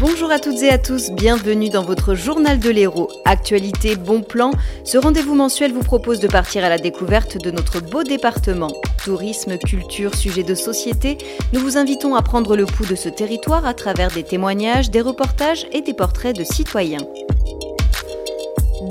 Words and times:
Bonjour 0.00 0.30
à 0.30 0.38
toutes 0.38 0.62
et 0.62 0.70
à 0.70 0.78
tous, 0.78 1.10
bienvenue 1.10 1.68
dans 1.68 1.84
votre 1.84 2.14
journal 2.14 2.58
de 2.58 2.70
l'Hérault. 2.70 3.10
Actualité, 3.26 3.96
bon 3.96 4.22
plan, 4.22 4.50
ce 4.82 4.96
rendez-vous 4.96 5.34
mensuel 5.34 5.74
vous 5.74 5.82
propose 5.82 6.20
de 6.20 6.26
partir 6.26 6.64
à 6.64 6.70
la 6.70 6.78
découverte 6.78 7.36
de 7.36 7.50
notre 7.50 7.80
beau 7.80 8.02
département. 8.02 8.72
Tourisme, 9.04 9.58
culture, 9.58 10.14
sujet 10.14 10.42
de 10.42 10.54
société, 10.54 11.18
nous 11.52 11.60
vous 11.60 11.76
invitons 11.76 12.14
à 12.14 12.22
prendre 12.22 12.56
le 12.56 12.64
pouls 12.64 12.86
de 12.86 12.94
ce 12.94 13.10
territoire 13.10 13.66
à 13.66 13.74
travers 13.74 14.10
des 14.10 14.22
témoignages, 14.22 14.90
des 14.90 15.02
reportages 15.02 15.66
et 15.70 15.82
des 15.82 15.92
portraits 15.92 16.34
de 16.34 16.44
citoyens. 16.44 17.06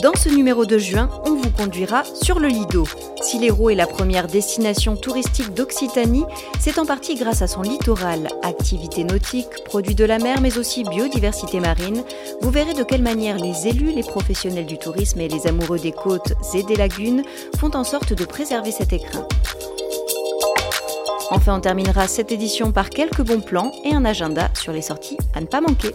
Dans 0.03 0.13
ce 0.13 0.29
numéro 0.29 0.67
de 0.67 0.77
juin, 0.77 1.09
on 1.25 1.33
vous 1.33 1.49
conduira 1.49 2.03
sur 2.21 2.39
le 2.39 2.49
Lido. 2.49 2.85
Si 3.29 3.37
l'Hérault 3.37 3.69
est 3.69 3.75
la 3.75 3.85
première 3.85 4.25
destination 4.25 4.95
touristique 4.95 5.53
d'Occitanie, 5.53 6.25
c'est 6.59 6.79
en 6.79 6.85
partie 6.87 7.13
grâce 7.13 7.43
à 7.43 7.47
son 7.47 7.61
littoral, 7.61 8.27
activités 8.41 9.03
nautiques, 9.03 9.63
produits 9.65 9.93
de 9.93 10.03
la 10.03 10.17
mer, 10.17 10.41
mais 10.41 10.57
aussi 10.57 10.83
biodiversité 10.83 11.59
marine. 11.59 12.03
Vous 12.41 12.49
verrez 12.49 12.73
de 12.73 12.81
quelle 12.81 13.03
manière 13.03 13.37
les 13.37 13.67
élus, 13.67 13.91
les 13.91 14.01
professionnels 14.01 14.65
du 14.65 14.79
tourisme 14.79 15.21
et 15.21 15.27
les 15.27 15.45
amoureux 15.45 15.77
des 15.77 15.91
côtes 15.91 16.33
et 16.55 16.63
des 16.63 16.75
lagunes 16.75 17.21
font 17.59 17.69
en 17.75 17.83
sorte 17.83 18.13
de 18.13 18.25
préserver 18.25 18.71
cet 18.71 18.93
écrin. 18.93 19.27
Enfin, 21.29 21.55
on 21.55 21.61
terminera 21.61 22.07
cette 22.07 22.31
édition 22.31 22.71
par 22.71 22.89
quelques 22.89 23.21
bons 23.21 23.41
plans 23.41 23.71
et 23.85 23.93
un 23.93 24.05
agenda 24.05 24.49
sur 24.55 24.73
les 24.73 24.81
sorties 24.81 25.19
à 25.35 25.41
ne 25.41 25.45
pas 25.45 25.61
manquer. 25.61 25.93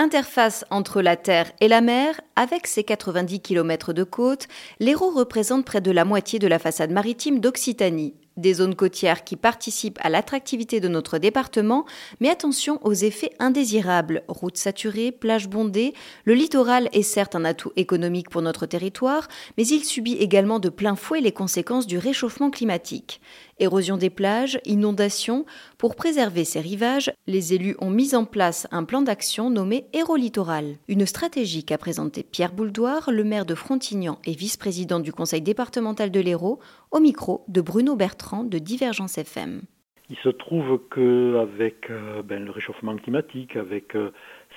Interface 0.00 0.64
entre 0.70 1.02
la 1.02 1.16
terre 1.16 1.50
et 1.60 1.66
la 1.66 1.80
mer, 1.80 2.20
avec 2.36 2.68
ses 2.68 2.84
90 2.84 3.40
km 3.40 3.92
de 3.92 4.04
côte, 4.04 4.46
l'Hérault 4.78 5.10
représente 5.10 5.64
près 5.64 5.80
de 5.80 5.90
la 5.90 6.04
moitié 6.04 6.38
de 6.38 6.46
la 6.46 6.60
façade 6.60 6.92
maritime 6.92 7.40
d'Occitanie. 7.40 8.14
Des 8.36 8.54
zones 8.54 8.76
côtières 8.76 9.24
qui 9.24 9.34
participent 9.34 9.98
à 10.00 10.08
l'attractivité 10.08 10.78
de 10.78 10.86
notre 10.86 11.18
département, 11.18 11.84
mais 12.20 12.28
attention 12.28 12.78
aux 12.86 12.92
effets 12.92 13.32
indésirables. 13.40 14.22
Routes 14.28 14.56
saturées, 14.56 15.10
plages 15.10 15.48
bondées, 15.48 15.94
le 16.22 16.34
littoral 16.34 16.88
est 16.92 17.02
certes 17.02 17.34
un 17.34 17.44
atout 17.44 17.72
économique 17.74 18.30
pour 18.30 18.42
notre 18.42 18.66
territoire, 18.66 19.26
mais 19.56 19.66
il 19.66 19.84
subit 19.84 20.14
également 20.14 20.60
de 20.60 20.68
plein 20.68 20.94
fouet 20.94 21.20
les 21.20 21.32
conséquences 21.32 21.88
du 21.88 21.98
réchauffement 21.98 22.50
climatique. 22.50 23.20
Érosion 23.60 23.96
des 23.96 24.10
plages, 24.10 24.60
inondations. 24.64 25.44
Pour 25.78 25.96
préserver 25.96 26.44
ces 26.44 26.60
rivages, 26.60 27.10
les 27.26 27.54
élus 27.54 27.76
ont 27.80 27.90
mis 27.90 28.14
en 28.14 28.24
place 28.24 28.68
un 28.70 28.84
plan 28.84 29.02
d'action 29.02 29.50
nommé 29.50 29.86
Héro-Littoral. 29.92 30.76
Une 30.86 31.06
stratégie 31.06 31.64
qu'a 31.64 31.76
présentée 31.76 32.22
Pierre 32.22 32.52
Bouldoir, 32.52 33.10
le 33.10 33.24
maire 33.24 33.46
de 33.46 33.56
Frontignan 33.56 34.18
et 34.24 34.32
vice-président 34.32 35.00
du 35.00 35.12
conseil 35.12 35.42
départemental 35.42 36.10
de 36.10 36.20
l'Hérault, 36.20 36.60
au 36.92 37.00
micro 37.00 37.44
de 37.48 37.60
Bruno 37.60 37.96
Bertrand 37.96 38.44
de 38.44 38.58
Divergence 38.58 39.18
FM. 39.18 39.62
Il 40.10 40.16
se 40.18 40.28
trouve 40.30 40.80
qu'avec 40.90 41.90
euh, 41.90 42.22
ben, 42.22 42.44
le 42.44 42.50
réchauffement 42.50 42.96
climatique, 42.96 43.56
avec 43.56 43.94
euh, 43.94 44.10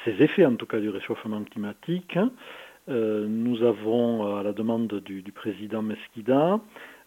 ces 0.05 0.11
effets 0.23 0.45
en 0.45 0.55
tout 0.55 0.65
cas 0.65 0.79
du 0.79 0.89
réchauffement 0.89 1.43
climatique, 1.43 2.17
euh, 2.89 3.25
nous 3.27 3.63
avons, 3.63 4.37
à 4.37 4.43
la 4.43 4.53
demande 4.53 4.87
du 4.87 5.31
président 5.31 5.81
Mesquida, 5.81 6.59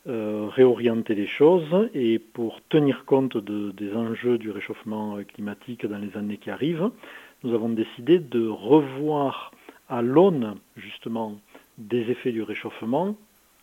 euh, 0.07 0.49
réorienter 0.51 1.15
les 1.15 1.27
choses 1.27 1.89
et 1.95 2.19
pour 2.19 2.61
tenir 2.69 3.05
compte 3.07 3.39
des 3.39 3.95
enjeux 3.95 4.39
du 4.39 4.51
réchauffement 4.51 5.17
climatique 5.27 5.87
dans 5.87 5.99
les 5.99 6.17
années 6.17 6.37
qui 6.37 6.51
arrivent, 6.51 6.91
nous 7.43 7.55
avons 7.55 7.71
décidé 7.71 8.19
de 8.19 8.47
revoir 8.47 9.53
à 9.89 10.03
l'aune 10.03 10.57
justement 10.77 11.39
des 11.79 12.11
effets 12.11 12.33
du 12.33 12.43
réchauffement 12.43 13.17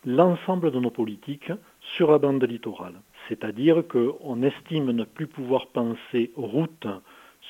l'ensemble 0.04 0.70
de 0.70 0.80
nos 0.80 0.90
politiques 0.90 1.52
sur 1.80 2.10
la 2.10 2.18
bande 2.18 2.42
littorale. 2.42 2.94
C'est-à-dire 3.28 3.84
qu'on 3.86 4.42
estime 4.42 4.90
ne 4.90 5.04
plus 5.04 5.26
pouvoir 5.26 5.68
penser 5.68 6.32
route 6.36 6.86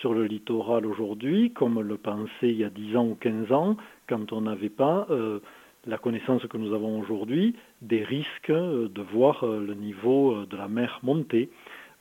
sur 0.01 0.15
le 0.15 0.25
littoral 0.25 0.87
aujourd'hui 0.87 1.51
comme 1.53 1.81
le 1.81 1.97
pensait 1.97 2.29
il 2.43 2.59
y 2.59 2.65
a 2.65 2.71
10 2.71 2.97
ans 2.97 3.07
ou 3.07 3.15
15 3.15 3.53
ans 3.53 3.77
quand 4.07 4.33
on 4.33 4.43
n'avait 4.43 4.69
pas 4.69 5.07
euh, 5.11 5.41
la 5.87 5.99
connaissance 5.99 6.47
que 6.47 6.57
nous 6.57 6.75
avons 6.75 7.01
aujourd'hui 7.01 7.57
des 7.81 8.05
risques 8.05 8.53
de 8.53 9.03
voir 9.13 9.45
euh, 9.45 9.61
le 9.61 9.75
niveau 9.75 10.33
euh, 10.33 10.47
de 10.47 10.57
la 10.57 10.69
mer 10.69 11.01
monter 11.03 11.51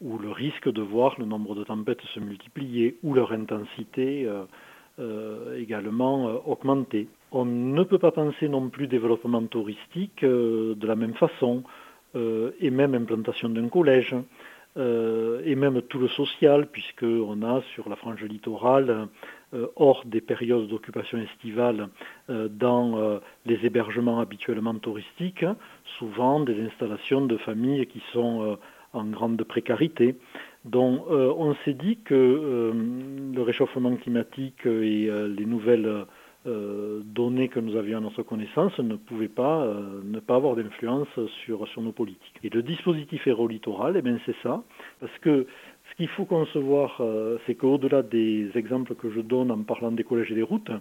ou 0.01 0.17
le 0.17 0.29
risque 0.29 0.71
de 0.71 0.81
voir 0.81 1.15
le 1.19 1.25
nombre 1.25 1.55
de 1.55 1.63
tempêtes 1.63 2.01
se 2.13 2.19
multiplier 2.19 2.97
ou 3.03 3.13
leur 3.13 3.31
intensité 3.31 4.27
euh, 4.99 5.57
également 5.57 6.25
augmenter. 6.47 7.07
On 7.31 7.45
ne 7.45 7.83
peut 7.83 7.99
pas 7.99 8.11
penser 8.11 8.49
non 8.49 8.69
plus 8.69 8.87
développement 8.87 9.43
touristique 9.43 10.25
de 10.25 10.87
la 10.87 10.95
même 10.95 11.13
façon 11.13 11.63
et 12.15 12.71
même 12.71 12.95
implantation 12.95 13.47
d'un 13.49 13.69
collège. 13.69 14.15
et 14.75 15.55
même 15.55 15.81
tout 15.83 15.99
le 15.99 16.07
social, 16.07 16.67
puisqu'on 16.67 17.41
a 17.43 17.61
sur 17.73 17.89
la 17.89 17.95
frange 17.95 18.23
littorale 18.23 18.89
euh, 18.89 19.05
hors 19.75 20.03
des 20.06 20.22
périodes 20.22 20.67
d'occupation 20.67 21.17
estivale 21.17 21.89
euh, 22.29 22.47
dans 22.47 22.97
euh, 22.97 23.19
les 23.45 23.66
hébergements 23.66 24.19
habituellement 24.19 24.75
touristiques, 24.75 25.45
souvent 26.00 26.39
des 26.39 26.59
installations 26.62 27.25
de 27.25 27.38
familles 27.38 27.88
qui 27.88 28.01
sont 28.13 28.57
en 28.94 29.06
grande 29.06 29.41
précarité. 29.44 30.16
Donc 30.66 31.03
on 31.09 31.56
s'est 31.66 31.73
dit 31.73 31.97
que 32.03 32.73
le 33.34 33.41
réchauffement 33.41 33.95
climatique 33.95 34.66
et 34.66 35.09
les 35.09 35.45
nouvelles 35.45 36.06
données 36.45 37.47
que 37.47 37.59
nous 37.59 37.78
avions 37.78 37.97
à 38.00 38.01
notre 38.01 38.23
connaissance 38.23 38.78
ne 38.79 38.95
pouvaient 38.95 39.28
pas 39.28 39.66
ne 40.03 40.19
pas 40.19 40.35
avoir 40.35 40.56
d'influence 40.56 41.07
sur, 41.45 41.67
sur 41.69 41.81
nos 41.81 41.91
politiques. 41.91 42.40
Et 42.44 42.50
le 42.50 42.61
dispositif 42.61 43.25
aérolittoral, 43.28 44.01
eh 44.03 44.17
c'est 44.25 44.35
ça, 44.44 44.61
parce 45.00 45.17
que 45.19 45.47
qu'il 46.01 46.09
faut 46.09 46.25
concevoir, 46.25 46.97
euh, 47.00 47.38
c'est 47.45 47.53
qu'au-delà 47.53 48.01
des 48.01 48.50
exemples 48.56 48.95
que 48.95 49.12
je 49.12 49.22
donne 49.22 49.51
en 49.51 49.62
parlant 49.62 49.91
des 49.91 50.03
collèges 50.03 50.31
et 50.31 50.35
des 50.35 50.41
routes, 50.41 50.72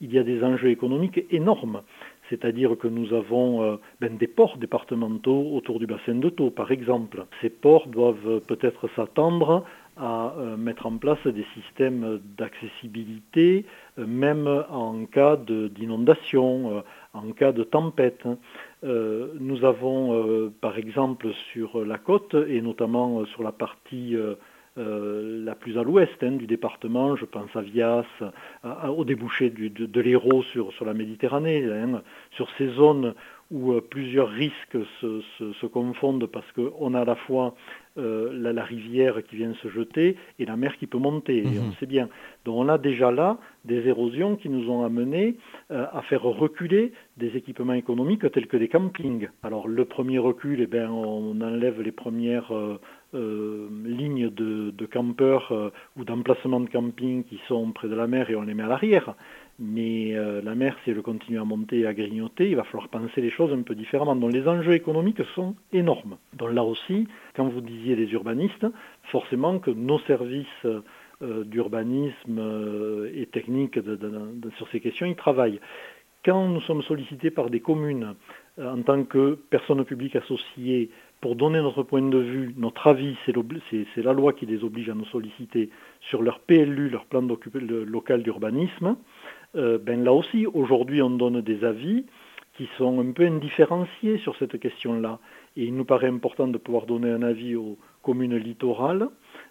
il 0.00 0.12
y 0.12 0.18
a 0.18 0.24
des 0.24 0.42
enjeux 0.42 0.70
économiques 0.70 1.20
énormes. 1.30 1.82
C'est-à-dire 2.28 2.76
que 2.76 2.88
nous 2.88 3.14
avons 3.14 3.62
euh, 3.62 3.76
ben, 4.00 4.16
des 4.16 4.26
ports 4.26 4.56
départementaux 4.56 5.52
autour 5.54 5.78
du 5.78 5.86
bassin 5.86 6.16
de 6.16 6.28
Thau, 6.28 6.50
par 6.50 6.72
exemple. 6.72 7.24
Ces 7.40 7.50
ports 7.50 7.86
doivent 7.86 8.40
peut-être 8.48 8.88
s'attendre 8.96 9.64
à 9.96 10.34
euh, 10.38 10.56
mettre 10.56 10.86
en 10.86 10.96
place 10.96 11.24
des 11.24 11.46
systèmes 11.54 12.20
d'accessibilité, 12.36 13.64
même 13.96 14.48
en 14.70 15.04
cas 15.04 15.36
d'inondation, 15.36 16.82
en 17.12 17.30
cas 17.30 17.52
de 17.52 17.62
tempête. 17.62 18.26
nous 18.82 19.64
avons, 19.64 20.50
par 20.60 20.78
exemple, 20.78 21.28
sur 21.52 21.84
la 21.84 21.98
côte, 21.98 22.34
et 22.48 22.60
notamment 22.60 23.24
sur 23.26 23.44
la 23.44 23.52
partie 23.52 24.16
la 24.76 25.54
plus 25.54 25.78
à 25.78 25.82
l'ouest 25.82 26.22
hein, 26.22 26.32
du 26.32 26.46
département, 26.46 27.14
je 27.16 27.24
pense 27.24 27.54
à 27.54 27.60
Vias, 27.60 28.04
au 28.88 29.04
débouché 29.04 29.50
de, 29.50 29.68
de 29.68 30.00
l'Hérault 30.00 30.42
sur, 30.42 30.84
la 30.84 30.94
Méditerranée, 30.94 31.64
hein, 31.64 32.02
sur 32.32 32.48
ces 32.58 32.68
zones 32.68 33.14
où 33.50 33.72
euh, 33.72 33.80
plusieurs 33.80 34.28
risques 34.28 34.78
se, 35.00 35.66
confondent 35.66 36.26
parce 36.26 36.50
qu'on 36.52 36.94
a 36.94 37.00
à 37.00 37.04
la 37.04 37.14
fois 37.14 37.54
euh, 37.98 38.30
la, 38.32 38.64
rivière 38.64 39.22
qui 39.22 39.36
vient 39.36 39.54
se 39.62 39.68
jeter 39.68 40.16
et 40.38 40.46
la 40.46 40.56
mer 40.56 40.76
qui 40.78 40.86
peut 40.86 40.98
monter, 40.98 41.38
et 41.38 41.58
on 41.58 41.66
mhm. 41.66 41.74
sait 41.80 41.86
bien. 41.86 42.08
Donc 42.44 42.56
on 42.56 42.68
a 42.68 42.78
déjà 42.78 43.10
là 43.10 43.38
des 43.64 43.86
érosions 43.88 44.36
qui 44.36 44.48
nous 44.48 44.70
ont 44.70 44.84
amenés 44.84 45.36
à 45.70 46.02
faire 46.02 46.22
reculer 46.22 46.92
des 47.16 47.36
équipements 47.36 47.72
économiques 47.72 48.30
tels 48.32 48.46
que 48.46 48.56
des 48.56 48.68
campings. 48.68 49.28
Alors 49.42 49.68
le 49.68 49.84
premier 49.84 50.18
recul, 50.18 50.60
eh 50.60 50.66
bien, 50.66 50.90
on 50.90 51.40
enlève 51.40 51.80
les 51.80 51.92
premières 51.92 52.52
euh, 53.14 53.68
lignes 53.84 54.28
de, 54.30 54.86
campeurs 54.86 55.52
euh, 55.52 55.70
ou 55.96 56.04
d'emplacements 56.04 56.58
de 56.58 56.68
camping 56.68 57.22
qui 57.22 57.40
sont 57.46 57.70
près 57.70 57.86
de 57.86 57.94
la 57.94 58.08
mer 58.08 58.28
et 58.28 58.34
on 58.34 58.42
les 58.42 58.54
met 58.54 58.64
à 58.64 58.66
l'arrière. 58.66 59.14
Mais 59.58 60.14
euh, 60.14 60.42
la 60.42 60.54
mer, 60.54 60.76
si 60.82 60.90
elle 60.90 61.00
continue 61.02 61.38
à 61.38 61.44
monter 61.44 61.80
et 61.80 61.86
à 61.86 61.94
grignoter, 61.94 62.50
il 62.50 62.56
va 62.56 62.64
falloir 62.64 62.88
penser 62.88 63.20
les 63.20 63.30
choses 63.30 63.52
un 63.52 63.62
peu 63.62 63.74
différemment. 63.74 64.16
Donc 64.16 64.32
les 64.32 64.48
enjeux 64.48 64.72
économiques 64.74 65.22
sont 65.34 65.54
énormes. 65.72 66.16
Donc 66.32 66.52
là 66.52 66.64
aussi, 66.64 67.06
quand 67.36 67.48
vous 67.48 67.60
disiez 67.60 67.94
les 67.94 68.10
urbanistes, 68.12 68.66
forcément 69.04 69.58
que 69.58 69.70
nos 69.70 70.00
services 70.00 70.66
d'urbanisme 71.20 73.08
et 73.14 73.26
techniques 73.26 73.78
sur 74.56 74.68
ces 74.70 74.80
questions, 74.80 75.06
ils 75.06 75.14
travaillent. 75.14 75.60
Quand 76.24 76.48
nous 76.48 76.60
sommes 76.62 76.82
sollicités 76.82 77.30
par 77.30 77.50
des 77.50 77.60
communes 77.60 78.14
en 78.60 78.82
tant 78.82 79.04
que 79.04 79.34
personnes 79.50 79.84
publiques 79.84 80.16
associées 80.16 80.90
pour 81.20 81.36
donner 81.36 81.60
notre 81.62 81.82
point 81.82 82.02
de 82.02 82.18
vue, 82.18 82.54
notre 82.56 82.86
avis, 82.86 83.16
c'est 83.24 84.02
la 84.02 84.12
loi 84.12 84.32
qui 84.32 84.44
les 84.46 84.62
oblige 84.62 84.90
à 84.90 84.94
nous 84.94 85.06
solliciter 85.06 85.70
sur 86.00 86.22
leur 86.22 86.40
PLU, 86.40 86.90
leur 86.90 87.06
plan 87.06 87.22
local 87.22 88.22
d'urbanisme. 88.22 88.96
Euh, 89.56 89.78
ben 89.78 90.02
là 90.02 90.12
aussi, 90.12 90.46
aujourd'hui, 90.46 91.02
on 91.02 91.10
donne 91.10 91.40
des 91.40 91.64
avis 91.64 92.04
qui 92.56 92.68
sont 92.78 93.00
un 93.00 93.12
peu 93.12 93.26
indifférenciés 93.26 94.18
sur 94.18 94.36
cette 94.36 94.58
question-là. 94.58 95.18
Et 95.56 95.64
il 95.64 95.74
nous 95.74 95.84
paraît 95.84 96.08
important 96.08 96.46
de 96.46 96.58
pouvoir 96.58 96.86
donner 96.86 97.10
un 97.10 97.22
avis 97.22 97.56
aux 97.56 97.78
communes 98.02 98.36
littorales 98.36 99.08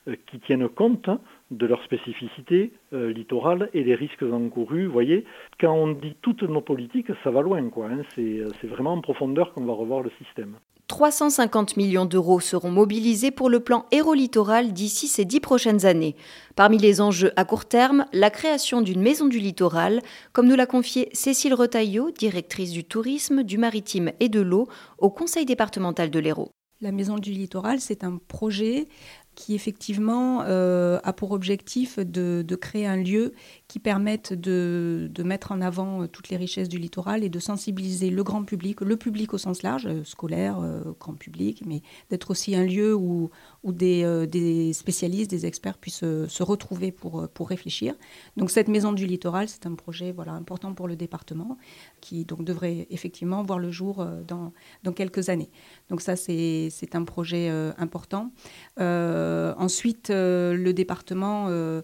euh, 0.07 0.15
qui 0.27 0.39
tiennent 0.39 0.69
compte 0.69 1.09
de 1.51 1.65
leurs 1.65 1.83
spécificités 1.83 2.71
euh, 2.93 3.11
littorales 3.11 3.69
et 3.73 3.83
des 3.83 3.95
risques 3.95 4.23
encourus. 4.23 4.85
Voyez, 4.85 5.25
quand 5.59 5.73
on 5.73 5.91
dit 5.91 6.15
toutes 6.21 6.43
nos 6.43 6.61
politiques, 6.61 7.11
ça 7.23 7.31
va 7.31 7.41
loin. 7.41 7.69
quoi. 7.69 7.87
Hein. 7.87 8.03
C'est 8.15 8.67
vraiment 8.67 8.93
en 8.93 9.01
profondeur 9.01 9.53
qu'on 9.53 9.65
va 9.65 9.73
revoir 9.73 10.01
le 10.01 10.11
système. 10.23 10.55
350 10.87 11.77
millions 11.77 12.05
d'euros 12.05 12.39
seront 12.39 12.69
mobilisés 12.69 13.31
pour 13.31 13.49
le 13.49 13.61
plan 13.61 13.85
Héros-Littoral 13.91 14.73
d'ici 14.73 15.07
ces 15.07 15.25
dix 15.25 15.39
prochaines 15.39 15.85
années. 15.85 16.15
Parmi 16.55 16.77
les 16.77 17.01
enjeux 17.01 17.31
à 17.35 17.45
court 17.45 17.65
terme, 17.65 18.05
la 18.11 18.29
création 18.29 18.81
d'une 18.81 19.01
maison 19.01 19.27
du 19.27 19.39
littoral, 19.39 20.01
comme 20.33 20.47
nous 20.47 20.55
l'a 20.55 20.65
confié 20.65 21.09
Cécile 21.13 21.53
Retailleau, 21.53 22.11
directrice 22.11 22.71
du 22.71 22.83
tourisme, 22.83 23.43
du 23.43 23.57
maritime 23.57 24.11
et 24.19 24.29
de 24.29 24.41
l'eau 24.41 24.67
au 24.97 25.09
Conseil 25.09 25.45
départemental 25.45 26.09
de 26.09 26.19
l'Hérault. 26.19 26.51
La 26.81 26.91
maison 26.91 27.17
du 27.17 27.31
littoral, 27.31 27.79
c'est 27.79 28.03
un 28.03 28.19
projet 28.27 28.89
qui 29.35 29.55
effectivement 29.55 30.43
euh, 30.43 30.99
a 31.03 31.13
pour 31.13 31.31
objectif 31.31 31.99
de, 31.99 32.43
créer 32.55 32.85
un 32.85 32.97
lieu 32.97 33.33
qui 33.67 33.79
permette 33.79 34.33
de, 34.33 35.09
mettre 35.23 35.51
en 35.51 35.61
avant 35.61 36.07
toutes 36.07 36.29
les 36.29 36.37
richesses 36.37 36.69
du 36.69 36.77
littoral 36.77 37.23
et 37.23 37.29
de 37.29 37.39
sensibiliser 37.39 38.09
le 38.09 38.23
grand 38.23 38.43
public, 38.43 38.81
le 38.81 38.95
public 38.95 39.33
au 39.33 39.37
sens 39.37 39.63
large, 39.63 39.87
euh, 39.87 40.03
scolaire, 40.03 40.59
euh, 40.59 40.81
grand 40.99 41.15
public, 41.15 41.63
mais 41.65 41.81
d'être 42.09 42.31
aussi 42.31 42.55
un 42.55 42.63
lieu 42.63 42.95
où, 42.95 43.31
des, 43.63 44.71
spécialistes, 44.73 45.31
des 45.31 45.45
experts 45.45 45.77
puissent 45.77 46.03
se 46.03 46.43
retrouver 46.43 46.91
pour, 46.91 47.27
réfléchir. 47.47 47.95
Donc 48.37 48.51
cette 48.51 48.67
maison 48.67 48.93
du 48.93 49.05
littoral, 49.05 49.49
c'est 49.49 49.65
un 49.65 49.75
projet 49.75 50.11
voilà, 50.11 50.33
important 50.33 50.73
pour 50.73 50.87
le 50.87 50.95
département 50.95 51.57
qui 51.99 52.23
donc 52.23 52.43
devrait 52.45 52.87
effectivement 52.89 53.43
voir 53.43 53.59
le 53.59 53.69
jour 53.69 54.05
dans, 54.27 54.53
quelques 54.93 55.29
années. 55.29 55.49
Donc 55.89 56.01
ça, 56.01 56.15
c'est 56.15 56.71
un 56.93 57.03
projet 57.03 57.49
important. 57.77 58.31
Euh, 58.79 59.22
ensuite, 59.57 60.09
euh, 60.09 60.53
le 60.55 60.73
département 60.73 61.47
euh, 61.49 61.81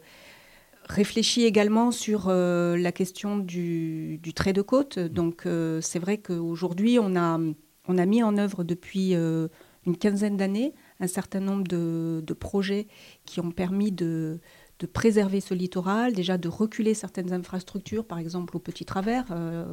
réfléchit 0.86 1.44
également 1.45 1.91
sur 1.91 2.30
la 2.30 2.91
question 2.91 3.38
du, 3.38 4.19
trait 4.36 4.53
de 4.53 4.62
côte. 4.62 4.97
Donc 4.97 5.47
c'est 5.81 6.00
vrai 6.00 6.18
qu'aujourd'hui, 6.18 6.97
on 7.00 7.15
a, 7.15 7.39
on 7.88 7.97
a 7.97 8.06
mis 8.06 8.24
en 8.24 8.38
œuvre 8.38 8.63
depuis 8.63 9.13
une 9.13 9.97
quinzaine 10.00 10.36
d'années 10.36 10.74
un 11.00 11.07
certain 11.07 11.41
nombre 11.41 11.63
de, 11.68 12.33
projets 12.33 12.88
qui 13.25 13.39
ont 13.39 13.51
permis 13.51 13.91
de, 13.91 14.39
de, 14.80 14.88
préserver 14.88 15.41
ce 15.41 15.53
littoral, 15.53 16.13
déjà 16.13 16.39
de 16.39 16.50
reculer 16.50 16.95
certaines 16.95 17.33
infrastructures, 17.33 18.06
par 18.06 18.18
exemple 18.18 18.57
au 18.57 18.59
Petit 18.59 18.86
Travers. 18.86 19.25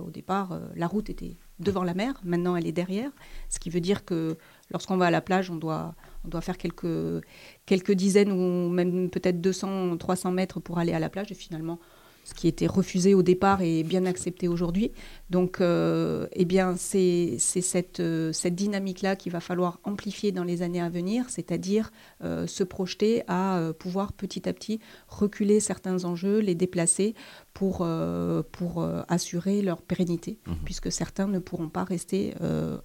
au 0.07 0.11
départ, 0.11 0.61
la 0.75 0.87
route 0.87 1.09
était 1.09 1.39
devant 1.61 1.83
la 1.83 1.95
mer, 1.95 2.21
maintenant 2.25 2.57
elle 2.57 2.67
est 2.67 2.73
derrière, 2.73 3.11
ce 3.49 3.59
qui 3.59 3.71
veut 3.71 3.81
dire 3.81 4.05
que 4.05 4.37
lorsqu'on 4.71 4.97
va 4.97 5.07
à 5.07 5.11
la 5.11 5.21
plage, 5.21 5.51
on 5.51 5.57
doit, 5.57 5.95
faire 6.41 6.59
quelques, 6.59 7.93
dizaines 7.93 8.33
ou 8.33 8.69
même 8.71 9.11
peut-être 9.11 9.41
200, 9.41 9.97
300 9.97 10.33
mètres 10.33 10.61
pour 10.61 10.79
aller 10.79 10.93
à 10.93 10.99
la 10.99 11.09
plage. 11.09 11.33
Et 11.33 11.35
finalement, 11.35 11.79
ce 12.27 12.35
qui 12.35 12.49
était 12.49 12.67
refusé 12.67 13.15
au 13.15 13.23
départ 13.23 13.63
est 13.63 13.85
bien 13.85 14.05
accepté 14.05 14.49
aujourd'hui. 14.49 14.91
Donc, 15.31 15.61
euh, 15.61 16.27
eh 16.33 16.45
c'est 16.77 17.39
cette, 17.39 18.01
euh, 18.01 18.33
cette 18.33 18.57
dynamique-là 18.57 19.15
qu'il 19.15 19.31
va 19.31 19.39
falloir 19.39 19.79
amplifier 19.85 20.33
dans 20.33 20.43
les 20.43 20.63
années 20.63 20.81
à 20.81 20.89
venir, 20.89 21.27
c'est-à-dire 21.29 21.93
euh, 22.25 22.49
se 22.49 22.65
projeter 22.65 23.23
à 23.29 23.71
pouvoir 23.79 24.13
petit 24.13 24.49
à 24.49 24.53
petit 24.53 24.81
reculer 25.07 25.61
certains 25.61 26.05
enjeux, 26.05 26.41
les 26.41 26.57
déplacer 26.57 27.15
pour, 27.57 27.89
pour 28.53 28.87
assurer 29.09 29.63
leur 29.63 29.81
pérennité, 29.81 30.39
mmh. 30.47 30.53
puisque 30.65 30.93
certains 30.93 31.27
ne 31.27 31.39
pourront 31.39 31.71
pas 31.71 31.85
rester 31.85 32.35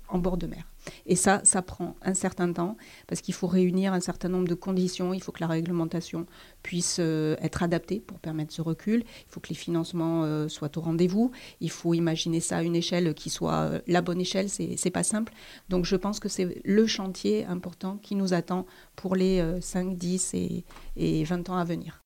en 0.08 0.18
bord 0.18 0.38
de 0.38 0.48
mer. 0.48 0.72
Et 1.06 1.16
ça, 1.16 1.42
ça 1.44 1.62
prend 1.62 1.96
un 2.02 2.14
certain 2.14 2.52
temps 2.52 2.78
parce 3.08 3.22
qu'il 3.22 3.34
faut 3.34 3.48
réunir 3.48 3.94
un 3.94 4.00
certain 4.00 4.30
nombre 4.30 4.48
de 4.48 4.56
conditions. 4.56 5.14
Il 5.14 5.22
faut 5.22 5.32
que 5.32 5.42
la 5.42 5.48
réglementation 5.48 6.26
puisse 6.64 6.98
euh, 7.00 7.36
être 7.42 7.64
adaptée 7.64 8.00
pour 8.00 8.20
permettre 8.20 8.54
ce 8.54 8.62
recul. 8.62 9.04
Il 9.28 9.32
faut 9.32 9.40
que 9.40 9.50
les 9.50 9.56
financements 9.56 10.24
euh, 10.24 10.48
soient 10.48 10.78
au 10.78 10.82
rendez-vous. 10.82 11.32
Il 11.60 11.70
faut 11.70 11.94
imaginer 11.94 12.40
ça 12.40 12.58
à 12.58 12.64
une 12.64 12.76
échelle 12.76 13.14
qui 13.14 13.30
soit 13.30 13.54
euh, 13.54 13.80
la 13.88 14.02
bonne 14.02 14.22
échelle. 14.22 14.50
C'est, 14.50 14.76
n'est 14.84 14.92
pas 14.92 15.04
simple. 15.04 15.34
Donc 15.70 15.86
je 15.86 15.96
pense 15.96 16.20
que 16.20 16.30
c'est 16.30 16.62
le 16.64 16.88
chantier 16.88 17.46
important 17.46 17.98
qui 17.98 18.16
nous 18.16 18.34
attend 18.34 18.66
pour 18.96 19.16
les 19.16 19.44
5, 19.62 19.98
10 19.98 20.34
et, 20.34 20.66
et 20.96 21.24
20 21.24 21.50
ans 21.50 21.58
à 21.58 21.64
venir. 21.64 22.02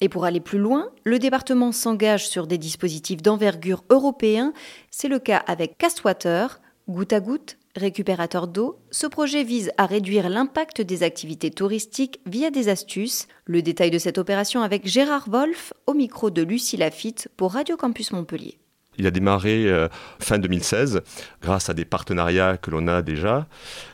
Et 0.00 0.08
pour 0.08 0.24
aller 0.24 0.40
plus 0.40 0.58
loin, 0.58 0.90
le 1.04 1.18
département 1.18 1.72
s'engage 1.72 2.28
sur 2.28 2.46
des 2.46 2.58
dispositifs 2.58 3.22
d'envergure 3.22 3.84
européen. 3.90 4.52
C'est 4.90 5.08
le 5.08 5.18
cas 5.18 5.42
avec 5.46 5.76
Castwater, 5.76 6.60
goutte 6.88 7.12
à 7.12 7.20
goutte, 7.20 7.58
récupérateur 7.76 8.48
d'eau, 8.48 8.78
ce 8.90 9.06
projet 9.06 9.44
vise 9.44 9.72
à 9.76 9.86
réduire 9.86 10.28
l'impact 10.28 10.80
des 10.80 11.02
activités 11.02 11.50
touristiques 11.50 12.20
via 12.26 12.50
des 12.50 12.68
astuces. 12.68 13.26
Le 13.44 13.62
détail 13.62 13.90
de 13.90 13.98
cette 13.98 14.18
opération 14.18 14.62
avec 14.62 14.86
Gérard 14.86 15.28
Wolf 15.28 15.72
au 15.86 15.94
micro 15.94 16.30
de 16.30 16.42
Lucie 16.42 16.76
Lafitte 16.76 17.28
pour 17.36 17.52
Radio 17.52 17.76
Campus 17.76 18.12
Montpellier. 18.12 18.58
Il 18.98 19.06
a 19.06 19.10
démarré 19.10 19.66
euh, 19.66 19.88
fin 20.18 20.38
2016 20.38 21.02
grâce 21.40 21.70
à 21.70 21.74
des 21.74 21.84
partenariats 21.84 22.56
que 22.56 22.70
l'on 22.70 22.86
a 22.88 23.02
déjà. 23.02 23.46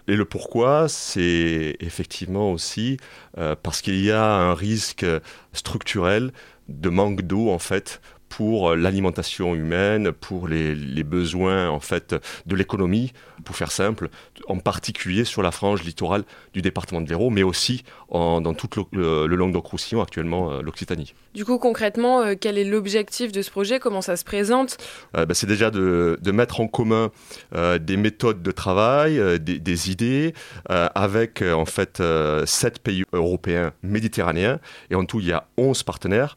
Et 0.08 0.16
le 0.16 0.24
pourquoi, 0.24 0.88
c'est 0.88 1.76
effectivement 1.80 2.50
aussi 2.50 2.96
euh, 3.38 3.54
parce 3.62 3.82
qu'il 3.82 4.02
y 4.02 4.10
a 4.10 4.24
un 4.24 4.54
risque 4.54 5.06
structurel 5.52 6.32
de 6.68 6.88
manque 6.88 7.22
d'eau 7.22 7.50
en 7.50 7.58
fait 7.58 8.00
pour 8.36 8.74
l'alimentation 8.74 9.54
humaine, 9.54 10.10
pour 10.10 10.48
les, 10.48 11.04
besoins 11.04 11.68
en 11.68 11.78
fait 11.78 12.16
de 12.46 12.56
l'économie, 12.56 13.12
pour 13.44 13.54
faire 13.54 13.70
simple, 13.70 14.08
en 14.48 14.58
particulier 14.58 15.24
sur 15.24 15.40
la 15.40 15.52
frange 15.52 15.84
littorale 15.84 16.24
du 16.52 16.60
département 16.60 17.00
de 17.00 17.08
l'Hérault, 17.08 17.30
mais 17.30 17.44
aussi 17.44 17.84
dans 18.14 18.54
tout 18.54 18.68
le, 18.92 19.26
le 19.26 19.36
Languedoc-Roussillon, 19.36 20.00
actuellement 20.00 20.52
euh, 20.52 20.62
l'Occitanie. 20.62 21.14
Du 21.34 21.44
coup, 21.44 21.58
concrètement, 21.58 22.22
euh, 22.22 22.34
quel 22.40 22.58
est 22.58 22.64
l'objectif 22.64 23.32
de 23.32 23.42
ce 23.42 23.50
projet? 23.50 23.80
Comment 23.80 24.02
ça 24.02 24.16
se 24.16 24.24
présente? 24.24 24.76
Bah, 25.12 25.26
C'est 25.32 25.46
déjà 25.46 25.70
de, 25.70 26.18
mettre 26.32 26.60
en 26.60 26.66
commun 26.66 27.10
des 27.52 27.96
méthodes 27.96 28.42
de 28.42 28.50
travail, 28.50 29.20
des, 29.40 29.58
des, 29.58 29.90
idées, 29.90 30.34
avec 30.68 31.42
en 31.42 31.64
fait 31.64 32.02
sept 32.44 32.80
pays 32.80 33.04
européens 33.12 33.72
méditerranéens, 33.82 34.58
et 34.90 34.94
en 34.94 35.04
tout, 35.04 35.20
il 35.20 35.26
y 35.26 35.32
a 35.32 35.46
11 35.56 35.82
partenaires. 35.84 36.34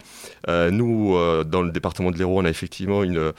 nous, 0.47 1.17
dans 1.45 1.61
le 1.61 1.71
département 1.71 2.11
de 2.11 2.17
l'Hérault, 2.17 2.41
on 2.41 2.45
a 2.45 2.49
effectivement 2.49 3.03
une, 3.03 3.33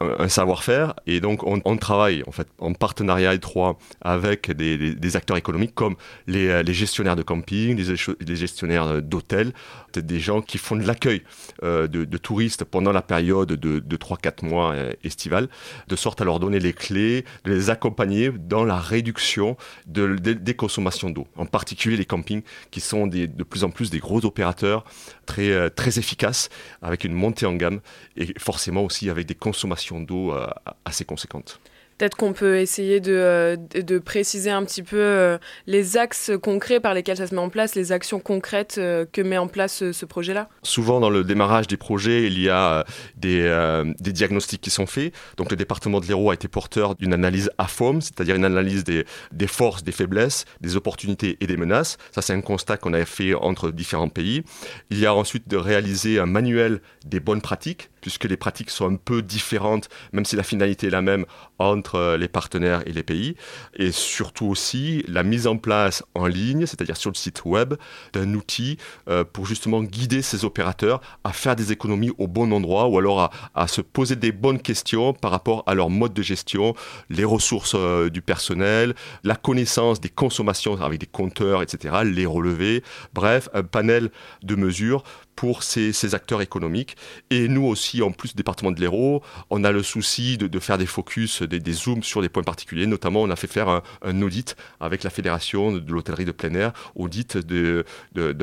un, 0.00 0.28
savoir-faire 0.28 0.94
et 1.06 1.20
donc 1.20 1.42
on, 1.44 1.76
travaille 1.76 2.22
en 2.26 2.32
fait 2.32 2.48
en 2.58 2.72
partenariat 2.72 3.34
étroit 3.34 3.78
avec 4.00 4.50
des, 4.50 5.16
acteurs 5.16 5.36
économiques 5.36 5.74
comme 5.74 5.96
les, 6.26 6.62
les, 6.62 6.74
gestionnaires 6.74 7.16
de 7.16 7.22
camping, 7.22 7.76
les, 7.76 8.36
gestionnaires 8.36 9.02
d'hôtels, 9.02 9.52
des 10.00 10.20
gens 10.20 10.42
qui 10.42 10.58
font 10.58 10.76
de 10.76 10.86
l'accueil 10.86 11.22
euh, 11.62 11.86
de, 11.86 12.16
touristes 12.16 12.64
pendant 12.64 12.92
la 12.92 13.02
période 13.02 13.52
de, 13.52 13.78
de 13.78 13.96
3-4 13.96 14.46
mois 14.46 14.72
euh, 14.72 14.92
estivale, 15.04 15.48
de 15.88 15.96
sorte 15.96 16.20
à 16.20 16.24
leur 16.24 16.40
donner 16.40 16.58
les 16.58 16.72
clés, 16.72 17.24
de 17.44 17.52
les 17.52 17.70
accompagner 17.70 18.30
dans 18.30 18.64
la 18.64 18.78
réduction 18.78 19.56
de, 19.86 20.16
des 20.16 20.54
consommations 20.54 21.10
d'eau, 21.10 21.26
en 21.36 21.46
particulier 21.46 21.96
les 21.96 22.04
campings 22.04 22.42
qui 22.70 22.80
sont 22.80 23.06
de 23.06 23.26
plus 23.44 23.64
en 23.64 23.70
plus 23.70 23.90
des 23.90 23.98
gros 23.98 24.24
opérateurs 24.24 24.84
très, 25.26 25.50
euh, 25.50 25.68
très 25.68 25.98
efficaces 25.98 26.48
avec 26.82 27.04
une 27.04 27.12
montée 27.12 27.46
en 27.46 27.54
gamme 27.54 27.80
et 28.16 28.32
forcément 28.38 28.82
aussi 28.82 29.10
avec 29.10 29.26
des 29.26 29.34
consommations 29.34 29.65
d'eau 30.00 30.32
euh, 30.32 30.46
assez 30.84 31.04
conséquente. 31.04 31.60
Peut-être 31.98 32.18
qu'on 32.18 32.34
peut 32.34 32.58
essayer 32.58 33.00
de, 33.00 33.14
euh, 33.14 33.56
de, 33.56 33.98
préciser 33.98 34.50
un 34.50 34.66
petit 34.66 34.82
peu 34.82 34.98
euh, 34.98 35.38
les 35.66 35.96
axes 35.96 36.30
concrets 36.42 36.78
par 36.78 36.92
lesquels 36.92 37.16
ça 37.16 37.26
se 37.26 37.34
met 37.34 37.40
en 37.40 37.48
place, 37.48 37.74
les 37.74 37.90
actions 37.90 38.20
concrètes 38.20 38.74
que 38.74 39.22
met 39.22 39.38
en 39.38 39.48
place 39.48 39.90
ce 39.92 40.04
projet-là. 40.04 40.50
Souvent, 40.62 41.00
dans 41.00 41.08
le 41.08 41.24
démarrage 41.24 41.68
des 41.68 41.78
projets, 41.78 42.26
il 42.26 42.38
y 42.38 42.50
a 42.50 42.84
des, 43.16 43.50
des 43.98 44.12
diagnostics 44.12 44.60
qui 44.60 44.68
sont 44.68 44.84
faits. 44.84 45.14
Donc, 45.38 45.50
le 45.50 45.56
département 45.56 46.00
de 46.00 46.06
l'Hérault 46.06 46.30
a 46.30 46.34
été 46.34 46.48
porteur 46.48 46.96
d'une 46.96 47.14
analyse 47.14 47.50
AFOM, 47.56 48.02
c'est-à-dire 48.02 48.36
une 48.36 48.44
analyse 48.44 48.84
des, 48.84 49.06
des, 49.32 49.46
forces, 49.46 49.82
des 49.82 49.92
faiblesses, 49.92 50.44
des 50.60 50.76
opportunités 50.76 51.38
et 51.40 51.46
des 51.46 51.56
menaces. 51.56 51.96
Ça, 52.12 52.20
c'est 52.20 52.34
un 52.34 52.42
constat 52.42 52.76
qu'on 52.76 52.92
a 52.92 53.06
fait 53.06 53.32
entre 53.32 53.70
différents 53.70 54.10
pays. 54.10 54.42
Il 54.90 54.98
y 54.98 55.06
a 55.06 55.14
ensuite 55.14 55.48
de 55.48 55.56
réaliser 55.56 56.18
un 56.18 56.26
manuel 56.26 56.82
des 57.06 57.20
bonnes 57.20 57.40
pratiques 57.40 57.88
puisque 58.06 58.26
les 58.26 58.36
pratiques 58.36 58.70
sont 58.70 58.88
un 58.88 58.94
peu 58.94 59.20
différentes, 59.20 59.88
même 60.12 60.24
si 60.24 60.36
la 60.36 60.44
finalité 60.44 60.86
est 60.86 60.90
la 60.90 61.02
même 61.02 61.26
entre 61.58 61.96
euh, 61.96 62.16
les 62.16 62.28
partenaires 62.28 62.84
et 62.86 62.92
les 62.92 63.02
pays. 63.02 63.34
Et 63.74 63.90
surtout 63.90 64.46
aussi 64.46 65.02
la 65.08 65.24
mise 65.24 65.48
en 65.48 65.56
place 65.56 66.04
en 66.14 66.28
ligne, 66.28 66.66
c'est-à-dire 66.66 66.96
sur 66.96 67.10
le 67.10 67.16
site 67.16 67.44
web, 67.44 67.74
d'un 68.12 68.32
outil 68.34 68.78
euh, 69.08 69.24
pour 69.24 69.44
justement 69.44 69.82
guider 69.82 70.22
ces 70.22 70.44
opérateurs 70.44 71.00
à 71.24 71.32
faire 71.32 71.56
des 71.56 71.72
économies 71.72 72.12
au 72.16 72.28
bon 72.28 72.52
endroit 72.52 72.86
ou 72.86 72.96
alors 72.96 73.32
à, 73.56 73.66
se 73.66 73.80
poser 73.80 74.14
des 74.14 74.30
bonnes 74.30 74.60
questions 74.60 75.12
par 75.12 75.32
rapport 75.32 75.64
à 75.66 75.74
leur 75.74 75.90
mode 75.90 76.14
de 76.14 76.22
gestion, 76.22 76.74
les 77.10 77.24
ressources 77.24 77.74
euh, 77.74 78.08
du 78.08 78.22
personnel, 78.22 78.94
la 79.24 79.34
connaissance 79.34 80.00
des 80.00 80.10
consommations 80.10 80.80
avec 80.80 81.00
des 81.00 81.06
compteurs, 81.06 81.60
etc., 81.60 82.04
les 82.04 82.24
relevés, 82.24 82.84
bref, 83.14 83.48
un 83.52 83.64
panel 83.64 84.12
de 84.44 84.54
mesures 84.54 85.02
pour 85.36 85.62
ces, 85.62 86.14
acteurs 86.14 86.40
économiques. 86.42 86.96
Et 87.30 87.48
nous 87.48 87.64
aussi, 87.64 88.02
en 88.02 88.10
plus 88.10 88.30
du 88.30 88.36
département 88.36 88.72
de 88.72 88.80
l'Hérault, 88.80 89.22
on 89.50 89.64
a 89.64 89.70
le 89.70 89.82
souci 89.82 90.38
de, 90.38 90.58
faire 90.58 90.78
des 90.78 90.86
focus, 90.86 91.42
des, 91.42 91.72
zooms 91.72 92.02
sur 92.02 92.22
des 92.22 92.28
points 92.28 92.42
particuliers. 92.42 92.86
Notamment, 92.86 93.22
on 93.22 93.30
a 93.30 93.36
fait 93.36 93.46
faire 93.46 93.68
un, 94.02 94.22
audit 94.22 94.56
avec 94.80 95.04
la 95.04 95.10
Fédération 95.10 95.72
de 95.72 95.92
l'hôtellerie 95.92 96.24
de 96.24 96.32
plein 96.32 96.54
air, 96.54 96.72
audit 96.94 97.36
d'un 97.36 97.84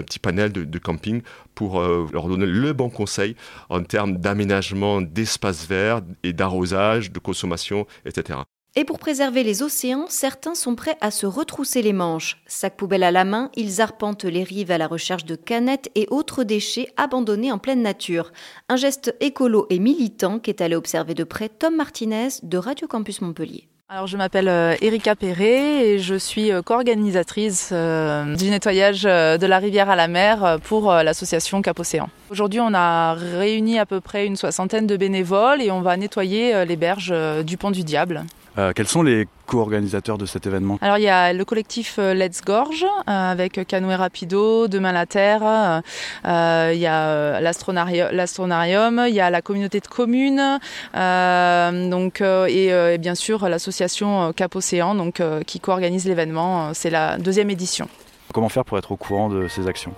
petit 0.04 0.20
panel 0.20 0.52
de, 0.52 0.80
camping 0.80 1.22
pour 1.56 1.80
euh, 1.80 2.08
leur 2.12 2.28
donner 2.28 2.46
le 2.46 2.74
bon 2.74 2.90
conseil 2.90 3.36
en 3.70 3.84
termes 3.84 4.18
d'aménagement 4.18 5.02
d'espaces 5.02 5.66
verts 5.68 6.02
et 6.24 6.34
d'arrosage, 6.34 7.12
de 7.12 7.20
consommation, 7.20 7.88
etc. 8.06 8.40
Et 8.76 8.86
pour 8.86 8.98
préserver 8.98 9.44
les 9.44 9.62
océans, 9.62 10.06
certains 10.10 10.56
sont 10.56 10.74
prêts 10.74 10.98
à 11.00 11.12
se 11.12 11.28
retrousser 11.28 11.84
les 11.84 11.94
manches. 11.94 12.42
Sac 12.48 12.76
poubelle 12.76 13.04
à 13.04 13.12
la 13.12 13.24
main, 13.24 13.52
ils 13.56 13.82
arpentent 13.82 14.24
les 14.24 14.42
rives 14.42 14.72
à 14.72 14.80
la 14.80 14.88
recherche 14.88 15.26
de 15.26 15.36
canettes 15.36 15.92
et 15.94 16.08
autres 16.10 16.44
déchets 16.44 16.88
abandonnés 16.98 17.52
en 17.52 17.60
pleine 17.60 17.84
nature. 17.84 18.32
Un 18.70 18.76
geste 18.76 19.16
écolo 19.20 19.68
et 19.70 19.78
militant 19.78 20.40
qu'est 20.40 20.60
allé 20.60 20.76
observer 20.76 21.14
de 21.14 21.24
près 21.24 21.50
Tom 21.50 21.76
Martinez 21.76 22.30
de 22.42 22.58
Radio 22.58 22.88
Campus 22.88 23.22
Montpellier. 23.22 23.68
Alors 23.90 24.08
je 24.08 24.18
m'appelle 24.18 24.48
euh, 24.48 24.76
Erika 24.82 25.16
Perret 25.16 25.88
et 25.88 26.00
je 26.00 26.16
suis 26.16 26.52
euh, 26.52 26.64
co-organisatrice 26.64 27.70
euh, 27.72 28.36
du 28.36 28.50
nettoyage 28.50 29.04
de 29.04 29.46
la 29.46 29.60
rivière 29.60 29.92
à 29.92 29.96
la 29.96 30.08
mer 30.08 30.58
pour 30.64 30.92
l'association 30.92 31.62
Cap 31.62 31.80
Océan. 31.80 32.10
Aujourd'hui 32.32 32.60
on 32.60 32.74
a 32.74 33.14
réuni 33.14 33.78
à 33.78 33.86
peu 33.86 34.02
près 34.02 34.26
une 34.26 34.36
soixantaine 34.36 34.88
de 34.88 34.98
bénévoles 34.98 35.62
et 35.62 35.70
on 35.70 35.82
va 35.82 35.96
nettoyer 35.96 36.66
les 36.66 36.76
berges 36.76 37.14
du 37.44 37.58
pont 37.58 37.70
du 37.70 37.84
Diable. 37.84 38.26
Euh, 38.58 38.72
quels 38.76 38.88
sont 38.88 39.02
les 39.02 39.28
co-organisateurs 39.48 40.18
de 40.18 40.26
cet 40.26 40.46
événement? 40.46 40.78
Alors 40.82 40.98
il 40.98 41.04
y 41.04 41.10
a 41.10 41.34
le 41.34 41.44
collectif 41.46 41.96
euh, 41.98 42.14
Let's 42.14 42.42
Gorge 42.42 42.84
euh, 42.84 43.32
avec 43.32 43.66
Canoë 43.68 43.96
Rapido, 43.96 44.68
Demain 44.68 44.92
la 44.92 45.06
Terre, 45.06 45.82
il 46.24 46.80
y 46.80 46.86
a 46.86 47.42
l'Astronarium, 47.42 49.06
il 49.08 49.14
y 49.14 49.20
a 49.20 49.30
la 49.30 49.42
communauté 49.42 49.80
de 49.80 49.88
communes, 49.88 50.60
donc 50.94 52.22
et, 52.22 52.98
bien 53.00 53.16
sûr 53.16 53.50
l'association 53.50 54.34
Cap 54.34 54.56
Océan 54.56 55.12
qui 55.46 55.60
co-organise 55.60 56.06
l'événement. 56.06 56.74
C'est 56.74 56.90
la 56.90 57.18
deuxième 57.18 57.50
édition. 57.50 57.88
Comment 58.34 58.50
faire 58.50 58.66
pour 58.66 58.80
être 58.80 58.92
au 58.92 58.98
courant 58.98 59.30
de 59.30 59.48
ces 59.48 59.68
actions 59.68 59.94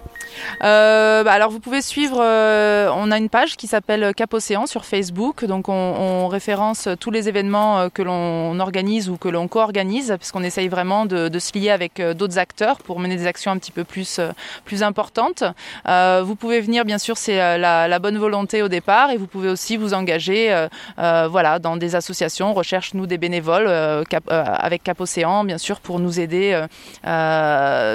euh, 0.64 1.24
bah 1.24 1.32
alors 1.32 1.50
vous 1.50 1.62
pouvez 1.62 1.82
suivre, 1.82 2.18
euh, 2.20 2.90
on 2.94 3.10
a 3.10 3.18
une 3.18 3.30
page 3.30 3.56
qui 3.56 3.68
s'appelle 3.68 4.14
Cap 4.14 4.34
Océan 4.34 4.66
sur 4.66 4.84
Facebook, 4.84 5.46
donc 5.46 5.70
on, 5.70 5.74
on 5.74 6.28
référence 6.28 6.90
tous 7.00 7.12
les 7.12 7.30
événements 7.30 7.80
euh, 7.80 7.90
que 7.90 8.02
l'on 8.02 8.60
organise 8.60 9.10
ou 9.10 9.16
que 9.16 9.30
l'on 9.30 9.48
co-organise, 9.48 10.16
puisqu'on 10.18 10.44
essaye 10.44 10.68
vraiment 10.68 11.06
de, 11.06 11.40
se 11.40 11.58
lier 11.58 11.70
avec 11.70 12.02
d'autres 12.02 12.38
acteurs 12.38 12.78
pour 12.80 13.00
mener 13.00 13.16
des 13.16 13.28
actions 13.28 13.52
un 13.52 13.58
petit 13.58 13.72
peu 13.72 13.84
plus, 13.84 14.20
plus 14.66 14.84
importantes. 14.84 15.44
Vous 15.86 16.36
pouvez 16.36 16.60
venir, 16.60 16.86
bien 16.86 16.98
sûr, 16.98 17.18
c'est 17.18 17.58
la, 17.58 18.00
bonne 18.00 18.18
volonté 18.18 18.62
au 18.62 18.68
départ, 18.68 19.12
et 19.12 19.18
vous 19.18 19.28
pouvez 19.28 19.50
aussi 19.50 19.78
vous 19.78 19.94
engager 19.94 20.68
voilà, 20.98 21.60
dans 21.60 21.78
des 21.78 21.96
associations, 21.96 22.54
recherche 22.54 22.94
nous 22.94 23.06
des 23.06 23.18
bénévoles 23.18 23.68
avec 23.68 24.84
Cap 24.84 25.00
Océan, 25.00 25.44
bien 25.44 25.58
sûr, 25.58 25.80
pour 25.80 26.00
nous 26.00 26.20
aider 26.20 26.60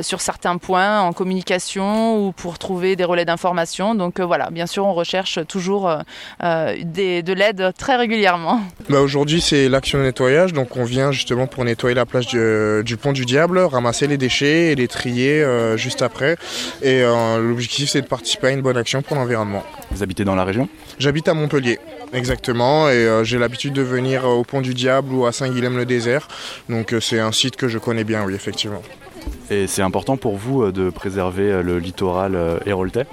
sur 0.03 0.21
certains 0.21 0.30
points 0.61 1.01
en 1.01 1.13
communication 1.13 2.27
ou 2.27 2.33
pour 2.33 2.59
trouver 2.59 2.97
des 2.97 3.05
relais 3.05 3.25
d'information. 3.25 3.95
Donc 3.95 4.21
euh, 4.21 4.25
voilà, 4.25 4.51
bien 4.51 4.67
sûr, 4.67 4.87
on 4.87 4.95
recherche 4.95 5.39
toujours 5.47 5.89
euh, 5.89 5.99
euh, 6.43 6.77
des, 6.85 7.23
de 7.23 7.33
l'aide 7.33 7.73
très 7.77 7.97
régulièrement. 7.97 8.61
Bah 8.89 9.01
Aujourd'hui, 9.01 9.41
c'est 9.41 9.69
l'action 9.69 9.99
de 9.99 10.05
nettoyage. 10.05 10.53
Donc 10.53 10.77
on 10.77 10.85
vient 10.85 11.13
justement 11.13 11.47
pour 11.47 11.65
nettoyer 11.65 11.95
la 11.95 12.07
plage 12.07 12.27
du, 12.27 12.85
du 12.85 12.97
pont 12.97 13.13
du 13.13 13.25
Diable, 13.25 13.59
ramasser 13.59 14.07
les 14.07 14.17
déchets 14.17 14.73
et 14.73 14.75
les 14.75 14.89
trier 14.89 15.45
juste 15.77 16.03
après. 16.03 16.37
Et 16.83 17.03
l'objectif, 17.03 17.91
c'est 17.91 18.03
de 18.03 18.07
participer 18.07 18.49
à 18.49 18.51
une 18.51 18.63
bonne 18.63 18.77
action 18.77 19.03
pour 19.03 19.17
l'environnement. 19.17 19.63
Vous 19.91 20.03
habitez 20.03 20.25
dans 20.25 20.35
la 20.35 20.45
région? 20.45 20.69
J'habite 20.99 21.29
à 21.29 21.35
Montpellier. 21.35 21.79
Exactement, 22.13 22.89
et 22.89 23.21
j'ai 23.23 23.39
l'habitude 23.39 23.73
de 23.73 23.83
venir 23.83 24.25
au 24.25 24.43
Pont 24.43 24.61
du 24.61 24.75
Diable 24.75 25.13
ou 25.13 25.27
à 25.27 25.33
Saint-Guilhem-le-Désert. 25.33 26.27
Donc 26.69 26.95
c'est 27.01 27.21
un 27.21 27.33
site 27.33 27.57
que 27.57 27.69
je 27.69 27.79
connais 27.79 28.05
bien, 28.05 28.25
oui, 28.25 28.35
effectivement. 28.35 28.83
Et 29.51 29.67
c'est 29.67 29.83
important 29.83 30.17
pour 30.17 30.37
vous 30.37 30.63
euh, 30.63 30.73
de 30.73 30.91
préserver 30.91 31.51
euh, 31.51 31.63
le 31.63 31.79
littoral 31.79 32.37
euh, 32.37 32.59
héroltais? 32.67 33.07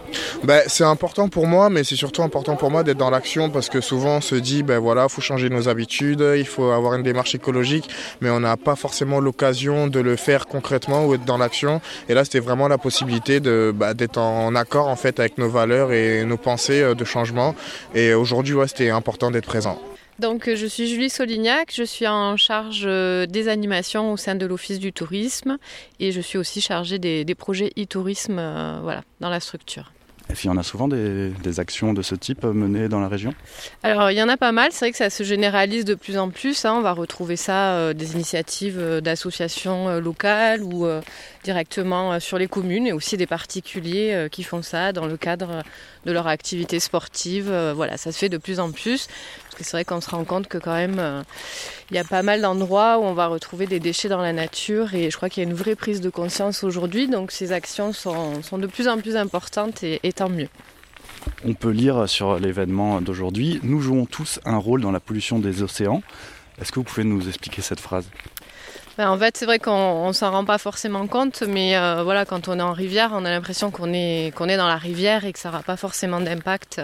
Ben, 0.43 0.61
C'est 0.67 0.83
important 0.83 1.29
pour 1.29 1.47
moi, 1.47 1.69
mais 1.69 1.83
c'est 1.83 1.95
surtout 1.95 2.21
important 2.21 2.55
pour 2.55 2.69
moi 2.69 2.83
d'être 2.83 2.97
dans 2.97 3.09
l'action 3.09 3.49
parce 3.49 3.69
que 3.69 3.81
souvent 3.81 4.17
on 4.17 4.21
se 4.21 4.35
dit, 4.35 4.61
ben 4.61 4.77
voilà, 4.77 5.09
faut 5.09 5.21
changer 5.21 5.49
nos 5.49 5.67
habitudes, 5.67 6.23
il 6.37 6.45
faut 6.45 6.69
avoir 6.69 6.93
une 6.93 7.03
démarche 7.03 7.33
écologique, 7.33 7.89
mais 8.21 8.29
on 8.29 8.39
n'a 8.39 8.55
pas 8.55 8.75
forcément 8.75 9.19
l'occasion 9.19 9.87
de 9.87 9.99
le 9.99 10.15
faire 10.15 10.45
concrètement 10.45 11.05
ou 11.05 11.15
être 11.15 11.25
dans 11.25 11.37
l'action. 11.37 11.81
Et 12.07 12.13
là, 12.13 12.23
c'était 12.23 12.39
vraiment 12.39 12.67
la 12.67 12.77
possibilité 12.77 13.39
de, 13.39 13.73
ben, 13.75 13.95
d'être 13.95 14.19
en 14.19 14.53
accord 14.53 14.89
en 14.89 14.95
fait 14.95 15.19
avec 15.19 15.39
nos 15.39 15.49
valeurs 15.49 15.91
et 15.91 16.23
nos 16.23 16.37
pensées 16.37 16.93
de 16.93 17.05
changement. 17.05 17.55
Et 17.95 18.13
aujourd'hui, 18.13 18.53
ouais, 18.53 18.67
c'était 18.67 18.91
important 18.91 19.31
d'être 19.31 19.47
présent. 19.47 19.79
Donc, 20.19 20.49
je 20.51 20.65
suis 20.65 20.87
Julie 20.87 21.11
Solignac, 21.11 21.71
je 21.75 21.83
suis 21.83 22.07
en 22.07 22.37
charge 22.37 22.83
euh, 22.85 23.27
des 23.27 23.49
animations 23.49 24.11
au 24.11 24.17
sein 24.17 24.33
de 24.33 24.47
l'Office 24.47 24.79
du 24.79 24.91
tourisme 24.91 25.57
et 25.99 26.11
je 26.11 26.21
suis 26.21 26.39
aussi 26.39 26.59
chargée 26.59 26.97
des, 26.97 27.23
des 27.23 27.35
projets 27.35 27.71
e-tourisme 27.77 28.39
euh, 28.39 28.79
voilà, 28.81 29.03
dans 29.19 29.29
la 29.29 29.39
structure. 29.39 29.91
Et 30.29 30.33
puis, 30.33 30.45
il 30.45 30.47
y 30.47 30.53
en 30.53 30.57
a 30.57 30.63
souvent 30.63 30.87
des, 30.89 31.29
des, 31.29 31.59
actions 31.59 31.93
de 31.93 32.01
ce 32.01 32.13
type 32.13 32.43
menées 32.43 32.89
dans 32.89 32.99
la 32.99 33.07
région? 33.07 33.33
Alors, 33.83 34.11
il 34.11 34.17
y 34.17 34.21
en 34.21 34.27
a 34.27 34.35
pas 34.35 34.51
mal. 34.51 34.71
C'est 34.71 34.85
vrai 34.85 34.91
que 34.91 34.97
ça 34.97 35.09
se 35.09 35.23
généralise 35.23 35.85
de 35.85 35.95
plus 35.95 36.17
en 36.17 36.29
plus. 36.29 36.65
Hein. 36.65 36.75
On 36.77 36.81
va 36.81 36.91
retrouver 36.91 37.37
ça, 37.37 37.75
euh, 37.75 37.93
des 37.93 38.13
initiatives 38.13 38.77
euh, 38.77 38.99
d'associations 38.99 39.87
euh, 39.87 39.99
locales 40.01 40.63
ou 40.63 40.85
euh, 40.85 41.01
directement 41.45 42.19
sur 42.19 42.37
les 42.37 42.47
communes 42.47 42.87
et 42.87 42.91
aussi 42.91 43.15
des 43.15 43.25
particuliers 43.25 44.11
euh, 44.13 44.27
qui 44.27 44.43
font 44.43 44.61
ça 44.61 44.91
dans 44.91 45.05
le 45.05 45.15
cadre 45.15 45.63
de 46.05 46.11
leur 46.11 46.27
activité 46.27 46.81
sportive. 46.81 47.49
voilà, 47.75 47.97
ça 47.97 48.11
se 48.11 48.17
fait 48.17 48.29
de 48.29 48.37
plus 48.37 48.59
en 48.59 48.71
plus. 48.71 49.07
Que 49.57 49.63
c'est 49.63 49.71
vrai 49.71 49.85
qu'on 49.85 50.01
se 50.01 50.09
rend 50.11 50.23
compte 50.23 50.47
que 50.47 50.59
quand 50.59 50.75
même, 50.75 51.23
il 51.89 51.95
y 51.95 51.99
a 51.99 52.03
pas 52.03 52.21
mal 52.21 52.41
d'endroits 52.41 52.99
où 52.99 53.03
on 53.03 53.13
va 53.13 53.25
retrouver 53.25 53.65
des 53.65 53.79
déchets 53.79 54.07
dans 54.07 54.21
la 54.21 54.31
nature 54.31 54.93
et 54.93 55.09
je 55.09 55.17
crois 55.17 55.29
qu'il 55.29 55.41
y 55.41 55.47
a 55.47 55.49
une 55.49 55.55
vraie 55.55 55.75
prise 55.75 55.99
de 55.99 56.11
conscience 56.11 56.63
aujourd'hui. 56.63 57.07
Donc, 57.07 57.31
ces 57.31 57.51
actions 57.51 57.91
sont, 57.91 58.39
de 58.57 58.67
plus 58.67 58.87
en 58.87 58.99
plus 58.99 59.17
importantes 59.17 59.83
et 59.83 60.13
tant 60.13 60.29
mieux. 60.29 60.49
On 61.45 61.53
peut 61.53 61.69
lire 61.69 62.07
sur 62.09 62.39
l'événement 62.39 63.01
d'aujourd'hui 63.01 63.59
Nous 63.63 63.79
jouons 63.81 64.05
tous 64.05 64.39
un 64.45 64.57
rôle 64.57 64.81
dans 64.81 64.91
la 64.91 64.99
pollution 64.99 65.39
des 65.39 65.61
océans. 65.61 66.01
Est-ce 66.59 66.71
que 66.71 66.79
vous 66.79 66.83
pouvez 66.83 67.03
nous 67.03 67.27
expliquer 67.27 67.61
cette 67.61 67.79
phrase? 67.79 68.09
Ben, 68.97 69.09
en 69.09 69.17
fait, 69.17 69.37
c'est 69.37 69.45
vrai 69.45 69.59
qu'on 69.59 70.11
s'en 70.13 70.31
rend 70.31 70.45
pas 70.45 70.57
forcément 70.57 71.05
compte, 71.07 71.43
mais 71.47 71.77
euh, 71.77 72.01
voilà, 72.03 72.25
quand 72.25 72.47
on 72.47 72.57
est 72.59 72.63
en 72.63 72.73
rivière, 72.73 73.11
on 73.13 73.25
a 73.25 73.29
l'impression 73.29 73.69
qu'on 73.69 73.93
est, 73.93 74.33
qu'on 74.35 74.49
est 74.49 74.57
dans 74.57 74.67
la 74.67 74.77
rivière 74.77 75.25
et 75.25 75.33
que 75.33 75.39
ça 75.39 75.49
n'aura 75.49 75.61
pas 75.63 75.77
forcément 75.77 76.19
d'impact 76.19 76.81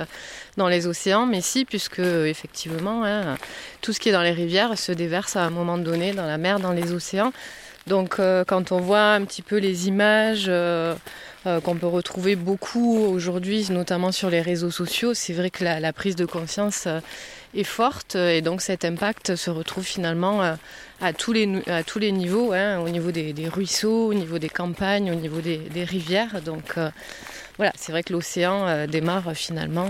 dans 0.58 0.68
les 0.68 0.86
océans. 0.86 1.26
Mais 1.26 1.42
si, 1.42 1.66
puisque 1.66 2.00
effectivement, 2.00 3.04
hein, 3.04 3.38
tout 3.82 3.94
ce 3.94 4.00
qui 4.00 4.10
est 4.10 4.14
dans 4.14 4.22
les 4.22 4.32
rivières 4.32 4.78
se 4.78 4.92
déverse 4.92 5.36
à 5.36 5.44
un 5.44 5.50
moment 5.50 5.78
donné 5.78 6.14
dans 6.14 6.28
la 6.28 6.38
mer, 6.38 6.60
dans 6.60 6.74
les 6.74 6.92
océans. 6.94 7.34
Donc, 7.88 8.20
euh, 8.20 8.46
quand 8.46 8.72
on 8.72 8.80
voit 8.80 9.14
un 9.14 9.26
petit 9.26 9.42
peu 9.42 9.58
les 9.58 9.88
images. 9.88 10.46
Euh, 10.48 10.96
euh, 11.46 11.60
qu'on 11.60 11.76
peut 11.76 11.88
retrouver 11.88 12.38
beaucoup 12.38 13.00
aujourd'hui, 13.00 13.68
notamment 13.70 14.14
sur 14.14 14.30
les 14.30 14.40
réseaux 14.40 14.72
sociaux. 14.72 15.14
C'est 15.14 15.34
vrai 15.34 15.50
que 15.50 15.66
la, 15.66 15.92
prise 15.92 16.16
de 16.16 16.24
conscience 16.24 16.86
euh, 16.88 17.02
est 17.54 17.64
forte 17.64 18.16
et 18.16 18.42
donc 18.42 18.62
cet 18.62 18.86
impact 18.86 19.36
se 19.36 19.50
retrouve 19.50 19.84
finalement 19.84 20.44
euh, 20.44 20.56
à, 21.02 21.14
tous 21.14 21.34
les, 21.34 21.62
à 21.68 21.84
tous 21.84 22.00
les 22.00 22.12
niveaux, 22.12 22.52
hein, 22.54 22.80
au 22.80 22.90
niveau 22.90 23.12
des, 23.12 23.34
ruisseaux, 23.48 24.08
au 24.08 24.14
niveau 24.14 24.40
des 24.40 24.50
campagnes, 24.50 25.12
au 25.12 25.16
niveau 25.16 25.42
des, 25.42 25.84
rivières. 25.84 26.42
Donc 26.42 26.78
euh, 26.78 26.90
voilà, 27.58 27.72
c'est 27.76 27.92
vrai 27.92 28.04
que 28.04 28.14
l'océan 28.14 28.68
euh, 28.68 28.88
démarre 28.88 29.34
finalement 29.36 29.90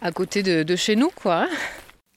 à 0.00 0.12
côté 0.12 0.42
de, 0.42 0.62
de 0.62 0.76
chez 0.76 0.96
nous. 0.96 1.10
quoi. 1.14 1.46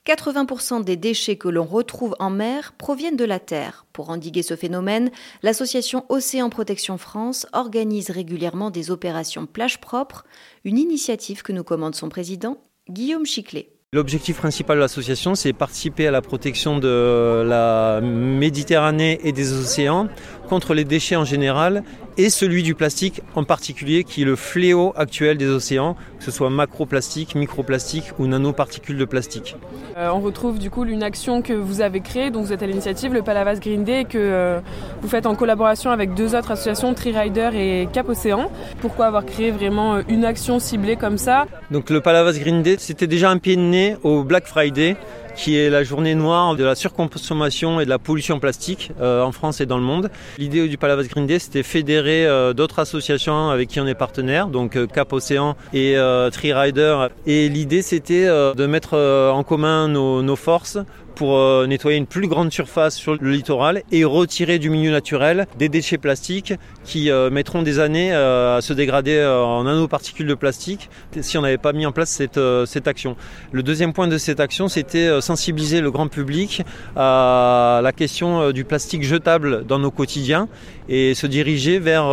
80% 0.08 0.86
des 0.86 0.96
déchets 0.96 1.36
que 1.36 1.50
l'on 1.50 1.66
retrouve 1.66 2.16
en 2.20 2.30
mer 2.30 2.74
proviennent 2.78 3.18
de 3.18 3.26
la 3.26 3.40
terre. 3.40 3.86
Pour 3.92 4.10
endiguer 4.10 4.42
ce 4.42 4.56
phénomène, 4.56 5.12
l'association 5.44 6.06
Océan 6.08 6.50
Protection 6.50 6.98
France 6.98 7.46
organise 7.52 8.10
régulièrement 8.10 8.72
des 8.72 8.90
opérations 8.90 9.46
plage 9.46 9.82
propre, 9.82 10.24
une 10.64 10.78
initiative 10.78 11.44
que 11.44 11.52
nous 11.52 11.66
commande 11.66 11.94
son 11.94 12.08
président, 12.08 12.58
Guillaume 12.90 13.26
Chiclet. 13.26 13.77
L'objectif 13.94 14.36
principal 14.36 14.76
de 14.76 14.82
l'association, 14.82 15.34
c'est 15.34 15.54
participer 15.54 16.08
à 16.08 16.12
la 16.12 16.22
protection 16.22 16.78
de 16.78 17.42
la 17.48 18.02
Méditerranée 18.02 19.18
et 19.24 19.32
des 19.32 19.54
océans 19.54 20.10
contre 20.48 20.74
les 20.74 20.84
déchets 20.84 21.16
en 21.16 21.26
général 21.26 21.84
et 22.18 22.30
celui 22.30 22.64
du 22.64 22.74
plastique 22.74 23.22
en 23.36 23.44
particulier 23.44 24.04
qui 24.04 24.24
est 24.24 24.26
le 24.26 24.36
fléau 24.36 24.94
actuel 24.96 25.38
des 25.38 25.48
océans, 25.48 25.96
que 26.18 26.24
ce 26.24 26.32
soit 26.32 26.50
macroplastique, 26.50 27.36
microplastique 27.36 28.06
ou 28.18 28.26
nanoparticules 28.26 28.98
de 28.98 29.06
plastique. 29.06 29.56
Euh, 29.98 30.10
on 30.12 30.20
retrouve 30.20 30.58
du 30.58 30.70
coup 30.72 30.84
une 30.86 31.04
action 31.04 31.42
que 31.42 31.54
vous 31.54 31.82
avez 31.82 32.02
créée, 32.02 32.32
dont 32.32 32.42
vous 32.42 32.54
êtes 32.54 32.64
à 32.64 32.68
l'initiative, 32.68 33.14
le 33.14 33.22
Palavas 33.22 33.56
Green 33.56 33.84
Day, 33.84 34.06
que 34.06 34.18
euh, 34.18 34.60
vous 35.02 35.08
faites 35.08 35.28
en 35.28 35.36
collaboration 35.36 35.92
avec 35.92 36.16
deux 36.16 36.36
autres 36.36 36.52
associations, 36.52 36.94
Tririder 36.94 37.52
et 37.54 37.88
Cap 37.94 38.10
Océan. 38.10 38.50
Pourquoi 38.82 39.06
avoir 39.06 39.26
créé 39.26 39.52
vraiment 39.52 40.00
une 40.08 40.26
action 40.26 40.60
ciblée 40.60 40.96
comme 40.96 41.18
ça? 41.18 41.46
Donc 41.70 41.90
le 41.90 42.02
Palavas 42.02 42.34
Green 42.34 42.64
Day, 42.64 42.78
c'était 42.80 43.08
déjà 43.08 43.30
un 43.30 43.38
pied 43.38 43.56
de 43.56 43.62
nez 43.62 43.96
au 44.04 44.24
Black 44.24 44.48
Friday 44.48 44.98
qui 45.38 45.56
est 45.56 45.70
la 45.70 45.84
journée 45.84 46.16
noire 46.16 46.56
de 46.56 46.64
la 46.64 46.76
surconsommation 46.76 47.80
et 47.80 47.86
de 47.86 47.90
la 47.90 48.00
pollution 48.00 48.40
plastique 48.40 48.92
euh, 49.00 49.22
en 49.22 49.32
France 49.32 49.62
et 49.62 49.66
dans 49.66 49.78
le 49.78 49.84
monde. 49.84 50.10
L'idée 50.38 50.68
du 50.68 50.78
Palavas 50.78 51.04
Green 51.04 51.28
Day, 51.28 51.40
c'était 51.40 51.64
fédérer 51.64 52.26
euh, 52.26 52.54
d'autres 52.54 52.80
associations 52.80 53.50
avec 53.50 53.70
qui 53.70 53.80
on 53.80 53.88
est 53.88 53.96
partenaire, 53.96 54.48
donc 54.48 54.76
euh, 54.76 54.88
Cap 54.88 55.14
Océan 55.14 55.56
et 55.74 55.96
euh, 55.96 56.30
Tree 56.32 56.54
Rider. 56.54 57.08
Et 57.28 57.50
l'idée, 57.50 57.84
c'était 57.84 58.26
euh, 58.26 58.54
de 58.56 58.66
mettre 58.66 58.98
en 58.98 59.44
commun 59.44 59.88
nos, 59.88 60.24
nos 60.24 60.36
forces 60.36 60.80
pour 61.18 61.36
euh, 61.36 61.66
nettoyer 61.66 61.98
une 61.98 62.06
plus 62.06 62.28
grande 62.28 62.52
surface 62.52 62.96
sur 62.96 63.16
le 63.20 63.32
littoral 63.32 63.82
et 63.92 64.06
retirer 64.06 64.60
du 64.60 64.70
milieu 64.70 64.92
naturel 64.92 65.48
des 65.58 65.68
déchets 65.68 65.98
plastiques 65.98 66.54
qui 66.84 67.10
euh, 67.10 67.32
mettront 67.32 67.64
des 67.64 67.80
années 67.80 68.14
à 68.14 68.60
se 68.62 68.72
dégrader 68.72 69.26
en 69.26 69.64
nanoparticules 69.64 70.28
de 70.28 70.36
plastique 70.36 70.90
si 71.22 71.38
on 71.38 71.42
n'avait 71.42 71.58
pas 71.58 71.74
mis 71.74 71.88
en 71.88 71.92
place 71.92 72.12
cette, 72.12 72.40
cette 72.66 72.88
action. 72.88 73.16
Le 73.52 73.64
deuxième 73.64 73.94
point 73.94 74.08
de 74.08 74.18
cette 74.18 74.40
action, 74.40 74.68
c'était 74.68 75.20
sensibiliser 75.22 75.82
le 75.82 75.90
grand 75.90 76.08
public 76.08 76.62
à 76.96 77.82
la 77.84 77.92
question 77.92 78.52
du 78.52 78.64
plastique 78.64 79.04
jetable 79.04 79.66
dans 79.66 79.80
nos 79.80 79.92
quotidiens 79.92 80.48
et 80.88 81.16
se 81.16 81.26
diriger 81.28 81.80
vers 81.80 82.06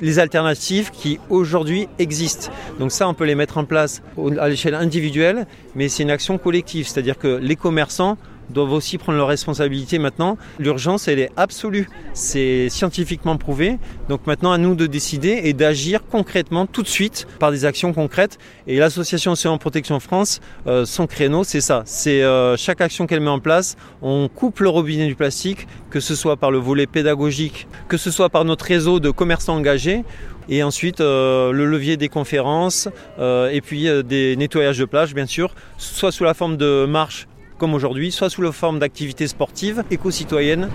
les 0.00 0.18
alternatives 0.18 0.90
qui 0.90 1.18
aujourd'hui 1.30 1.88
existent. 1.98 2.50
Donc 2.78 2.92
ça, 2.92 3.08
on 3.08 3.14
peut 3.14 3.24
les 3.24 3.34
mettre 3.34 3.58
en 3.58 3.64
place 3.64 4.02
à 4.38 4.48
l'échelle 4.48 4.74
individuelle, 4.74 5.46
mais 5.74 5.88
c'est 5.88 6.02
une 6.02 6.10
action 6.10 6.38
collective, 6.38 6.86
c'est-à-dire 6.86 7.18
que 7.18 7.28
les 7.36 7.56
commerçants 7.56 8.18
doivent 8.50 8.72
aussi 8.72 8.98
prendre 8.98 9.18
leurs 9.18 9.28
responsabilités 9.28 9.98
maintenant. 9.98 10.38
L'urgence, 10.58 11.08
elle 11.08 11.18
est 11.18 11.30
absolue. 11.36 11.88
C'est 12.14 12.68
scientifiquement 12.68 13.36
prouvé. 13.36 13.78
Donc 14.08 14.26
maintenant, 14.26 14.52
à 14.52 14.58
nous 14.58 14.74
de 14.74 14.86
décider 14.86 15.40
et 15.44 15.52
d'agir 15.52 16.00
concrètement 16.10 16.66
tout 16.66 16.82
de 16.82 16.88
suite 16.88 17.26
par 17.38 17.50
des 17.50 17.64
actions 17.64 17.92
concrètes. 17.92 18.38
Et 18.66 18.78
l'association 18.78 19.32
Océan 19.32 19.58
Protection 19.58 20.00
France, 20.00 20.40
euh, 20.66 20.84
son 20.84 21.06
créneau, 21.06 21.44
c'est 21.44 21.60
ça. 21.60 21.82
C'est 21.86 22.22
euh, 22.22 22.56
chaque 22.56 22.80
action 22.80 23.06
qu'elle 23.06 23.20
met 23.20 23.30
en 23.30 23.40
place, 23.40 23.76
on 24.02 24.28
coupe 24.28 24.60
le 24.60 24.68
robinet 24.68 25.06
du 25.06 25.14
plastique, 25.14 25.66
que 25.90 26.00
ce 26.00 26.14
soit 26.14 26.36
par 26.36 26.50
le 26.50 26.58
volet 26.58 26.86
pédagogique, 26.86 27.66
que 27.88 27.96
ce 27.96 28.10
soit 28.10 28.28
par 28.28 28.44
notre 28.44 28.64
réseau 28.64 29.00
de 29.00 29.10
commerçants 29.10 29.56
engagés 29.56 30.04
et 30.48 30.62
ensuite 30.62 31.00
euh, 31.00 31.50
le 31.50 31.66
levier 31.66 31.96
des 31.96 32.08
conférences 32.08 32.88
et 33.18 33.60
puis 33.60 33.88
des 34.04 34.36
nettoyages 34.36 34.78
de 34.78 34.84
plage 34.84 35.14
bien 35.14 35.26
sûr, 35.26 35.54
soit 35.78 36.12
sous 36.12 36.24
la 36.24 36.34
forme 36.34 36.56
de 36.56 36.86
marches 36.86 37.26
comme 37.58 37.74
aujourd'hui, 37.74 38.12
soit 38.12 38.30
sous 38.30 38.42
la 38.42 38.52
forme 38.52 38.78
d'activités 38.78 39.26
sportives 39.26 39.82
éco-citoyennes. 39.90 40.68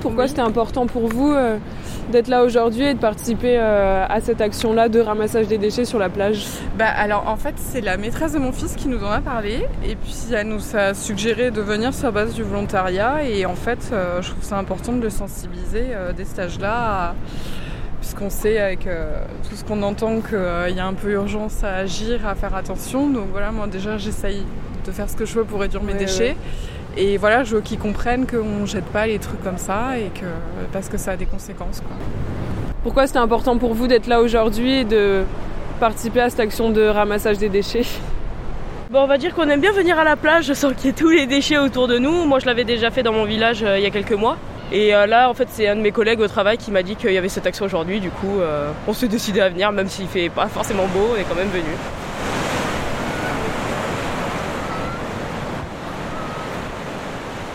Pourquoi 0.00 0.28
c'était 0.28 0.42
important 0.42 0.86
pour 0.86 1.08
vous 1.08 1.32
euh, 1.32 1.56
d'être 2.12 2.28
là 2.28 2.44
aujourd'hui 2.44 2.84
et 2.84 2.94
de 2.94 2.98
participer 2.98 3.56
euh, 3.58 4.06
à 4.08 4.20
cette 4.20 4.40
action-là 4.40 4.88
de 4.88 5.00
ramassage 5.00 5.48
des 5.48 5.58
déchets 5.58 5.84
sur 5.84 5.98
la 5.98 6.08
plage? 6.08 6.44
Bah 6.78 6.86
alors 6.86 7.26
en 7.26 7.36
fait 7.36 7.54
c'est 7.56 7.80
la 7.80 7.96
maîtresse 7.96 8.32
de 8.32 8.38
mon 8.38 8.52
fils 8.52 8.74
qui 8.76 8.86
nous 8.88 9.02
en 9.02 9.10
a 9.10 9.20
parlé 9.20 9.66
et 9.82 9.96
puis 9.96 10.14
elle 10.32 10.48
nous 10.48 10.76
a 10.76 10.94
suggéré 10.94 11.50
de 11.50 11.60
venir 11.60 11.92
sur 11.94 12.04
la 12.06 12.10
base 12.12 12.34
du 12.34 12.42
volontariat 12.42 13.24
et 13.24 13.46
en 13.46 13.56
fait 13.56 13.90
euh, 13.92 14.20
je 14.22 14.30
trouve 14.30 14.44
ça 14.44 14.58
important 14.58 14.92
de 14.92 15.00
le 15.00 15.10
sensibiliser 15.10 15.86
dès 16.16 16.24
cet 16.24 16.38
âge-là 16.38 16.74
à 16.74 17.14
puisqu'on 18.04 18.28
sait 18.28 18.58
avec 18.58 18.86
euh, 18.86 19.16
tout 19.48 19.56
ce 19.56 19.64
qu'on 19.64 19.82
entend 19.82 20.20
qu'il 20.20 20.34
euh, 20.34 20.68
y 20.68 20.78
a 20.78 20.84
un 20.84 20.92
peu 20.92 21.12
urgence 21.12 21.64
à 21.64 21.76
agir, 21.76 22.26
à 22.28 22.34
faire 22.34 22.54
attention. 22.54 23.08
Donc 23.08 23.28
voilà, 23.32 23.50
moi 23.50 23.66
déjà 23.66 23.96
j'essaye 23.96 24.42
de 24.84 24.92
faire 24.92 25.08
ce 25.08 25.16
que 25.16 25.24
je 25.24 25.32
veux 25.36 25.44
pour 25.44 25.60
réduire 25.60 25.82
mes 25.82 25.94
déchets. 25.94 26.36
Et 26.98 27.16
voilà, 27.16 27.44
je 27.44 27.56
veux 27.56 27.62
qu'ils 27.62 27.78
comprennent 27.78 28.26
qu'on 28.26 28.60
ne 28.60 28.66
jette 28.66 28.84
pas 28.84 29.06
les 29.06 29.18
trucs 29.18 29.42
comme 29.42 29.56
ça 29.56 29.98
et 29.98 30.10
que 30.20 30.26
parce 30.70 30.90
que 30.90 30.98
ça 30.98 31.12
a 31.12 31.16
des 31.16 31.24
conséquences. 31.24 31.82
Pourquoi 32.82 33.06
c'était 33.06 33.20
important 33.20 33.56
pour 33.56 33.72
vous 33.72 33.86
d'être 33.86 34.06
là 34.06 34.20
aujourd'hui 34.20 34.80
et 34.80 34.84
de 34.84 35.22
participer 35.80 36.20
à 36.20 36.28
cette 36.28 36.40
action 36.40 36.68
de 36.68 36.82
ramassage 36.82 37.38
des 37.38 37.48
déchets? 37.48 37.86
Bon, 38.90 39.00
on 39.00 39.06
va 39.06 39.16
dire 39.16 39.34
qu'on 39.34 39.48
aime 39.48 39.62
bien 39.62 39.72
venir 39.72 39.98
à 39.98 40.04
la 40.04 40.16
plage 40.16 40.52
sans 40.52 40.74
qu'il 40.74 40.86
y 40.86 40.88
ait 40.90 40.92
tous 40.92 41.08
les 41.08 41.26
déchets 41.26 41.56
autour 41.56 41.88
de 41.88 41.96
nous. 41.96 42.26
Moi, 42.26 42.38
je 42.38 42.44
l'avais 42.44 42.64
déjà 42.64 42.90
fait 42.90 43.02
dans 43.02 43.14
mon 43.14 43.24
village 43.24 43.62
euh, 43.62 43.78
il 43.78 43.82
y 43.82 43.86
a 43.86 43.90
quelques 43.90 44.12
mois. 44.12 44.36
Et 44.72 44.94
euh, 44.94 45.06
là, 45.06 45.28
en 45.28 45.34
fait, 45.34 45.48
c'est 45.50 45.68
un 45.68 45.76
de 45.76 45.80
mes 45.80 45.92
collègues 45.92 46.20
au 46.20 46.28
travail 46.28 46.58
qui 46.58 46.70
m'a 46.70 46.82
dit 46.82 46.96
qu'il 46.96 47.12
y 47.12 47.18
avait 47.18 47.28
cette 47.28 47.46
action 47.46 47.64
aujourd'hui. 47.64 48.00
Du 48.00 48.10
coup, 48.10 48.40
euh, 48.40 48.70
on 48.88 48.92
s'est 48.92 49.08
décidé 49.08 49.40
à 49.40 49.48
venir, 49.48 49.70
même 49.72 49.88
s'il 49.88 50.08
fait 50.08 50.28
pas 50.28 50.48
forcément 50.48 50.86
beau, 50.86 51.10
on 51.12 51.16
est 51.16 51.24
quand 51.24 51.34
même 51.34 51.48
venu. 51.48 51.62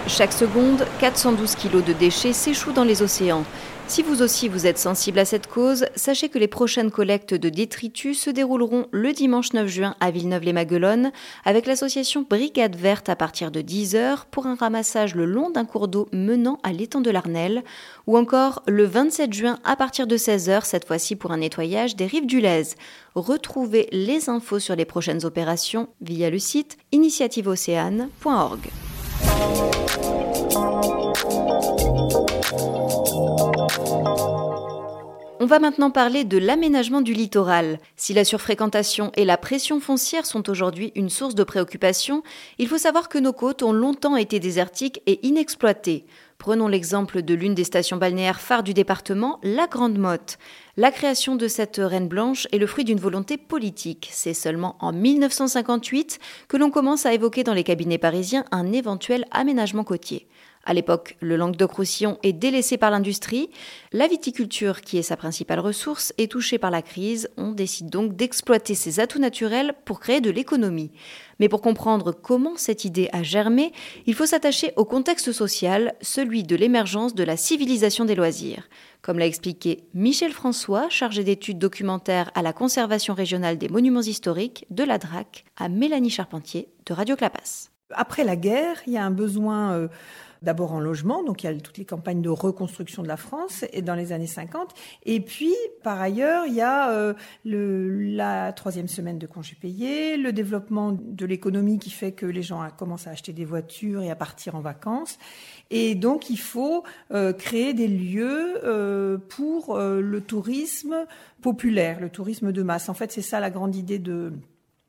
Chaque 0.08 0.34
seconde, 0.34 0.86
412 1.00 1.56
kg 1.56 1.84
de 1.84 1.94
déchets 1.94 2.34
s'échouent 2.34 2.74
dans 2.74 2.84
les 2.84 3.02
océans. 3.02 3.44
Si 3.90 4.04
vous 4.04 4.22
aussi 4.22 4.48
vous 4.50 4.68
êtes 4.68 4.78
sensible 4.78 5.18
à 5.18 5.26
cette 5.26 5.48
cause, 5.48 5.88
sachez 5.96 6.30
que 6.30 6.38
les 6.38 6.48
prochaines 6.48 6.92
collectes 6.92 7.34
de 7.34 7.50
détritus 7.50 8.22
se 8.22 8.30
dérouleront 8.30 8.86
le 8.92 9.14
dimanche 9.14 9.52
9 9.52 9.68
juin 9.68 9.96
à 10.00 10.12
Villeneuve-les-Maguelones 10.12 11.12
avec 11.44 11.66
l'association 11.66 12.24
Brigade 12.30 12.76
Verte 12.76 13.10
à 13.10 13.16
partir 13.16 13.50
de 13.50 13.62
10h 13.62 14.26
pour 14.30 14.46
un 14.46 14.54
ramassage 14.54 15.16
le 15.16 15.26
long 15.26 15.50
d'un 15.50 15.66
cours 15.66 15.88
d'eau 15.88 16.08
menant 16.14 16.60
à 16.62 16.72
l'étang 16.72 17.02
de 17.02 17.10
l'Arnelle 17.10 17.64
ou 18.06 18.16
encore 18.16 18.62
le 18.68 18.86
27 18.86 19.34
juin 19.34 19.58
à 19.64 19.76
partir 19.76 20.06
de 20.06 20.18
16h 20.18 20.66
cette 20.66 20.86
fois-ci 20.86 21.16
pour 21.16 21.32
un 21.32 21.38
nettoyage 21.38 21.96
des 21.96 22.06
rives 22.06 22.28
du 22.28 22.42
Lez. 22.42 22.76
Retrouvez 23.16 23.90
les 23.92 24.30
infos 24.30 24.60
sur 24.60 24.76
les 24.76 24.86
prochaines 24.86 25.26
opérations 25.26 25.90
via 26.00 26.30
le 26.30 26.38
site 26.38 26.78
initiativeocéane.org. 26.92 28.70
On 35.42 35.46
va 35.46 35.60
maintenant 35.60 35.92
parler 35.92 36.24
de 36.24 36.40
l'aménagement 36.40 37.02
du 37.02 37.14
littoral. 37.14 37.80
Si 37.96 38.14
la 38.14 38.26
surfréquentation 38.26 39.12
et 39.16 39.24
la 39.24 39.38
pression 39.38 39.80
foncière 39.80 40.26
sont 40.26 40.50
aujourd'hui 40.50 40.92
une 40.96 41.10
source 41.10 41.36
de 41.36 41.44
préoccupation, 41.44 42.24
il 42.58 42.68
faut 42.68 42.80
savoir 42.80 43.08
que 43.08 43.20
nos 43.20 43.34
côtes 43.34 43.62
ont 43.62 43.72
longtemps 43.72 44.16
été 44.16 44.40
désertiques 44.40 45.02
et 45.06 45.26
inexploitées. 45.28 46.06
Prenons 46.40 46.68
l'exemple 46.68 47.22
de 47.22 47.34
l'une 47.36 47.54
des 47.54 47.66
stations 47.66 47.98
balnéaires 47.98 48.42
phares 48.42 48.64
du 48.64 48.74
département, 48.74 49.40
la 49.44 49.68
Grande 49.68 49.98
Motte. 49.98 50.40
La 50.76 50.90
création 50.90 51.36
de 51.36 51.48
cette 51.48 51.78
reine 51.78 52.08
blanche 52.08 52.48
est 52.52 52.58
le 52.58 52.66
fruit 52.66 52.86
d'une 52.86 53.00
volonté 53.00 53.38
politique. 53.38 54.10
C'est 54.12 54.34
seulement 54.34 54.76
en 54.80 54.92
1958 54.92 56.18
que 56.48 56.58
l'on 56.58 56.72
commence 56.72 57.06
à 57.06 57.14
évoquer 57.14 57.44
dans 57.44 57.54
les 57.54 57.66
cabinets 57.66 57.98
parisiens 57.98 58.46
un 58.52 58.72
éventuel 58.72 59.26
aménagement 59.32 59.84
côtier. 59.84 60.28
À 60.66 60.74
l'époque, 60.74 61.16
le 61.22 61.36
Languedoc-Roussillon 61.36 62.20
est 62.22 62.34
délaissé 62.34 62.78
par 62.78 62.92
l'industrie. 62.92 63.50
La 63.92 64.08
viticulture, 64.08 64.82
qui 64.82 64.98
est 64.98 65.04
sa 65.04 65.16
principale 65.16 65.60
ressource, 65.60 66.14
est 66.18 66.32
touchée 66.32 66.58
par 66.58 66.70
la 66.70 66.82
crise. 66.82 67.30
On 67.38 67.54
décide 67.54 67.90
donc 67.90 68.16
d'exploiter 68.16 68.76
ses 68.76 69.00
atouts 69.00 69.20
naturels 69.20 69.74
pour 69.86 70.00
créer 70.00 70.22
de 70.22 70.30
l'économie. 70.30 70.92
Mais 71.40 71.50
pour 71.50 71.62
comprendre 71.62 72.12
comment 72.12 72.58
cette 72.58 72.84
idée 72.84 73.10
a 73.14 73.24
germé, 73.24 73.72
il 74.06 74.14
faut 74.14 74.26
s'attacher 74.26 74.74
au 74.76 74.84
contexte 74.84 75.32
social, 75.32 75.96
celui 76.02 76.44
de 76.44 76.56
l'émergence 76.58 77.16
de 77.16 77.24
la 77.24 77.38
civilisation 77.38 78.04
des 78.04 78.16
loisirs. 78.16 78.68
Comme 79.02 79.18
l'a 79.18 79.28
expliqué 79.28 79.86
Michel 79.94 80.34
François, 80.34 80.90
chargé 80.90 81.24
d'études 81.24 81.58
documentaires 81.58 82.32
à 82.36 82.42
la 82.42 82.52
conservation 82.52 83.14
régionale 83.14 83.58
des 83.58 83.70
monuments 83.70 84.02
historiques 84.02 84.66
de 84.70 84.84
la 84.84 84.98
DRAC, 84.98 85.46
à 85.56 85.70
Mélanie 85.70 86.10
Charpentier 86.10 86.68
de 86.86 86.94
Radio 86.94 87.16
Clapas. 87.16 87.70
Après 87.92 88.24
la 88.24 88.36
guerre, 88.36 88.82
il 88.86 88.94
y 88.94 88.98
a 88.98 89.06
un 89.06 89.12
besoin 89.12 89.72
euh, 89.74 89.88
d'abord 90.42 90.74
en 90.74 90.80
logement, 90.80 91.24
donc 91.24 91.44
il 91.44 91.48
y 91.48 91.50
a 91.50 91.56
toutes 91.56 91.78
les 91.78 91.86
campagnes 91.86 92.22
de 92.22 92.30
reconstruction 92.30 93.04
de 93.04 93.08
la 93.08 93.18
France 93.18 93.66
et 93.74 93.82
dans 93.82 93.96
les 93.96 94.12
années 94.12 94.28
50. 94.28 94.74
Et 95.06 95.20
puis, 95.20 95.54
par 95.84 96.00
ailleurs, 96.00 96.46
il 96.46 96.54
y 96.54 96.62
a 96.62 96.92
euh, 96.92 97.14
le, 97.46 98.14
la 98.16 98.54
troisième 98.54 98.88
semaine 98.88 99.20
de 99.20 99.28
congés 99.28 99.58
payés, 99.60 100.18
le 100.18 100.32
développement 100.32 100.92
de 100.92 101.26
l'économie 101.26 101.80
qui 101.80 101.90
fait 101.90 102.12
que 102.12 102.26
les 102.26 102.42
gens 102.42 102.68
commencent 102.78 103.08
à 103.08 103.12
acheter 103.12 103.34
des 103.34 103.46
voitures 103.46 104.02
et 104.02 104.12
à 104.12 104.16
partir 104.16 104.56
en 104.56 104.62
vacances. 104.62 105.18
Et 105.70 105.96
donc, 105.96 106.30
il 106.30 106.40
faut 106.40 106.84
euh, 107.12 107.34
créer 107.34 107.74
des 107.74 107.88
lieux 107.88 108.60
euh, 108.64 109.18
pour 109.18 109.78
le 109.78 110.22
tourisme 110.22 111.06
populaire, 111.42 112.00
le 112.00 112.10
tourisme 112.10 112.52
de 112.52 112.64
masse. 112.64 112.90
En 112.90 112.94
fait, 112.94 113.12
c'est 113.12 113.22
ça 113.22 113.40
la 113.40 113.50
grande 113.50 113.76
idée 113.76 114.00
de 114.00 114.34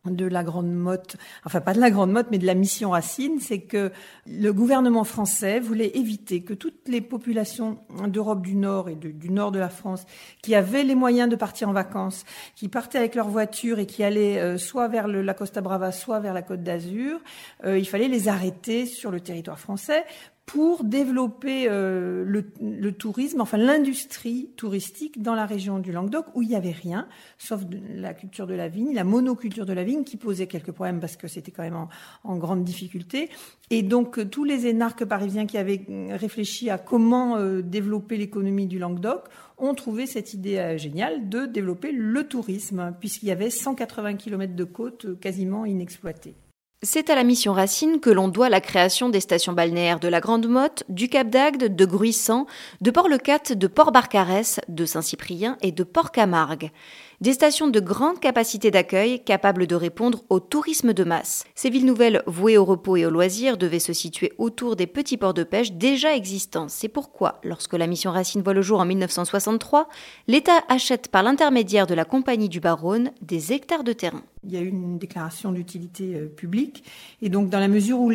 de 0.06 0.24
la 0.24 0.42
Grande 0.42 0.72
Motte, 0.72 1.16
enfin 1.44 1.60
pas 1.60 1.74
de 1.74 1.80
la 1.80 1.90
Grande 1.90 2.10
Motte, 2.10 2.28
mais 2.30 2.38
de 2.38 2.46
la 2.46 2.54
mission 2.54 2.90
Racine, 2.90 3.38
c'est 3.38 3.60
que 3.60 3.92
le 4.26 4.50
gouvernement 4.52 5.04
français 5.04 5.60
voulait 5.60 5.90
éviter 5.94 6.42
que 6.42 6.54
toutes 6.54 6.88
les 6.88 7.02
populations 7.02 7.78
d'Europe 8.08 8.40
du 8.40 8.54
Nord 8.54 8.88
et 8.88 8.94
du 8.94 9.30
nord 9.30 9.52
de 9.52 9.58
la 9.58 9.68
France 9.68 10.06
qui 10.42 10.54
avaient 10.54 10.84
les 10.84 10.94
moyens 10.94 11.28
de 11.28 11.36
partir 11.36 11.68
en 11.68 11.72
vacances, 11.72 12.24
qui 12.56 12.68
partaient 12.68 12.98
avec 12.98 13.14
leur 13.14 13.28
voiture 13.28 13.78
et 13.78 13.86
qui 13.86 14.02
allaient 14.02 14.38
euh, 14.38 14.56
soit 14.56 14.88
vers 14.88 15.06
la 15.06 15.34
Costa 15.34 15.60
Brava, 15.60 15.92
soit 15.92 16.20
vers 16.20 16.32
la 16.32 16.42
Côte 16.42 16.62
d'Azur, 16.62 17.20
euh, 17.64 17.78
il 17.78 17.86
fallait 17.86 18.08
les 18.08 18.28
arrêter 18.28 18.86
sur 18.86 19.10
le 19.10 19.20
territoire 19.20 19.58
français 19.58 20.04
pour 20.52 20.82
développer 20.82 21.66
euh, 21.68 22.24
le, 22.24 22.92
tourisme, 22.92 23.40
enfin 23.40 23.56
l'industrie 23.56 24.50
touristique 24.56 25.22
dans 25.22 25.36
la 25.36 25.46
région 25.46 25.78
du 25.78 25.92
Languedoc 25.92 26.26
où 26.34 26.42
il 26.42 26.48
n'y 26.48 26.56
avait 26.56 26.72
rien, 26.72 27.06
sauf 27.38 27.60
la 27.94 28.14
culture 28.14 28.48
de 28.48 28.54
la 28.54 28.66
vigne, 28.66 28.92
la 28.92 29.04
monoculture 29.04 29.64
de 29.64 29.72
la 29.72 29.84
vigne 29.84 30.02
qui 30.02 30.16
posait 30.16 30.48
quelques 30.48 30.72
problèmes 30.72 30.98
parce 30.98 31.16
que 31.16 31.28
c'était 31.28 31.52
quand 31.52 31.62
même 31.62 31.86
en, 32.24 32.36
grande 32.36 32.64
difficulté. 32.64 33.30
Et 33.70 33.82
donc 33.82 34.18
euh, 34.18 34.24
tous 34.24 34.42
les 34.42 34.66
énarques 34.66 35.04
parisiens 35.04 35.46
qui 35.46 35.56
avaient 35.56 35.82
euh, 35.88 36.16
réfléchi 36.16 36.68
à 36.68 36.78
comment 36.78 37.38
développer 37.60 38.16
l'économie 38.16 38.66
du 38.66 38.80
Languedoc 38.80 39.28
ont 39.56 39.74
trouvé 39.74 40.06
cette 40.06 40.34
idée 40.34 40.74
géniale 40.78 41.28
de 41.28 41.46
développer 41.46 41.92
le 41.92 42.26
tourisme 42.26 42.92
puisqu'il 42.98 43.28
y 43.28 43.32
avait 43.32 43.50
180 43.50 44.14
km 44.14 44.56
de 44.56 44.64
côte 44.64 45.20
quasiment 45.20 45.64
inexploitées. 45.64 46.34
C'est 46.82 47.10
à 47.10 47.14
la 47.14 47.24
mission 47.24 47.52
Racine 47.52 48.00
que 48.00 48.08
l'on 48.08 48.28
doit 48.28 48.48
la 48.48 48.62
création 48.62 49.10
des 49.10 49.20
stations 49.20 49.52
balnéaires 49.52 50.00
de 50.00 50.08
la 50.08 50.20
Grande 50.20 50.48
Motte, 50.48 50.82
du 50.88 51.10
Cap 51.10 51.28
d'Agde, 51.28 51.76
de 51.76 51.84
Gruissant, 51.84 52.46
de 52.80 52.90
Port-le-Cat, 52.90 53.52
de 53.52 53.66
Port-Barcarès, 53.66 54.60
de 54.66 54.86
Saint-Cyprien 54.86 55.58
et 55.60 55.72
de 55.72 55.84
Port-Camargue 55.84 56.70
des 57.20 57.34
stations 57.34 57.68
de 57.68 57.80
grande 57.80 58.18
capacité 58.18 58.70
d'accueil 58.70 59.22
capables 59.22 59.66
de 59.66 59.74
répondre 59.74 60.24
au 60.30 60.40
tourisme 60.40 60.94
de 60.94 61.04
masse. 61.04 61.44
Ces 61.54 61.68
villes 61.68 61.84
nouvelles 61.84 62.22
vouées 62.26 62.56
au 62.56 62.64
repos 62.64 62.96
et 62.96 63.04
au 63.04 63.10
loisir 63.10 63.58
devaient 63.58 63.78
se 63.78 63.92
situer 63.92 64.32
autour 64.38 64.74
des 64.74 64.86
petits 64.86 65.18
ports 65.18 65.34
de 65.34 65.44
pêche 65.44 65.72
déjà 65.72 66.16
existants. 66.16 66.68
C'est 66.68 66.88
pourquoi, 66.88 67.38
lorsque 67.44 67.74
la 67.74 67.86
mission 67.86 68.10
Racine 68.10 68.40
voit 68.42 68.54
le 68.54 68.62
jour 68.62 68.80
en 68.80 68.86
1963, 68.86 69.88
l'État 70.28 70.64
achète 70.68 71.08
par 71.08 71.22
l'intermédiaire 71.22 71.86
de 71.86 71.94
la 71.94 72.06
Compagnie 72.06 72.48
du 72.48 72.60
Baronne 72.60 73.10
des 73.20 73.52
hectares 73.52 73.84
de 73.84 73.92
terrain. 73.92 74.22
Il 74.44 74.52
y 74.52 74.56
a 74.56 74.60
eu 74.60 74.68
une 74.68 74.98
déclaration 74.98 75.52
d'utilité 75.52 76.14
euh, 76.14 76.26
publique 76.26 76.84
et 77.20 77.28
donc 77.28 77.50
dans 77.50 77.60
la 77.60 77.68
mesure 77.68 78.00
où 78.00 78.10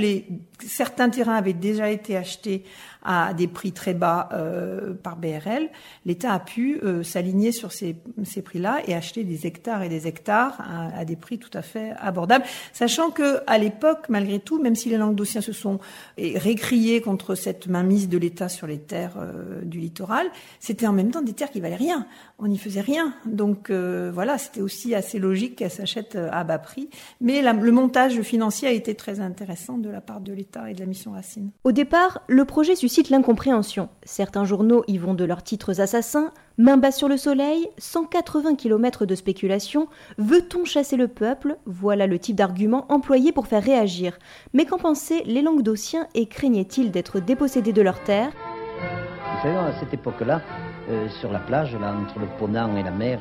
certains 0.65 1.09
terrains 1.09 1.35
avaient 1.35 1.53
déjà 1.53 1.91
été 1.91 2.17
achetés 2.17 2.63
à 3.03 3.35
des 3.35 3.47
prix 3.47 3.71
très 3.71 3.93
bas 3.93 4.29
euh, 4.33 4.95
par 4.95 5.17
BRL, 5.17 5.69
l'État 6.05 6.33
a 6.33 6.39
pu 6.39 6.79
euh, 6.83 7.03
s'aligner 7.03 7.51
sur 7.51 7.71
ces, 7.71 7.97
ces 8.23 8.41
prix-là 8.41 8.81
et 8.87 8.94
acheter 8.95 9.23
des 9.23 9.45
hectares 9.45 9.84
et 9.84 9.89
des 9.89 10.08
hectares 10.08 10.62
à, 10.95 11.05
des 11.05 11.15
prix 11.15 11.38
tout 11.38 11.55
à 11.55 11.62
fait 11.62 11.93
abordables, 11.99 12.45
sachant 12.73 13.12
que 13.12 13.39
à 13.47 13.58
l'époque, 13.58 14.05
malgré 14.10 14.39
tout, 14.39 14.62
même 14.62 14.75
si 14.75 14.89
les 14.89 14.97
languedociens 14.97 15.41
se 15.41 15.53
sont 15.53 15.79
récriés 16.17 17.01
contre 17.01 17.36
cette 17.36 17.67
mainmise 17.67 18.10
de 18.10 18.17
l'État 18.17 18.49
sur 18.49 18.67
les 18.67 18.79
terres 18.79 19.17
euh, 19.17 19.62
du 19.63 19.79
littoral, 19.79 20.27
c'était 20.60 20.88
en 20.88 20.93
même 20.93 21.12
temps 21.12 21.21
des 21.21 21.34
terres 21.34 21.51
qui 21.51 21.60
valaient 21.60 21.75
rien. 21.75 22.08
On 22.39 22.47
n'y 22.47 22.58
faisait 22.58 22.81
rien, 22.81 23.13
donc 23.25 23.71
voilà, 23.71 24.38
c'était 24.38 24.62
aussi 24.62 24.93
assez 24.93 25.19
logique 25.19 25.55
qu'elles 25.55 25.71
s'achètent 25.71 26.17
à 26.31 26.43
bas 26.43 26.60
prix. 26.60 26.89
Mais 27.21 27.41
le 27.41 27.71
montage 27.71 28.21
financier 28.21 28.67
a 28.67 28.71
été 28.71 28.95
très 28.95 29.21
intéressant 29.21 29.77
de 29.77 29.89
la 29.89 30.01
part 30.01 30.19
de 30.19 30.34
l'État 30.34 30.69
et 30.69 30.73
de 30.73 30.79
la 30.79 30.86
mission 30.86 31.13
Racine. 31.13 31.51
Au 31.63 31.71
départ, 31.71 32.21
le 32.27 32.45
projet 32.45 32.75
suscite 32.75 33.10
l'incompréhension. 33.10 33.89
Certains 34.03 34.45
journaux 34.45 34.84
y 34.88 34.97
vont 34.97 35.13
de 35.13 35.23
leurs 35.23 35.43
titres 35.43 35.79
assassins, 35.81 36.31
main 36.57 36.77
basse 36.77 36.97
sur 36.97 37.07
le 37.07 37.17
soleil, 37.17 37.67
180 37.77 38.55
km 38.55 39.05
de 39.05 39.15
spéculation, 39.15 39.87
veut-on 40.17 40.65
chasser 40.65 40.97
le 40.97 41.07
peuple? 41.07 41.57
Voilà 41.65 42.07
le 42.07 42.19
type 42.19 42.35
d'argument 42.35 42.85
employé 42.89 43.31
pour 43.31 43.47
faire 43.47 43.63
réagir. 43.63 44.17
Mais 44.53 44.65
qu'en 44.65 44.77
pensaient 44.77 45.23
les 45.25 45.41
Languedociens 45.41 46.07
et 46.13 46.27
craignaient-ils 46.27 46.91
d'être 46.91 47.19
dépossédés 47.19 47.73
de 47.73 47.81
leurs 47.81 48.03
terres 48.03 48.31
Vous 48.31 49.41
savez, 49.43 49.57
à 49.57 49.79
cette 49.79 49.93
époque-là, 49.93 50.41
euh, 50.89 51.09
sur 51.19 51.31
la 51.31 51.39
plage, 51.39 51.75
là, 51.75 51.93
entre 51.93 52.19
le 52.19 52.27
Ponant 52.37 52.75
et 52.77 52.83
la 52.83 52.91
mer, 52.91 53.19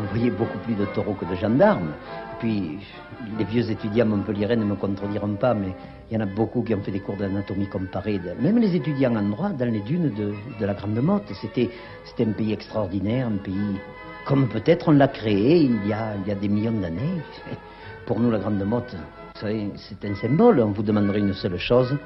voyait 0.00 0.30
beaucoup 0.30 0.58
plus 0.58 0.74
de 0.74 0.86
taureaux 0.86 1.14
que 1.14 1.24
de 1.24 1.34
gendarmes 1.36 1.92
puis, 2.42 2.80
les 3.38 3.44
vieux 3.44 3.70
étudiants 3.70 4.04
montpelliérains 4.04 4.56
ne 4.56 4.64
me 4.64 4.74
contrediront 4.74 5.36
pas, 5.36 5.54
mais 5.54 5.68
il 6.10 6.14
y 6.14 6.16
en 6.16 6.22
a 6.22 6.26
beaucoup 6.26 6.62
qui 6.62 6.74
ont 6.74 6.82
fait 6.82 6.90
des 6.90 6.98
cours 6.98 7.16
d'anatomie 7.16 7.68
comparée. 7.68 8.20
Même 8.40 8.58
les 8.58 8.74
étudiants 8.74 9.14
en 9.14 9.22
droit 9.22 9.50
dans 9.50 9.70
les 9.70 9.78
dunes 9.78 10.12
de, 10.12 10.66
la 10.66 10.74
Grande 10.74 11.00
Motte. 11.00 11.32
C'était, 11.40 11.70
un 12.18 12.32
pays 12.32 12.52
extraordinaire, 12.52 13.28
un 13.28 13.36
pays 13.36 13.78
comme 14.26 14.48
peut-être 14.48 14.88
on 14.88 14.92
l'a 14.92 15.06
créé 15.06 15.58
il 15.58 15.86
y, 15.86 15.92
a, 15.92 16.16
il 16.16 16.28
y 16.28 16.32
a 16.32 16.34
des 16.34 16.48
millions 16.48 16.72
d'années. 16.72 17.22
Pour 18.06 18.18
nous, 18.18 18.32
la 18.32 18.40
Grande 18.40 18.64
Motte, 18.64 18.96
c'est 19.36 20.04
un 20.04 20.14
symbole. 20.16 20.58
On 20.58 20.72
vous 20.72 20.82
demanderait 20.82 21.20
une 21.20 21.34
seule 21.34 21.58
chose, 21.58 21.96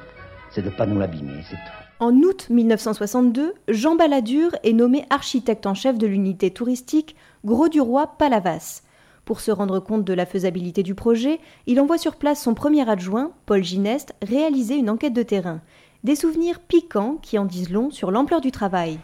c'est 0.51 0.61
de 0.61 0.69
ne 0.69 0.77
pas 0.77 0.85
nous 0.85 0.99
l'abîmer, 0.99 1.41
c'est 1.49 1.57
tout. 1.57 1.86
En 1.99 2.13
août 2.13 2.49
1962, 2.51 3.55
Jean 3.69 3.97
Balladur 3.97 4.51
est 4.63 4.75
nommé 4.75 5.07
architecte 5.09 5.65
en 5.65 5.73
chef 5.73 5.97
de 5.97 6.07
l'unité 6.07 6.51
touristique 6.51 7.17
Gros 7.43 7.71
du 7.71 7.81
Roi 7.81 8.19
Palavas. 8.19 8.83
Pour 9.25 9.41
se 9.41 9.51
rendre 9.51 9.81
compte 9.81 10.05
de 10.05 10.13
la 10.13 10.27
faisabilité 10.27 10.83
du 10.83 10.95
projet, 10.95 11.41
il 11.67 11.81
envoie 11.81 11.97
sur 11.97 12.17
place 12.17 12.43
son 12.43 12.53
premier 12.53 12.87
adjoint, 12.87 13.33
Paul 13.47 13.65
Gineste, 13.65 14.15
réaliser 14.21 14.77
une 14.77 14.91
enquête 14.91 15.15
de 15.15 15.23
terrain. 15.23 15.63
Des 16.05 16.17
souvenirs 16.17 16.61
piquants 16.61 17.19
qui 17.23 17.39
en 17.39 17.47
disent 17.47 17.71
long 17.71 17.91
sur 17.91 18.11
l'ampleur 18.11 18.43
du 18.43 18.51
travail. 18.51 18.99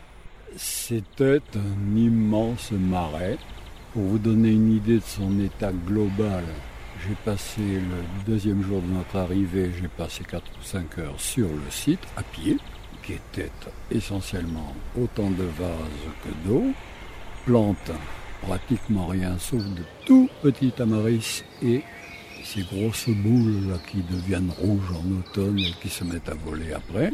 C'était 0.57 1.41
un 1.55 1.97
immense 1.97 2.73
marais. 2.73 3.39
Pour 3.95 4.03
vous 4.03 4.19
donner 4.19 4.51
une 4.51 4.71
idée 4.71 4.97
de 4.97 5.01
son 5.01 5.41
état 5.41 5.73
global, 5.87 6.45
j'ai 7.09 7.15
passé 7.25 7.63
le 7.63 8.31
deuxième 8.31 8.63
jour 8.63 8.83
de 8.83 8.87
notre 8.87 9.17
arrivée, 9.17 9.73
j'ai 9.81 9.89
passé 9.89 10.25
4 10.29 10.45
ou 10.45 10.63
5 10.63 10.99
heures 10.99 11.19
sur 11.19 11.49
le 11.49 11.71
site 11.71 12.07
à 12.17 12.23
pied, 12.23 12.59
qui 13.03 13.15
était 13.15 13.51
essentiellement 13.91 14.75
autant 15.01 15.31
de 15.31 15.45
vases 15.45 16.13
que 16.25 16.49
d'eau, 16.49 16.65
plantes 17.45 17.93
pratiquement 18.43 19.07
rien, 19.07 19.39
sauf 19.39 19.63
de 19.63 19.83
tout 20.05 20.29
petits 20.43 20.73
tamaris 20.73 21.45
et 21.63 21.83
ces 22.45 22.63
grosses 22.63 23.09
boules 23.09 23.79
qui 23.91 24.03
deviennent 24.03 24.51
rouges 24.59 24.91
en 24.91 25.19
automne 25.19 25.59
et 25.59 25.73
qui 25.81 25.89
se 25.89 26.05
mettent 26.05 26.29
à 26.29 26.35
voler 26.35 26.73
après, 26.73 27.13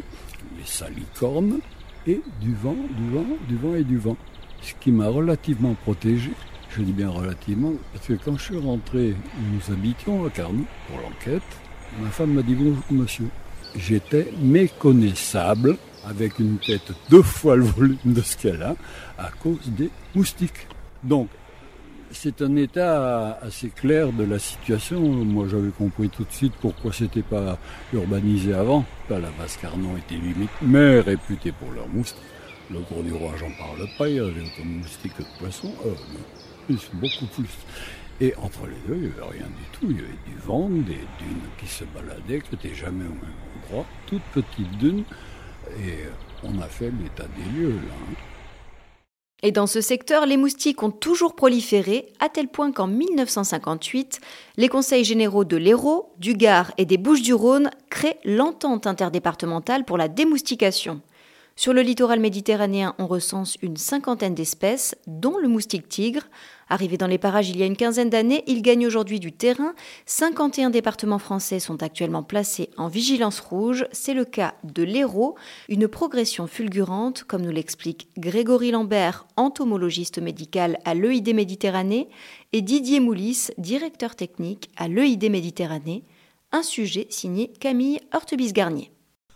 les 0.57 0.65
salicornes, 0.65 1.59
et 2.07 2.21
du 2.41 2.53
vent, 2.55 2.75
du 2.75 3.09
vent, 3.11 3.25
du 3.47 3.55
vent 3.57 3.75
et 3.75 3.83
du 3.83 3.97
vent. 3.97 4.17
Ce 4.61 4.73
qui 4.79 4.91
m'a 4.91 5.07
relativement 5.07 5.75
protégé. 5.75 6.31
Je 6.71 6.81
dis 6.81 6.91
bien 6.91 7.09
relativement, 7.09 7.73
parce 7.93 8.07
que 8.07 8.13
quand 8.13 8.37
je 8.37 8.43
suis 8.43 8.57
rentré, 8.57 9.15
nous 9.51 9.73
habitions 9.73 10.25
à 10.25 10.29
Carnot 10.29 10.65
pour 10.87 10.99
l'enquête, 11.01 11.43
ma 11.99 12.09
femme 12.09 12.33
m'a 12.33 12.41
dit 12.41 12.53
bonjour 12.53 12.83
monsieur. 12.91 13.29
J'étais 13.75 14.31
méconnaissable 14.41 15.77
avec 16.07 16.39
une 16.39 16.57
tête 16.57 16.91
deux 17.09 17.21
fois 17.21 17.55
le 17.55 17.63
volume 17.63 17.97
de 18.05 18.21
ce 18.21 18.37
qu'elle 18.37 18.63
a 18.63 18.75
à 19.17 19.29
cause 19.31 19.67
des 19.67 19.89
moustiques. 20.15 20.67
Donc, 21.03 21.29
c'est 22.11 22.41
un 22.41 22.55
état 22.55 23.37
assez 23.41 23.69
clair 23.69 24.11
de 24.11 24.23
la 24.23 24.39
situation. 24.39 24.99
Moi, 24.99 25.47
j'avais 25.49 25.69
compris 25.69 26.09
tout 26.09 26.23
de 26.23 26.31
suite 26.31 26.53
pourquoi 26.59 26.91
c'était 26.91 27.21
pas 27.21 27.57
urbanisé 27.93 28.53
avant. 28.53 28.85
la 29.09 29.19
basse 29.37 29.57
Carnon 29.61 29.97
était 29.97 30.15
limite, 30.15 30.49
mais 30.61 30.99
réputé 30.99 31.51
pour 31.51 31.71
leurs 31.71 31.87
moustiques. 31.87 32.23
Le 32.71 32.79
gros 32.81 33.01
du 33.01 33.13
roi, 33.13 33.31
j'en 33.39 33.51
parle 33.57 33.87
pas, 33.97 34.07
il 34.07 34.15
y 34.15 34.19
avait 34.19 34.29
autant 34.29 34.63
de 34.63 34.79
moustiques 34.81 35.15
que 35.15 35.23
de 35.23 35.27
poissons. 35.39 35.73
Euh, 35.85 35.93
plus, 36.67 36.89
beaucoup 36.93 37.25
plus. 37.35 37.49
Et 38.21 38.35
entre 38.35 38.65
les 38.65 38.75
deux, 38.87 38.95
il 38.95 39.01
n'y 39.01 39.07
avait 39.07 39.37
rien 39.37 39.47
du 39.47 39.63
tout. 39.71 39.87
Il 39.89 39.95
y 39.95 39.99
avait 39.99 40.09
du 40.27 40.35
vent, 40.45 40.67
des 40.69 40.93
dunes 40.93 41.49
qui 41.57 41.67
se 41.67 41.85
baladaient, 41.85 42.41
qui 42.41 42.55
n'étaient 42.55 42.75
jamais 42.75 43.05
au 43.05 43.13
même 43.13 43.35
endroit. 43.63 43.85
Toutes 44.07 44.21
petites 44.33 44.77
dunes. 44.77 45.03
Et 45.79 46.05
on 46.43 46.59
a 46.59 46.67
fait 46.67 46.91
l'état 46.91 47.27
des 47.37 47.59
lieux, 47.59 47.69
là. 47.69 47.93
Hein. 48.09 48.15
Et 49.41 49.53
dans 49.53 49.67
ce 49.67 49.79
secteur, 49.79 50.25
les 50.25 50.35
moustiques 50.35 50.83
ont 50.83 50.91
toujours 50.91 51.33
proliféré, 51.33 52.11
à 52.19 52.27
tel 52.27 52.49
point 52.49 52.73
qu'en 52.73 52.87
1958, 52.87 54.19
les 54.57 54.67
conseils 54.67 55.05
généraux 55.05 55.45
de 55.45 55.55
l'Hérault, 55.55 56.13
du 56.17 56.33
Gard 56.33 56.73
et 56.77 56.85
des 56.85 56.97
Bouches-du-Rhône 56.97 57.69
créent 57.89 58.19
l'entente 58.25 58.85
interdépartementale 58.85 59.85
pour 59.85 59.97
la 59.97 60.09
démoustication. 60.09 61.01
Sur 61.55 61.73
le 61.73 61.81
littoral 61.81 62.19
méditerranéen, 62.19 62.95
on 62.99 63.07
recense 63.07 63.57
une 63.61 63.77
cinquantaine 63.77 64.35
d'espèces, 64.35 64.95
dont 65.07 65.37
le 65.37 65.47
moustique 65.47 65.87
tigre. 65.87 66.23
Arrivé 66.69 66.97
dans 66.97 67.07
les 67.07 67.17
parages 67.17 67.49
il 67.49 67.57
y 67.57 67.63
a 67.63 67.65
une 67.65 67.75
quinzaine 67.75 68.11
d'années, 68.11 68.43
il 68.45 68.61
gagne 68.61 68.85
aujourd'hui 68.85 69.19
du 69.19 69.31
terrain. 69.31 69.73
51 70.05 70.69
départements 70.69 71.17
français 71.17 71.59
sont 71.59 71.81
actuellement 71.81 72.21
placés 72.21 72.69
en 72.77 72.87
vigilance 72.87 73.39
rouge. 73.39 73.85
C'est 73.91 74.13
le 74.13 74.23
cas 74.23 74.53
de 74.63 74.83
l'Hérault, 74.83 75.35
une 75.67 75.87
progression 75.87 76.45
fulgurante, 76.45 77.23
comme 77.23 77.41
nous 77.41 77.51
l'explique 77.51 78.09
Grégory 78.17 78.69
Lambert, 78.69 79.25
entomologiste 79.35 80.19
médical 80.19 80.77
à 80.85 80.93
l'EID 80.93 81.33
Méditerranée, 81.33 82.07
et 82.53 82.61
Didier 82.61 82.99
Moulis, 82.99 83.47
directeur 83.57 84.15
technique 84.15 84.69
à 84.77 84.87
l'EID 84.87 85.29
Méditerranée. 85.31 86.03
Un 86.51 86.63
sujet 86.63 87.07
signé 87.09 87.51
Camille 87.59 87.99
Hortebis-Garnier. 88.13 88.91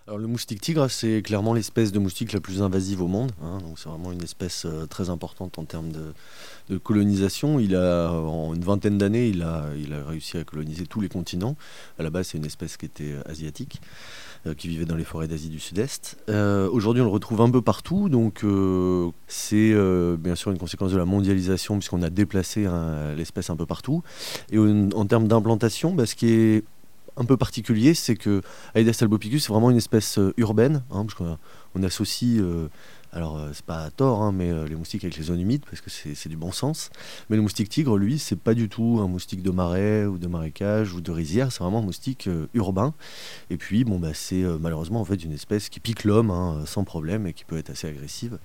Alors, 0.05 0.19
le 0.19 0.27
moustique 0.27 0.59
tigre, 0.59 0.89
c'est 0.89 1.21
clairement 1.21 1.53
l'espèce 1.53 1.93
de 1.93 1.99
moustique 1.99 2.33
la 2.33 2.41
plus 2.41 2.61
invasive 2.61 3.01
au 3.01 3.07
monde. 3.07 3.31
Hein. 3.41 3.59
c'est 3.77 3.87
vraiment 3.87 4.11
une 4.11 4.21
espèce 4.21 4.65
euh, 4.65 4.85
très 4.85 5.09
importante 5.09 5.57
en 5.57 5.63
termes 5.63 5.91
de, 5.93 6.77
colonisation. 6.79 7.57
Il 7.57 7.73
a, 7.73 8.11
en 8.11 8.53
une 8.53 8.63
vingtaine 8.63 8.97
d'années, 8.97 9.29
il 9.29 9.43
a, 9.43 9.63
réussi 10.05 10.37
à 10.37 10.43
coloniser 10.43 10.87
tous 10.87 10.99
les 10.99 11.07
continents. 11.07 11.55
À 11.99 12.03
la 12.03 12.09
base, 12.09 12.27
c'est 12.27 12.37
une 12.37 12.45
espèce 12.45 12.75
qui 12.75 12.85
était 12.85 13.15
asiatique, 13.27 13.79
euh, 14.45 14.53
qui 14.53 14.67
vivait 14.67 14.83
dans 14.83 14.97
les 14.97 15.05
forêts 15.05 15.29
d'Asie 15.29 15.47
du 15.47 15.59
Sud-Est. 15.59 16.17
Euh, 16.27 16.67
aujourd'hui, 16.69 17.01
on 17.01 17.05
le 17.05 17.11
retrouve 17.11 17.39
un 17.39 17.49
peu 17.49 17.61
partout. 17.61 18.09
Donc 18.09 18.43
c'est 19.27 19.73
bien 20.17 20.35
sûr 20.35 20.51
une 20.51 20.57
conséquence 20.57 20.91
de 20.91 20.97
la 20.97 21.05
mondialisation, 21.05 21.77
puisqu'on 21.77 22.01
a 22.01 22.09
déplacé 22.09 22.65
hein, 22.65 23.13
l'espèce 23.15 23.49
un 23.49 23.55
peu 23.55 23.65
partout. 23.65 24.03
Et 24.51 24.57
en, 24.59 25.05
termes 25.05 25.29
d'implantation, 25.29 25.93
bah, 25.93 26.05
ce 26.05 26.15
qui 26.15 26.27
est 26.27 26.63
un 27.17 27.25
peu 27.25 27.37
particulier, 27.37 27.93
c'est 27.93 28.15
que 28.15 28.41
Aedes 28.75 28.93
albopicus, 29.01 29.43
c'est 29.43 29.51
vraiment 29.51 29.71
une 29.71 29.77
espèce 29.77 30.17
euh, 30.17 30.33
urbaine, 30.37 30.83
hein, 30.91 31.05
parce 31.05 31.37
on 31.75 31.83
associe, 31.83 32.39
euh, 32.39 32.69
alors 33.11 33.37
euh, 33.37 33.49
c'est 33.53 33.65
pas 33.65 33.83
à 33.83 33.91
tort, 33.91 34.21
hein, 34.21 34.31
mais 34.31 34.51
les 34.67 34.75
moustiques 34.75 35.03
avec 35.03 35.17
les 35.17 35.23
zones 35.23 35.39
humides, 35.39 35.63
parce 35.65 35.81
que 35.81 35.89
c'est 35.89 36.29
du 36.29 36.37
bon 36.37 36.51
sens. 36.51 36.89
Mais 37.29 37.35
le 37.35 37.41
moustique 37.41 37.69
tigre, 37.69 37.97
lui, 37.97 38.19
c'est 38.19 38.39
pas 38.39 38.53
du 38.53 38.69
tout 38.69 38.99
un 39.01 39.07
moustique 39.07 39.41
de 39.41 39.51
marais 39.51 40.05
ou 40.05 40.17
de 40.17 40.27
marécage 40.27 40.93
ou 40.93 41.01
de 41.01 41.11
rizière, 41.11 41.51
c'est 41.51 41.63
vraiment 41.63 41.79
un 41.79 41.83
moustique 41.83 42.29
urbain. 42.53 42.93
Et 43.49 43.57
puis, 43.57 43.83
bon, 43.83 43.99
bah, 43.99 44.13
c'est 44.13 44.43
malheureusement 44.59 45.01
en 45.01 45.05
fait 45.05 45.23
une 45.23 45.33
espèce 45.33 45.69
qui 45.69 45.79
pique 45.79 46.03
l'homme 46.03 46.31
hein, 46.31 46.63
sans 46.65 46.83
problème 46.83 47.27
et 47.27 47.33
qui 47.33 47.45
peut 47.45 47.57
être 47.57 47.69
assez 47.69 47.87
agressive. 47.87 48.39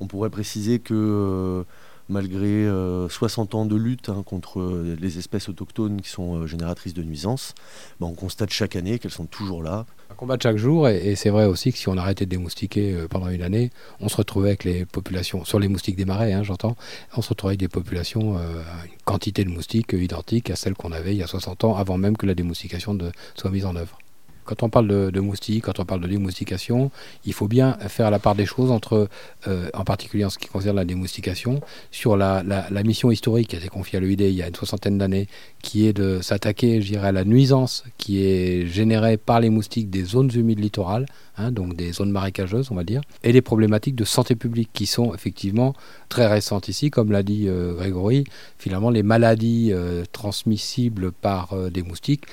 On 0.00 0.06
pourrait 0.06 0.30
préciser 0.30 0.78
que 0.78 1.64
malgré 2.08 2.68
60 3.08 3.54
ans 3.54 3.66
de 3.66 3.76
lutte 3.76 4.08
hein, 4.08 4.22
contre 4.24 4.84
les 5.00 5.18
espèces 5.18 5.48
autochtones 5.48 6.00
qui 6.00 6.08
sont 6.08 6.46
génératrices 6.46 6.94
de 6.94 7.02
nuisances, 7.02 7.54
ben, 8.00 8.06
on 8.06 8.14
constate 8.14 8.50
chaque 8.50 8.76
année 8.76 8.98
qu'elles 8.98 9.10
sont 9.10 9.26
toujours 9.26 9.62
là. 9.62 9.86
Un 10.10 10.14
combat 10.14 10.36
de 10.36 10.42
chaque 10.42 10.56
jour, 10.56 10.88
et, 10.88 11.16
c'est 11.16 11.30
vrai 11.30 11.46
aussi 11.46 11.72
que 11.72 11.78
si 11.78 11.88
on 11.88 11.96
arrêtait 11.96 12.26
de 12.26 12.30
démoustiquer 12.30 13.06
pendant 13.10 13.28
une 13.28 13.42
année, 13.42 13.70
on 14.00 14.08
se 14.08 14.16
retrouvait 14.16 14.50
avec 14.50 14.64
les 14.64 14.86
populations, 14.86 15.44
sur 15.44 15.58
les 15.58 15.68
moustiques 15.68 15.96
des 15.96 16.04
marais, 16.04 16.32
hein, 16.32 16.42
j'entends, 16.42 16.76
on 17.16 17.22
se 17.22 17.30
retrouvait 17.30 17.52
avec 17.52 17.60
des 17.60 17.68
populations, 17.68 18.38
une 18.38 19.02
quantité 19.04 19.44
de 19.44 19.50
moustiques 19.50 19.92
identique 19.92 20.50
à 20.50 20.56
celle 20.56 20.74
qu'on 20.74 20.92
avait 20.92 21.12
il 21.12 21.18
y 21.18 21.22
a 21.22 21.26
60 21.26 21.64
ans, 21.64 21.76
avant 21.76 21.98
même 21.98 22.16
que 22.16 22.26
la 22.26 22.34
démoustication 22.34 22.96
soit 23.34 23.50
mise 23.50 23.66
en 23.66 23.76
œuvre 23.76 23.98
quand 24.46 24.62
on 24.62 24.70
parle 24.70 25.10
de, 25.10 25.20
moustiques, 25.20 25.64
quand 25.64 25.78
on 25.80 25.84
parle 25.84 26.00
de 26.00 26.06
démoustication, 26.06 26.90
il 27.24 27.32
faut 27.32 27.48
bien 27.48 27.76
faire 27.88 28.10
la 28.10 28.18
part 28.18 28.34
des 28.34 28.46
choses 28.46 28.70
entre, 28.70 29.08
euh, 29.48 29.68
en 29.74 29.84
particulier 29.84 30.24
en 30.24 30.30
ce 30.30 30.38
qui 30.38 30.48
concerne 30.48 30.76
la 30.76 30.84
démoustication, 30.84 31.60
sur 31.90 32.16
la, 32.16 32.42
mission 32.84 33.10
historique 33.10 33.48
qui 33.48 33.56
a 33.56 33.58
été 33.58 33.68
confiée 33.68 33.98
à 33.98 34.00
l'UID 34.00 34.20
il 34.20 34.30
y 34.30 34.42
a 34.42 34.48
une 34.48 34.54
soixantaine 34.54 34.96
d'années, 34.96 35.28
qui 35.60 35.86
est 35.86 35.92
de 35.92 36.20
s'attaquer, 36.22 36.80
je 36.80 36.92
dirais, 36.92 37.08
à 37.08 37.12
la 37.12 37.24
nuisance 37.24 37.84
qui 37.98 38.24
est 38.24 38.66
générée 38.66 39.16
par 39.16 39.40
les 39.40 39.50
moustiques 39.50 39.90
des 39.90 40.04
zones 40.04 40.30
humides 40.32 40.60
littorales, 40.60 41.06
hein, 41.36 41.50
donc 41.50 41.74
des 41.74 41.92
zones 41.92 42.12
marécageuses, 42.12 42.70
on 42.70 42.76
va 42.76 42.84
dire, 42.84 43.00
et 43.24 43.32
les 43.32 43.42
problématiques 43.42 43.96
de 43.96 44.04
santé 44.04 44.36
publique 44.36 44.70
qui 44.72 44.86
sont 44.86 45.12
effectivement 45.14 45.74
très 46.08 46.28
récentes 46.28 46.68
ici, 46.68 46.90
comme 46.90 47.10
l'a 47.10 47.24
dit 47.24 47.46
euh, 47.48 47.74
Grégory, 47.74 48.24
finalement 48.58 48.90
les 48.90 49.02
maladies 49.02 49.70
euh, 49.72 50.04
transmissibles 50.12 51.10
par 51.10 51.56
des 51.70 51.82
moustiques 51.82 52.24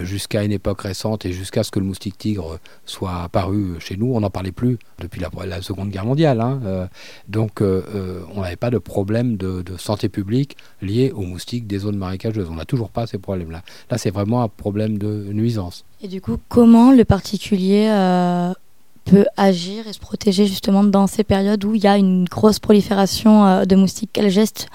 jusqu'à 0.00 0.44
une 0.44 0.52
époque 0.52 0.82
récente 0.82 1.24
et 1.26 1.32
jusqu'à 1.32 1.62
ce 1.62 1.70
que 1.70 1.78
le 1.78 1.86
moustique 1.86 2.18
tigre 2.18 2.58
soit 2.84 3.22
apparu 3.22 3.76
chez 3.78 3.96
nous, 3.96 4.12
on 4.14 4.20
n'en 4.20 4.30
parlait 4.30 4.52
plus 4.52 4.78
depuis 4.98 5.20
la, 5.20 5.62
Seconde 5.62 5.90
Guerre 5.90 6.04
mondiale. 6.04 6.40
Hein. 6.40 6.60
Euh, 6.64 6.86
donc 7.28 7.60
euh, 7.60 8.22
on 8.34 8.42
n'avait 8.42 8.56
pas 8.56 8.70
de 8.70 8.78
problème 8.78 9.36
de, 9.36 9.64
santé 9.78 10.08
publique 10.08 10.56
lié 10.82 11.12
aux 11.14 11.22
moustiques 11.22 11.66
des 11.66 11.78
zones 11.78 11.96
marécageuses. 11.96 12.48
On 12.50 12.56
n'a 12.56 12.64
toujours 12.64 12.90
pas 12.90 13.06
ces 13.06 13.18
problèmes-là. 13.18 13.62
Là, 13.90 13.98
c'est 13.98 14.10
vraiment 14.10 14.42
un 14.42 14.48
problème 14.48 14.98
de 14.98 15.32
nuisance. 15.32 15.84
Et 16.02 16.08
du 16.08 16.20
coup, 16.20 16.38
comment 16.48 16.92
le 16.92 17.04
particulier 17.04 17.86
peut 19.04 19.26
agir 19.36 19.86
et 19.86 19.92
se 19.92 20.00
protéger 20.00 20.46
justement 20.46 20.84
dans 20.84 21.06
ces 21.06 21.24
périodes 21.24 21.64
où 21.64 21.74
il 21.74 21.82
y 21.82 21.86
a 21.86 21.96
une 21.96 22.24
grosse 22.24 22.58
prolifération 22.58 23.64
de 23.64 23.76
moustiques? 23.76 24.10
Quel 24.12 24.30
geste 24.30 24.68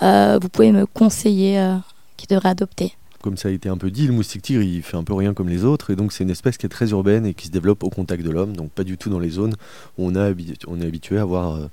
vous 0.00 0.48
pouvez 0.52 0.72
me 0.72 0.86
conseiller 0.86 1.74
qu'il 2.16 2.28
devrait 2.28 2.50
adopter? 2.50 2.94
Comme 3.24 3.38
ça 3.38 3.48
a 3.48 3.52
été 3.52 3.70
un 3.70 3.78
peu 3.78 3.90
dit, 3.90 4.06
le 4.06 4.12
moustique 4.12 4.42
tigre, 4.42 4.60
il 4.60 4.82
fait 4.82 4.98
un 4.98 5.02
peu 5.02 5.14
rien 5.14 5.32
comme 5.32 5.48
les 5.48 5.64
autres, 5.64 5.88
et 5.88 5.96
donc 5.96 6.12
c'est 6.12 6.24
une 6.24 6.30
espèce 6.30 6.58
qui 6.58 6.66
est 6.66 6.68
très 6.68 6.90
urbaine 6.90 7.24
et 7.24 7.32
qui 7.32 7.46
se 7.46 7.50
développe 7.50 7.82
au 7.82 7.88
contact 7.88 8.22
de 8.22 8.28
l'homme, 8.28 8.54
donc 8.54 8.70
pas 8.70 8.84
du 8.84 8.98
tout 8.98 9.08
dans 9.08 9.18
les 9.18 9.30
zones 9.30 9.54
où 9.96 10.06
on, 10.06 10.14
a 10.14 10.30
on 10.66 10.80
est 10.82 10.86
habitué 10.86 11.16
à 11.16 11.24
voir 11.24 11.54
euh, 11.54 11.66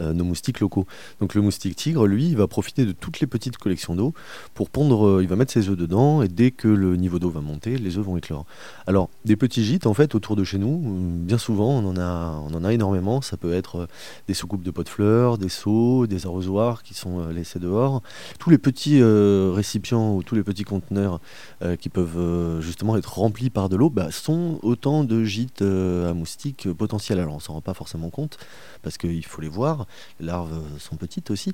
euh, 0.00 0.12
nos 0.12 0.24
moustiques 0.24 0.60
locaux. 0.60 0.86
Donc 1.18 1.34
le 1.34 1.40
moustique 1.40 1.74
tigre, 1.74 2.06
lui, 2.06 2.28
il 2.28 2.36
va 2.36 2.46
profiter 2.48 2.84
de 2.84 2.92
toutes 2.92 3.20
les 3.20 3.26
petites 3.26 3.56
collections 3.56 3.94
d'eau 3.94 4.12
pour 4.52 4.68
pondre, 4.68 5.06
euh, 5.06 5.22
il 5.22 5.28
va 5.28 5.36
mettre 5.36 5.52
ses 5.52 5.70
œufs 5.70 5.76
dedans, 5.76 6.20
et 6.20 6.28
dès 6.28 6.50
que 6.50 6.68
le 6.68 6.96
niveau 6.96 7.18
d'eau 7.18 7.30
va 7.30 7.40
monter, 7.40 7.78
les 7.78 7.96
œufs 7.96 8.04
vont 8.04 8.18
éclore. 8.18 8.44
Alors, 8.86 9.08
des 9.24 9.36
petits 9.36 9.64
gîtes, 9.64 9.86
en 9.86 9.94
fait, 9.94 10.14
autour 10.14 10.36
de 10.36 10.44
chez 10.44 10.58
nous, 10.58 10.82
bien 11.24 11.38
souvent, 11.38 11.70
on 11.78 11.88
en 11.88 11.96
a, 11.96 12.42
on 12.46 12.52
en 12.54 12.62
a 12.62 12.74
énormément, 12.74 13.22
ça 13.22 13.38
peut 13.38 13.54
être 13.54 13.88
des 14.28 14.34
soucoupes 14.34 14.62
de 14.62 14.70
pots 14.70 14.84
de 14.84 14.90
fleurs, 14.90 15.38
des 15.38 15.48
seaux, 15.48 16.06
des 16.06 16.26
arrosoirs 16.26 16.82
qui 16.82 16.92
sont 16.92 17.26
laissés 17.28 17.58
dehors, 17.58 18.02
tous 18.38 18.50
les 18.50 18.58
petits 18.58 19.02
récipients 19.02 20.14
ou 20.14 20.22
tous 20.22 20.34
les 20.34 20.42
petits 20.42 20.64
euh, 20.92 21.76
qui 21.76 21.88
peuvent 21.88 22.18
euh, 22.18 22.60
justement 22.60 22.96
être 22.96 23.18
remplis 23.18 23.48
par 23.48 23.68
de 23.68 23.76
l'eau 23.76 23.90
bah, 23.90 24.10
sont 24.10 24.58
autant 24.62 25.04
de 25.04 25.22
gîtes 25.22 25.62
euh, 25.62 26.10
à 26.10 26.14
moustiques 26.14 26.72
potentiels. 26.72 27.20
Alors 27.20 27.36
on 27.36 27.40
s'en 27.40 27.52
rend 27.52 27.60
pas 27.60 27.74
forcément 27.74 28.10
compte 28.10 28.38
parce 28.82 28.98
qu'il 28.98 29.24
faut 29.24 29.40
les 29.40 29.48
voir. 29.48 29.86
Les 30.18 30.26
larves 30.26 30.58
sont 30.78 30.96
petites 30.96 31.30
aussi, 31.30 31.52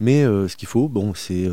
mais 0.00 0.22
ce 0.22 0.56
qu'il 0.56 0.68
faut, 0.68 0.88
bon, 0.88 1.12
c'est 1.14 1.48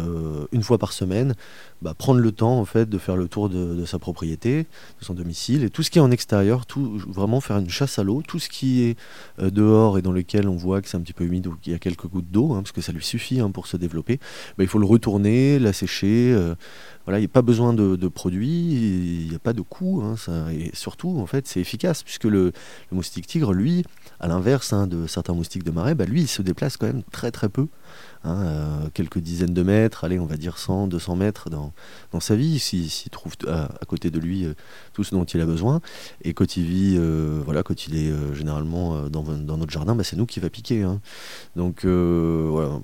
une 0.51 0.63
fois 0.63 0.77
par 0.77 0.93
semaine 0.93 1.33
bah, 1.81 1.93
prendre 1.93 2.19
le 2.19 2.31
temps 2.31 2.59
en 2.59 2.65
fait 2.65 2.87
de 2.87 2.97
faire 2.97 3.17
le 3.17 3.27
tour 3.27 3.49
de, 3.49 3.85
sa 3.85 3.99
propriété, 3.99 4.63
de 4.99 5.05
son 5.05 5.13
domicile 5.13 5.63
et 5.63 5.69
tout 5.69 5.83
ce 5.83 5.89
qui 5.89 5.97
est 5.97 6.01
en 6.01 6.11
extérieur, 6.11 6.65
vraiment 7.07 7.41
faire 7.41 7.57
une 7.57 7.69
chasse 7.69 7.97
à 7.97 8.03
l'eau, 8.03 8.21
tout 8.21 8.39
ce 8.39 8.49
qui 8.49 8.83
est 8.83 8.97
dehors 9.41 9.97
et 9.97 10.01
dans 10.01 10.11
lequel 10.11 10.47
on 10.47 10.55
voit 10.55 10.81
que 10.81 10.87
c'est 10.87 10.97
un 10.97 11.01
petit 11.01 11.13
peu 11.13 11.23
humide 11.23 11.47
ou 11.47 11.55
qu'il 11.55 11.73
y 11.73 11.75
a 11.75 11.79
quelques 11.79 12.07
gouttes 12.07 12.29
d'eau, 12.29 12.53
hein, 12.53 12.61
parce 12.61 12.71
que 12.71 12.81
ça 12.81 12.91
lui 12.91 13.03
suffit 13.03 13.39
hein, 13.39 13.49
pour 13.49 13.67
se 13.67 13.77
développer. 13.77 14.19
Bah, 14.57 14.63
il 14.63 14.67
faut 14.67 14.79
le 14.79 14.85
retourner, 14.85 15.59
la 15.59 15.73
sécher. 15.73 16.35
Il 17.07 17.19
n'y 17.19 17.25
a 17.25 17.29
pas 17.29 17.41
besoin 17.41 17.73
de, 17.73 18.07
produits, 18.07 19.23
il 19.23 19.29
n'y 19.29 19.35
a 19.35 19.39
pas 19.39 19.53
de 19.53 19.61
coût, 19.61 20.03
hein, 20.03 20.15
et 20.51 20.71
surtout 20.73 21.19
en 21.19 21.25
fait 21.25 21.47
c'est 21.47 21.59
efficace 21.59 22.03
puisque 22.03 22.23
le, 22.23 22.51
moustique 22.91 23.27
tigre, 23.27 23.53
lui, 23.53 23.83
à 24.19 24.27
l'inverse 24.27 24.73
de 24.73 25.07
certains 25.07 25.33
moustiques 25.33 25.63
de 25.63 25.71
marais, 25.71 25.95
bah, 25.95 26.05
lui 26.05 26.21
il 26.21 26.27
se 26.27 26.41
déplace 26.41 26.77
quand 26.77 26.87
même 26.87 27.03
très 27.11 27.31
très 27.31 27.49
peu. 27.49 27.67
Hein, 28.25 28.37
euh, 28.37 28.89
quelques 28.93 29.19
dizaines 29.19 29.53
de 29.53 29.61
mètres, 29.61 30.03
allez, 30.03 30.17
on 30.17 30.25
va 30.25 30.35
dire 30.35 30.57
100, 30.57 30.87
200 30.87 31.15
mètres 31.15 31.51
dans, 31.51 31.73
dans 32.11 32.19
sa 32.19 32.35
vie, 32.35 32.57
s'il 32.57 32.89
trouve 33.11 33.33
à, 33.47 33.69
côté 33.87 34.09
de 34.09 34.19
lui 34.19 34.45
euh, 34.45 34.55
tout 34.93 35.03
ce 35.03 35.13
dont 35.13 35.25
il 35.25 35.39
a 35.41 35.45
besoin. 35.45 35.79
Et 36.23 36.33
quand 36.33 36.57
il 36.57 36.63
vit, 36.63 36.95
euh, 36.97 37.41
voilà, 37.45 37.61
quand 37.61 37.85
il 37.85 37.95
est 37.95 38.11
généralement 38.33 39.09
dans, 39.09 39.21
dans, 39.21 39.57
notre 39.57 39.71
jardin, 39.71 39.95
bah, 39.95 40.03
c'est 40.03 40.15
nous 40.15 40.25
qui 40.25 40.39
va 40.39 40.49
piquer. 40.49 40.81
Hein. 40.81 41.01
Donc, 41.55 41.85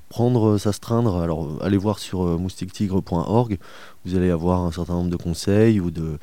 prendre, 0.09 0.57
s'astreindre, 0.57 1.17
alors 1.17 1.57
allez 1.61 1.77
voir 1.77 1.97
sur 1.97 2.23
moustiquetigre.org, 2.39 3.57
vous 4.05 4.15
allez 4.15 4.29
avoir 4.29 4.61
un 4.61 4.71
certain 4.71 4.93
nombre 4.93 5.09
de 5.09 5.15
conseils 5.15 5.79
ou 5.79 5.89
de 5.89 6.19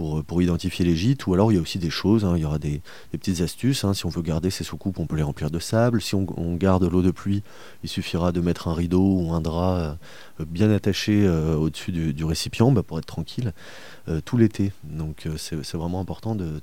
pour, 0.00 0.24
pour, 0.24 0.40
identifier 0.40 0.82
les 0.86 0.96
gîtes, 0.96 1.26
ou 1.26 1.34
alors 1.34 1.52
il 1.52 1.56
y 1.56 1.58
a 1.58 1.60
aussi 1.60 1.78
des 1.78 1.90
choses, 1.90 2.24
hein. 2.24 2.32
il 2.34 2.40
y 2.40 2.46
aura 2.46 2.58
des, 2.58 2.80
petites 3.12 3.42
astuces, 3.42 3.84
hein. 3.84 3.92
si 3.92 4.06
on 4.06 4.08
veut 4.08 4.22
garder 4.22 4.48
ses 4.48 4.64
soucoupes, 4.64 4.98
on 4.98 5.04
peut 5.04 5.16
les 5.16 5.22
remplir 5.22 5.50
de 5.50 5.58
sable, 5.58 6.00
si 6.00 6.14
on, 6.14 6.24
garde 6.56 6.84
l'eau 6.84 7.02
de 7.02 7.10
pluie, 7.10 7.42
il 7.82 7.90
suffira 7.90 8.32
de 8.32 8.40
mettre 8.40 8.66
un 8.68 8.72
rideau 8.72 9.18
ou 9.18 9.34
un 9.34 9.42
drap 9.42 9.98
euh, 10.40 10.44
bien 10.46 10.70
attaché 10.70 11.26
euh, 11.26 11.54
au-dessus 11.54 11.92
du, 11.92 12.24
récipient 12.24 12.72
bah, 12.72 12.82
pour 12.82 12.98
être 12.98 13.04
tranquille 13.04 13.52
euh, 14.08 14.22
tout 14.24 14.38
l'été. 14.38 14.72
Donc 14.84 15.28
c'est 15.36 15.74
vraiment 15.74 16.00
important 16.00 16.34
de, 16.34 16.60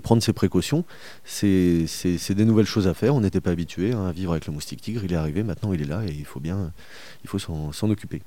prendre 0.00 0.22
ces 0.22 0.34
précautions. 0.34 0.84
C'est 1.24 1.86
des 2.28 2.44
nouvelles 2.44 2.66
choses 2.66 2.88
à 2.88 2.92
faire, 2.92 3.14
on 3.14 3.22
n'était 3.22 3.40
pas 3.40 3.52
habitué 3.52 3.94
hein, 3.94 4.04
à 4.04 4.12
vivre 4.12 4.32
avec 4.32 4.46
le 4.46 4.52
moustique 4.52 4.82
tigre, 4.82 5.02
il 5.02 5.14
est 5.14 5.16
arrivé, 5.16 5.42
maintenant 5.44 5.72
il 5.72 5.80
est 5.80 5.86
là 5.86 6.04
et 6.04 6.12
il 6.12 6.26
faut 6.26 6.40
bien 6.40 6.72
s'en 7.38 7.88
occuper. 7.88 8.20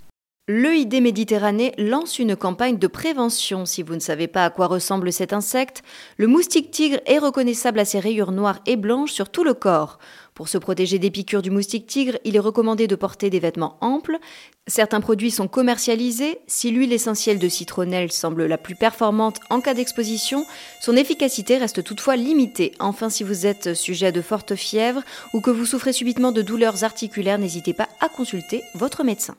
L'EID 0.51 0.99
Méditerranée 1.03 1.75
lance 1.77 2.17
une 2.17 2.35
campagne 2.35 2.79
de 2.79 2.87
prévention. 2.87 3.67
Si 3.67 3.83
vous 3.83 3.93
ne 3.93 3.99
savez 3.99 4.27
pas 4.27 4.45
à 4.45 4.49
quoi 4.49 4.65
ressemble 4.65 5.13
cet 5.13 5.31
insecte, 5.31 5.83
le 6.17 6.25
moustique 6.25 6.71
tigre 6.71 6.99
est 7.05 7.19
reconnaissable 7.19 7.77
à 7.77 7.85
ses 7.85 7.99
rayures 7.99 8.31
noires 8.31 8.57
et 8.65 8.75
blanches 8.75 9.11
sur 9.11 9.29
tout 9.29 9.43
le 9.43 9.53
corps. 9.53 9.99
Pour 10.39 10.47
se 10.47 10.57
protéger 10.57 10.99
des 10.99 11.11
piqûres 11.11 11.41
du 11.41 11.51
moustique 11.51 11.85
tigre, 11.85 12.17
il 12.23 12.37
est 12.37 12.39
recommandé 12.39 12.87
de 12.87 12.95
porter 12.95 13.29
des 13.29 13.41
vêtements 13.41 13.75
amples. 13.81 14.19
Certains 14.67 15.01
produits 15.01 15.31
sont 15.31 15.49
commercialisés. 15.49 16.39
Si 16.47 16.71
l'huile 16.71 16.93
essentielle 16.93 17.39
de 17.39 17.49
citronnelle 17.49 18.09
semble 18.09 18.45
la 18.45 18.57
plus 18.57 18.75
performante 18.75 19.41
en 19.49 19.59
cas 19.59 19.73
d'exposition, 19.73 20.45
son 20.79 20.95
efficacité 20.95 21.57
reste 21.57 21.83
toutefois 21.83 22.15
limitée. 22.15 22.71
Enfin, 22.79 23.09
si 23.09 23.25
vous 23.25 23.45
êtes 23.45 23.73
sujet 23.73 24.05
à 24.05 24.11
de 24.13 24.21
fortes 24.21 24.55
fièvres 24.55 25.01
ou 25.33 25.41
que 25.41 25.51
vous 25.51 25.65
souffrez 25.65 25.91
subitement 25.91 26.31
de 26.31 26.41
douleurs 26.41 26.85
articulaires, 26.85 27.37
n'hésitez 27.37 27.73
pas 27.73 27.89
à 27.99 28.07
consulter 28.07 28.61
votre 28.75 29.03
médecin. 29.03 29.35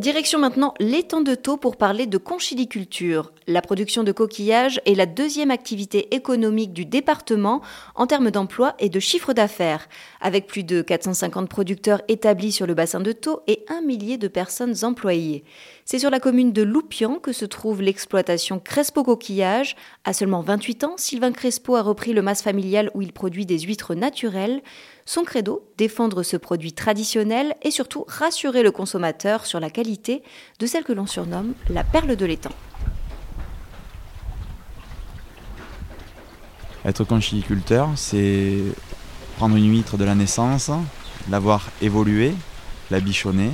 Direction 0.00 0.38
maintenant 0.38 0.72
l'étang 0.80 1.20
de 1.20 1.34
Taux 1.34 1.58
pour 1.58 1.76
parler 1.76 2.06
de 2.06 2.16
conchiliculture. 2.16 3.32
La 3.46 3.60
production 3.60 4.02
de 4.02 4.12
coquillages 4.12 4.80
est 4.86 4.94
la 4.94 5.04
deuxième 5.04 5.50
activité 5.50 6.14
économique 6.14 6.72
du 6.72 6.86
département 6.86 7.60
en 7.94 8.06
termes 8.06 8.30
d'emploi 8.30 8.74
et 8.78 8.88
de 8.88 8.98
chiffre 8.98 9.34
d'affaires, 9.34 9.90
avec 10.22 10.46
plus 10.46 10.64
de 10.64 10.80
450 10.80 11.50
producteurs 11.50 12.00
établis 12.08 12.50
sur 12.50 12.66
le 12.66 12.72
bassin 12.72 13.00
de 13.00 13.12
Taux 13.12 13.42
et 13.46 13.66
un 13.68 13.82
millier 13.82 14.16
de 14.16 14.28
personnes 14.28 14.74
employées. 14.84 15.44
C'est 15.84 15.98
sur 15.98 16.08
la 16.08 16.18
commune 16.18 16.54
de 16.54 16.62
Loupian 16.62 17.16
que 17.16 17.32
se 17.32 17.44
trouve 17.44 17.82
l'exploitation 17.82 18.58
Crespo 18.58 19.02
Coquillage. 19.02 19.76
À 20.04 20.14
seulement 20.14 20.40
28 20.40 20.84
ans, 20.84 20.94
Sylvain 20.96 21.32
Crespo 21.32 21.76
a 21.76 21.82
repris 21.82 22.14
le 22.14 22.22
mas 22.22 22.40
familial 22.40 22.90
où 22.94 23.02
il 23.02 23.12
produit 23.12 23.44
des 23.44 23.58
huîtres 23.58 23.94
naturelles. 23.94 24.62
Son 25.12 25.24
credo, 25.24 25.68
défendre 25.76 26.22
ce 26.22 26.36
produit 26.36 26.72
traditionnel 26.72 27.56
et 27.62 27.72
surtout 27.72 28.04
rassurer 28.06 28.62
le 28.62 28.70
consommateur 28.70 29.44
sur 29.44 29.58
la 29.58 29.68
qualité 29.68 30.22
de 30.60 30.66
celle 30.66 30.84
que 30.84 30.92
l'on 30.92 31.08
surnomme 31.08 31.54
la 31.68 31.82
perle 31.82 32.14
de 32.14 32.24
l'étang. 32.24 32.52
Être 36.84 37.02
conchiliculteur, 37.02 37.88
c'est 37.96 38.58
prendre 39.36 39.56
une 39.56 39.68
huître 39.68 39.96
de 39.96 40.04
la 40.04 40.14
naissance, 40.14 40.70
l'avoir 41.28 41.70
évoluée, 41.82 42.32
la 42.92 43.00
bichonner, 43.00 43.50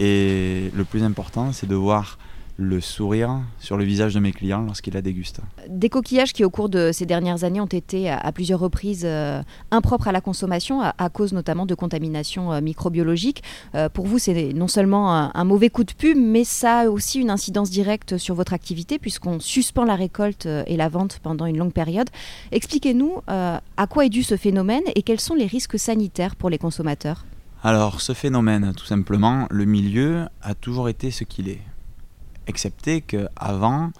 et 0.00 0.72
le 0.74 0.84
plus 0.84 1.04
important, 1.04 1.52
c'est 1.52 1.68
de 1.68 1.76
voir 1.76 2.18
le 2.62 2.80
sourire 2.80 3.40
sur 3.58 3.76
le 3.76 3.84
visage 3.84 4.14
de 4.14 4.20
mes 4.20 4.32
clients 4.32 4.62
lorsqu'ils 4.62 4.94
la 4.94 5.02
dégustent. 5.02 5.40
Des 5.68 5.88
coquillages 5.88 6.32
qui, 6.32 6.44
au 6.44 6.50
cours 6.50 6.68
de 6.68 6.90
ces 6.92 7.06
dernières 7.06 7.44
années, 7.44 7.60
ont 7.60 7.66
été 7.66 8.10
à, 8.10 8.32
plusieurs 8.32 8.60
reprises 8.60 9.02
euh, 9.04 9.42
impropres 9.70 10.08
à 10.08 10.12
la 10.12 10.20
consommation, 10.20 10.80
à, 10.80 11.08
cause 11.10 11.32
notamment 11.32 11.66
de 11.66 11.74
contamination 11.74 12.52
euh, 12.52 12.60
microbiologique. 12.60 13.42
Euh, 13.74 13.88
pour 13.88 14.06
vous, 14.06 14.18
c'est 14.18 14.52
non 14.52 14.68
seulement 14.68 15.12
un, 15.34 15.44
mauvais 15.44 15.70
coup 15.70 15.84
de 15.84 15.92
pub, 15.92 16.16
mais 16.16 16.44
ça 16.44 16.80
a 16.80 16.88
aussi 16.88 17.20
une 17.20 17.30
incidence 17.30 17.70
directe 17.70 18.16
sur 18.16 18.34
votre 18.34 18.52
activité, 18.52 18.98
puisqu'on 18.98 19.40
suspend 19.40 19.84
la 19.84 19.96
récolte 19.96 20.46
et 20.46 20.76
la 20.76 20.88
vente 20.88 21.18
pendant 21.22 21.46
une 21.46 21.58
longue 21.58 21.72
période. 21.72 22.08
Expliquez-nous 22.52 23.22
à 23.26 23.86
quoi 23.88 24.06
est 24.06 24.08
dû 24.08 24.22
ce 24.22 24.36
phénomène 24.36 24.82
et 24.94 25.02
quels 25.02 25.20
sont 25.20 25.34
les 25.34 25.46
risques 25.46 25.78
sanitaires 25.78 26.36
pour 26.36 26.48
les 26.48 26.58
consommateurs? 26.58 27.24
Alors, 27.64 28.00
ce 28.00 28.12
phénomène, 28.12 28.72
tout 28.76 28.86
simplement, 28.86 29.46
le 29.50 29.64
milieu 29.64 30.26
a 30.42 30.54
toujours 30.54 30.88
été 30.88 31.10
ce 31.10 31.22
qu'il 31.22 31.48
est 31.48 31.60
excepté 32.46 33.00
qu'avant, 33.00 33.90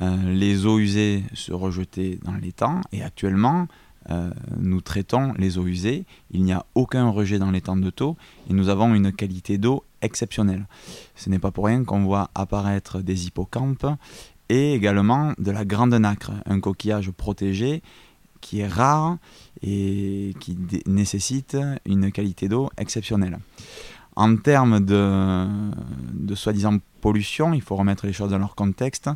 euh, 0.00 0.16
les 0.32 0.66
eaux 0.66 0.78
usées 0.78 1.22
se 1.34 1.52
rejetaient 1.52 2.18
dans 2.24 2.34
l'étang 2.34 2.80
et 2.92 3.02
actuellement, 3.02 3.68
euh, 4.10 4.30
nous 4.58 4.80
traitons 4.80 5.32
les 5.38 5.58
eaux 5.58 5.66
usées. 5.66 6.04
Il 6.30 6.42
n'y 6.42 6.52
a 6.52 6.64
aucun 6.74 7.08
rejet 7.08 7.38
dans 7.38 7.50
l'étang 7.50 7.76
de 7.76 7.90
taux 7.90 8.16
et 8.50 8.52
nous 8.52 8.68
avons 8.68 8.94
une 8.94 9.12
qualité 9.12 9.58
d'eau 9.58 9.84
exceptionnelle. 10.00 10.66
Ce 11.14 11.30
n'est 11.30 11.38
pas 11.38 11.50
pour 11.50 11.66
rien 11.66 11.84
qu'on 11.84 12.02
voit 12.02 12.30
apparaître 12.34 13.00
des 13.00 13.26
hippocampes 13.26 13.86
et 14.48 14.74
également 14.74 15.32
de 15.38 15.50
la 15.50 15.64
grande 15.64 15.94
nacre, 15.94 16.32
un 16.46 16.60
coquillage 16.60 17.10
protégé 17.10 17.82
qui 18.40 18.60
est 18.60 18.68
rare 18.68 19.18
et 19.62 20.34
qui 20.40 20.58
nécessite 20.86 21.56
une 21.86 22.10
qualité 22.10 22.48
d'eau 22.48 22.70
exceptionnelle. 22.76 23.38
En 24.14 24.36
termes 24.36 24.80
de, 24.80 26.34
soi-disant 26.34 26.78
pollution, 27.00 27.54
il 27.54 27.62
faut 27.62 27.76
remettre 27.76 28.06
les 28.06 28.12
choses 28.12 28.30
dans 28.30 28.38
leur 28.38 28.54
contexte. 28.54 29.10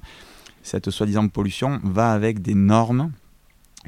Cette 0.62 0.90
soi-disant 0.90 1.28
pollution 1.28 1.80
va 1.84 2.12
avec 2.12 2.40
des 2.40 2.54
normes, 2.54 3.12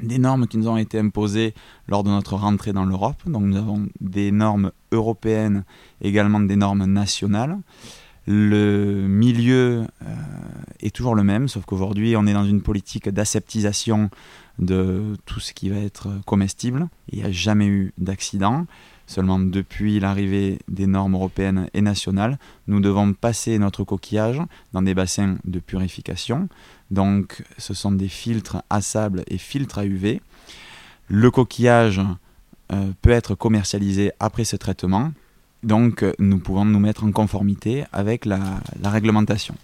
des 0.01 0.19
normes 0.19 0.47
qui 0.47 0.57
nous 0.57 0.67
ont 0.67 0.77
été 0.77 0.99
imposées 0.99 1.53
lors 1.87 2.03
de 2.03 2.09
notre 2.09 2.35
rentrée 2.35 2.73
dans 2.73 2.85
l'Europe. 2.85 3.21
Donc 3.25 3.43
nous 3.43 3.57
avons 3.57 3.87
des 3.99 4.31
normes 4.31 4.71
européennes, 4.91 5.63
également 6.01 6.39
des 6.39 6.55
normes 6.55 6.85
nationales. 6.85 7.57
Le 8.27 9.07
milieu 9.07 9.87
euh, 10.03 10.15
est 10.81 10.95
toujours 10.95 11.15
le 11.15 11.23
même, 11.23 11.47
sauf 11.47 11.65
qu'aujourd'hui 11.65 12.15
on 12.15 12.27
est 12.27 12.33
dans 12.33 12.45
une 12.45 12.61
politique 12.61 13.09
d'aseptisation 13.09 14.11
de 14.59 15.15
tout 15.25 15.39
ce 15.39 15.53
qui 15.53 15.69
va 15.69 15.77
être 15.77 16.09
comestible. 16.25 16.87
Il 17.11 17.19
n'y 17.19 17.25
a 17.25 17.31
jamais 17.31 17.65
eu 17.65 17.93
d'accident. 17.97 18.67
Seulement 19.09 19.39
depuis 19.39 19.99
l'arrivée 19.99 20.59
des 20.67 20.85
normes 20.85 21.15
européennes 21.15 21.67
et 21.73 21.81
nationales, 21.81 22.37
nous 22.67 22.79
devons 22.79 23.13
passer 23.13 23.57
notre 23.57 23.83
coquillage 23.83 24.39
dans 24.71 24.83
des 24.83 24.93
bassins 24.93 25.37
de 25.45 25.57
purification. 25.57 26.47
Donc 26.91 27.41
ce 27.57 27.73
sont 27.73 27.91
des 27.91 28.07
filtres 28.07 28.61
à 28.69 28.81
sable 28.81 29.23
et 29.25 29.39
filtres 29.39 29.79
à 29.79 29.85
UV. 29.85 30.21
Le 31.07 31.31
coquillage 31.31 31.99
euh, 32.71 32.91
peut 33.01 33.09
être 33.09 33.33
commercialisé 33.33 34.11
après 34.19 34.43
ce 34.43 34.55
traitement. 34.55 35.11
Donc 35.63 36.05
nous 36.19 36.37
pouvons 36.37 36.65
nous 36.65 36.79
mettre 36.79 37.03
en 37.03 37.11
conformité 37.11 37.85
avec 37.91 38.25
la, 38.25 38.61
réglementation. 38.83 39.55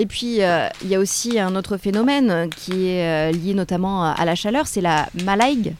Et 0.00 0.06
puis, 0.06 0.44
euh, 0.44 0.68
il 0.82 0.86
y 0.90 0.94
a 0.94 1.00
aussi 1.00 1.40
un 1.40 1.56
autre 1.56 1.76
phénomène 1.76 2.48
qui 2.50 2.86
est 2.86 3.32
euh, 3.32 3.32
lié 3.32 3.52
notamment 3.52 4.04
à 4.04 4.24
la 4.24 4.36
chaleur, 4.36 4.68
c'est 4.68 4.80
la 4.80 5.08
malaïgue 5.24 5.74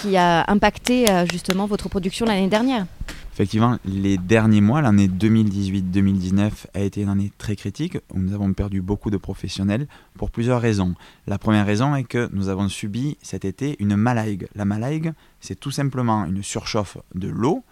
qui 0.00 0.16
a 0.16 0.44
impacté 0.50 1.10
euh, 1.10 1.26
justement 1.26 1.66
votre 1.66 1.88
production 1.88 2.26
l'année 2.26 2.48
dernière 2.48 2.86
Effectivement, 3.32 3.78
les 3.84 4.18
derniers 4.18 4.60
mois, 4.60 4.82
l'année 4.82 5.06
2018-2019 5.06 6.50
a 6.74 6.80
été 6.80 7.02
une 7.02 7.08
année 7.08 7.32
très 7.38 7.54
critique 7.54 7.98
où 8.12 8.18
nous 8.18 8.34
avons 8.34 8.52
perdu 8.52 8.82
beaucoup 8.82 9.10
de 9.10 9.16
professionnels 9.16 9.86
pour 10.14 10.32
plusieurs 10.32 10.60
raisons. 10.60 10.94
La 11.28 11.38
première 11.38 11.64
raison 11.64 11.94
est 11.94 12.02
que 12.02 12.28
nous 12.32 12.48
avons 12.48 12.68
subi 12.68 13.16
cet 13.22 13.44
été 13.44 13.76
une 13.78 13.94
malaïgue. 13.94 14.48
La 14.56 14.64
malaïgue, 14.64 15.12
c'est 15.40 15.58
tout 15.58 15.70
simplement 15.70 16.24
une 16.26 16.42
surchauffe 16.42 16.98
de 17.14 17.28
l'eau 17.28 17.62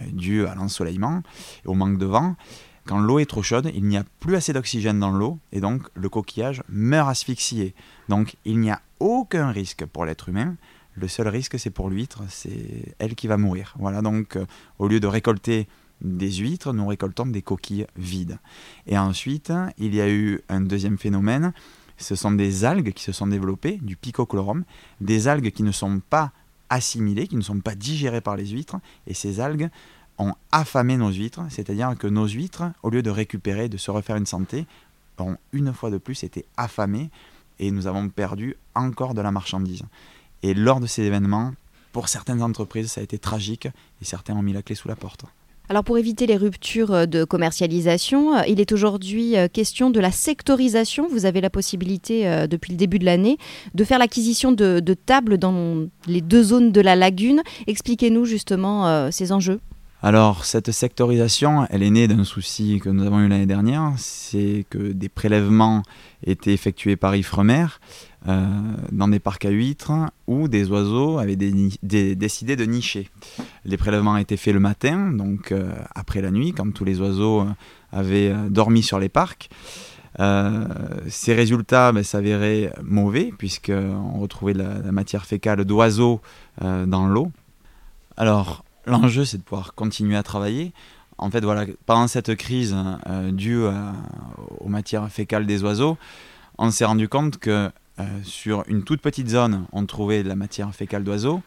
euh, 0.00 0.04
due 0.10 0.46
à 0.46 0.54
l'ensoleillement 0.54 1.22
et 1.64 1.68
au 1.68 1.74
manque 1.74 1.98
de 1.98 2.06
vent. 2.06 2.34
Quand 2.86 2.98
l'eau 2.98 3.18
est 3.18 3.26
trop 3.26 3.42
chaude, 3.42 3.70
il 3.74 3.84
n'y 3.84 3.98
a 3.98 4.04
plus 4.20 4.36
assez 4.36 4.54
d'oxygène 4.54 4.98
dans 5.00 5.10
l'eau 5.10 5.38
et 5.52 5.60
donc 5.60 5.82
le 5.94 6.08
coquillage 6.08 6.62
meurt 6.70 7.10
asphyxié. 7.10 7.74
Donc 8.08 8.36
il 8.46 8.58
n'y 8.58 8.70
a 8.70 8.80
aucun 9.00 9.50
risque 9.50 9.84
pour 9.84 10.06
l'être 10.06 10.30
humain 10.30 10.56
le 10.94 11.08
seul 11.08 11.28
risque, 11.28 11.58
c'est 11.58 11.70
pour 11.70 11.90
l'huître, 11.90 12.22
c'est 12.28 12.94
elle 12.98 13.14
qui 13.14 13.26
va 13.26 13.36
mourir. 13.36 13.74
Voilà, 13.78 14.02
donc 14.02 14.36
euh, 14.36 14.44
au 14.78 14.88
lieu 14.88 15.00
de 15.00 15.06
récolter 15.06 15.68
des 16.00 16.32
huîtres, 16.32 16.72
nous 16.72 16.86
récoltons 16.86 17.26
des 17.26 17.42
coquilles 17.42 17.86
vides. 17.96 18.38
Et 18.86 18.98
ensuite, 18.98 19.52
il 19.78 19.94
y 19.94 20.00
a 20.00 20.08
eu 20.08 20.40
un 20.48 20.60
deuxième 20.60 20.98
phénomène, 20.98 21.52
ce 21.98 22.14
sont 22.14 22.32
des 22.32 22.64
algues 22.64 22.92
qui 22.92 23.04
se 23.04 23.12
sont 23.12 23.26
développées, 23.26 23.78
du 23.82 23.96
picochlorum, 23.96 24.64
des 25.00 25.28
algues 25.28 25.50
qui 25.50 25.62
ne 25.62 25.72
sont 25.72 26.00
pas 26.00 26.32
assimilées, 26.70 27.26
qui 27.26 27.36
ne 27.36 27.42
sont 27.42 27.60
pas 27.60 27.74
digérées 27.74 28.22
par 28.22 28.36
les 28.36 28.46
huîtres, 28.46 28.78
et 29.06 29.14
ces 29.14 29.40
algues 29.40 29.68
ont 30.16 30.34
affamé 30.52 30.96
nos 30.96 31.10
huîtres, 31.10 31.42
c'est-à-dire 31.50 31.94
que 31.98 32.06
nos 32.06 32.26
huîtres, 32.26 32.64
au 32.82 32.90
lieu 32.90 33.02
de 33.02 33.10
récupérer, 33.10 33.68
de 33.68 33.76
se 33.76 33.90
refaire 33.90 34.16
une 34.16 34.26
santé, 34.26 34.66
ont 35.20 35.36
une 35.52 35.72
fois 35.72 35.90
de 35.90 35.98
plus 35.98 36.24
été 36.24 36.46
affamées, 36.56 37.10
et 37.58 37.70
nous 37.70 37.86
avons 37.86 38.08
perdu 38.08 38.56
encore 38.74 39.14
de 39.14 39.20
la 39.20 39.30
marchandise. 39.30 39.82
Et 40.42 40.54
lors 40.54 40.80
de 40.80 40.86
ces 40.86 41.02
événements, 41.02 41.52
pour 41.92 42.08
certaines 42.08 42.42
entreprises, 42.42 42.92
ça 42.92 43.00
a 43.00 43.04
été 43.04 43.18
tragique 43.18 43.66
et 43.66 44.04
certains 44.04 44.34
ont 44.34 44.42
mis 44.42 44.52
la 44.52 44.62
clé 44.62 44.74
sous 44.74 44.88
la 44.88 44.96
porte. 44.96 45.24
Alors 45.70 45.84
pour 45.84 45.98
éviter 45.98 46.26
les 46.26 46.36
ruptures 46.36 46.92
euh, 46.92 47.06
de 47.06 47.22
commercialisation, 47.22 48.36
euh, 48.36 48.42
il 48.48 48.60
est 48.60 48.72
aujourd'hui 48.72 49.36
euh, 49.36 49.46
question 49.46 49.90
de 49.90 50.00
la 50.00 50.10
sectorisation. 50.10 51.06
Vous 51.08 51.26
avez 51.26 51.40
la 51.40 51.48
possibilité 51.48 52.48
depuis 52.48 52.72
le 52.72 52.76
début 52.76 52.98
de 52.98 53.04
l'année 53.04 53.38
de 53.74 53.84
faire 53.84 54.00
l'acquisition 54.00 54.50
de, 54.50 54.80
tables 54.94 55.38
dans 55.38 55.86
les 56.08 56.20
deux 56.22 56.42
zones 56.42 56.72
de 56.72 56.80
la 56.80 56.96
lagune. 56.96 57.42
Expliquez-nous 57.68 58.24
justement 58.24 59.10
ces 59.12 59.30
enjeux. 59.30 59.60
Alors 60.02 60.44
cette 60.44 60.72
sectorisation, 60.72 61.66
elle 61.70 61.82
est 61.82 61.90
née 61.90 62.08
d'un 62.08 62.24
souci 62.24 62.80
que 62.82 62.88
nous 62.88 63.04
avons 63.06 63.20
eu 63.20 63.28
l'année 63.28 63.46
dernière, 63.46 63.92
c'est 63.96 64.64
que 64.70 64.78
des 64.78 65.08
prélèvements 65.08 65.82
étaient 66.24 66.52
effectués 66.52 66.96
par 66.96 67.14
Ifremer 67.14 67.66
euh, 68.28 68.46
dans 68.92 69.08
des 69.08 69.18
parcs 69.18 69.44
à 69.44 69.50
huîtres 69.50 69.92
où 70.26 70.48
des 70.48 70.70
oiseaux 70.70 71.18
avaient 71.18 71.36
décidé 71.36 72.56
de 72.56 72.64
nicher. 72.64 73.08
Les 73.64 73.76
prélèvements 73.76 74.16
étaient 74.16 74.36
faits 74.36 74.54
le 74.54 74.60
matin, 74.60 75.10
donc 75.10 75.52
euh, 75.52 75.72
après 75.94 76.20
la 76.20 76.30
nuit, 76.30 76.52
quand 76.52 76.72
tous 76.72 76.84
les 76.84 77.00
oiseaux 77.00 77.40
euh, 77.40 77.46
avaient 77.92 78.32
dormi 78.50 78.82
sur 78.82 78.98
les 78.98 79.08
parcs. 79.08 79.50
ces 80.18 81.34
résultats 81.34 81.92
ben, 81.92 82.02
s'avéraient 82.02 82.72
mauvais 82.82 83.32
puisqu'on 83.38 84.18
retrouvait 84.18 84.54
la, 84.54 84.78
la, 84.78 84.92
matière 84.92 85.24
fécale 85.24 85.64
d'oiseaux 85.64 86.20
dans 86.60 87.06
l'eau. 87.06 87.32
Alors 88.16 88.64
L'enjeu, 88.86 89.24
c'est 89.24 89.38
de 89.38 89.42
pouvoir 89.42 89.74
continuer 89.74 90.16
à 90.16 90.22
travailler. 90.22 90.72
En 91.18 91.30
fait, 91.30 91.44
voilà, 91.44 91.66
pendant 91.86 92.08
cette 92.08 92.34
crise 92.34 92.74
euh, 93.06 93.30
due 93.30 93.62
aux 94.58 94.68
matières 94.68 95.08
fécales 95.10 95.46
des 95.46 95.62
oiseaux, 95.62 95.98
on 96.58 96.70
s'est 96.70 96.84
rendu 96.84 97.08
compte 97.08 97.38
que 97.38 97.70
euh, 97.98 98.04
sur 98.22 98.64
une 98.68 98.82
toute 98.84 99.00
petite 99.00 99.28
zone, 99.28 99.66
on 99.72 99.84
trouvait 99.84 100.22
de 100.22 100.28
la 100.28 100.36
matière 100.36 100.74
fécale 100.74 101.04
d'oiseaux 101.04 101.42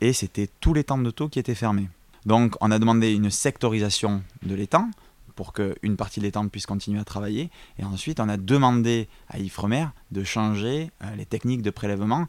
et 0.00 0.12
c'était 0.12 0.48
tous 0.60 0.74
les 0.74 0.84
temps 0.84 1.02
taux 1.10 1.28
qui 1.28 1.38
étaient 1.38 1.54
fermés. 1.54 1.88
Donc, 2.26 2.54
on 2.60 2.70
a 2.70 2.78
demandé 2.78 3.12
une 3.12 3.30
sectorisation 3.30 4.22
de 4.44 4.54
l'étang 4.54 4.90
pour 5.36 5.52
qu'une 5.52 5.96
partie 5.96 6.20
de 6.20 6.24
l'étang 6.24 6.48
puisse 6.48 6.66
continuer 6.66 6.98
à 6.98 7.04
travailler. 7.04 7.50
Et 7.78 7.84
ensuite, 7.84 8.20
on 8.20 8.28
a 8.28 8.36
demandé 8.36 9.08
à 9.28 9.38
Ifremer 9.38 9.86
de 10.10 10.24
changer 10.24 10.90
euh, 11.02 11.14
les 11.16 11.26
techniques 11.26 11.62
de 11.62 11.70
prélèvement 11.70 12.26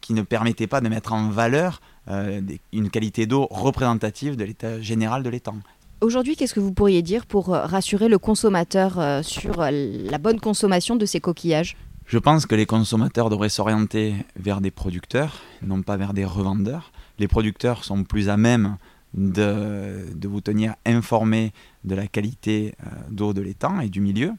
qui 0.00 0.14
ne 0.14 0.22
permettaient 0.22 0.66
pas 0.66 0.80
de 0.80 0.88
mettre 0.88 1.12
en 1.12 1.30
valeur 1.30 1.80
euh, 2.08 2.40
une 2.72 2.90
qualité 2.90 3.26
d'eau 3.26 3.46
représentative 3.50 4.36
de 4.36 4.44
l'état 4.44 4.80
général 4.80 5.22
de 5.22 5.30
l'étang. 5.30 5.56
Aujourd'hui, 6.00 6.36
qu'est-ce 6.36 6.54
que 6.54 6.60
vous 6.60 6.72
pourriez 6.72 7.02
dire 7.02 7.26
pour 7.26 7.48
rassurer 7.48 8.08
le 8.08 8.18
consommateur 8.18 9.22
sur 9.22 9.60
la 9.60 10.16
bonne 10.18 10.40
consommation 10.40 10.96
de 10.96 11.04
ces 11.04 11.20
coquillages? 11.20 11.76
Je 12.10 12.18
pense 12.18 12.44
que 12.44 12.56
les 12.56 12.66
consommateurs 12.66 13.30
devraient 13.30 13.48
s'orienter 13.48 14.16
vers 14.34 14.60
des 14.60 14.72
producteurs, 14.72 15.42
non 15.62 15.82
pas 15.82 15.96
vers 15.96 16.12
des 16.12 16.24
revendeurs. 16.24 16.90
Les 17.20 17.28
producteurs 17.28 17.84
sont 17.84 18.02
plus 18.02 18.28
à 18.28 18.36
même 18.36 18.78
de, 19.14 20.08
vous 20.24 20.40
tenir 20.40 20.74
informé 20.84 21.52
de 21.84 21.94
la 21.94 22.08
qualité 22.08 22.74
d'eau 23.10 23.32
de 23.32 23.40
l'étang 23.40 23.78
et 23.78 23.88
du 23.88 24.00
milieu. 24.00 24.32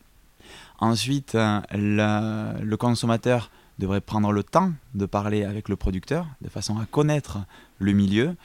Ensuite, 0.80 1.38
le 1.72 2.76
consommateur 2.76 3.50
devrait 3.80 4.02
prendre 4.02 4.34
le 4.34 4.44
temps 4.44 4.74
de 4.94 5.06
parler 5.06 5.46
avec 5.46 5.70
le 5.70 5.78
producteur 5.78 6.28
de 6.42 6.50
façon 6.50 6.78
à 6.78 6.86
connaître 6.86 7.40
le 7.80 7.94
milieu 7.94 8.36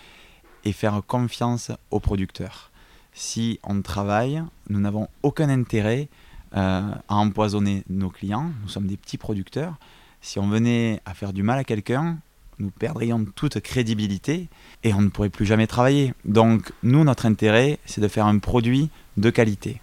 et 0.64 0.70
faire 0.70 1.02
confiance 1.04 1.72
au 1.90 1.98
producteur. 1.98 2.70
Si 3.12 3.58
on 3.64 3.82
travaille, 3.82 4.44
nous 4.68 4.78
n'avons 4.78 5.08
aucun 5.24 5.48
intérêt 5.48 6.08
euh, 6.12 6.25
à 6.52 7.02
empoisonner 7.08 7.82
nos 7.88 8.08
clients. 8.08 8.50
Nous 8.62 8.68
sommes 8.68 8.86
des 8.86 8.96
petits 8.96 9.18
producteurs. 9.18 9.74
Si 10.20 10.38
on 10.38 10.48
venait 10.48 11.00
à 11.04 11.14
faire 11.14 11.32
du 11.32 11.42
mal 11.42 11.58
à 11.58 11.64
quelqu'un, 11.64 12.18
nous 12.58 12.70
perdrions 12.70 13.24
toute 13.24 13.60
crédibilité 13.60 14.48
et 14.82 14.94
on 14.94 15.02
ne 15.02 15.08
pourrait 15.08 15.28
plus 15.28 15.46
jamais 15.46 15.66
travailler. 15.66 16.14
Donc 16.24 16.72
nous, 16.82 17.04
notre 17.04 17.26
intérêt, 17.26 17.78
c'est 17.84 18.00
de 18.00 18.08
faire 18.08 18.26
un 18.26 18.38
produit 18.38 18.90
de 19.16 19.30
qualité. 19.30 19.80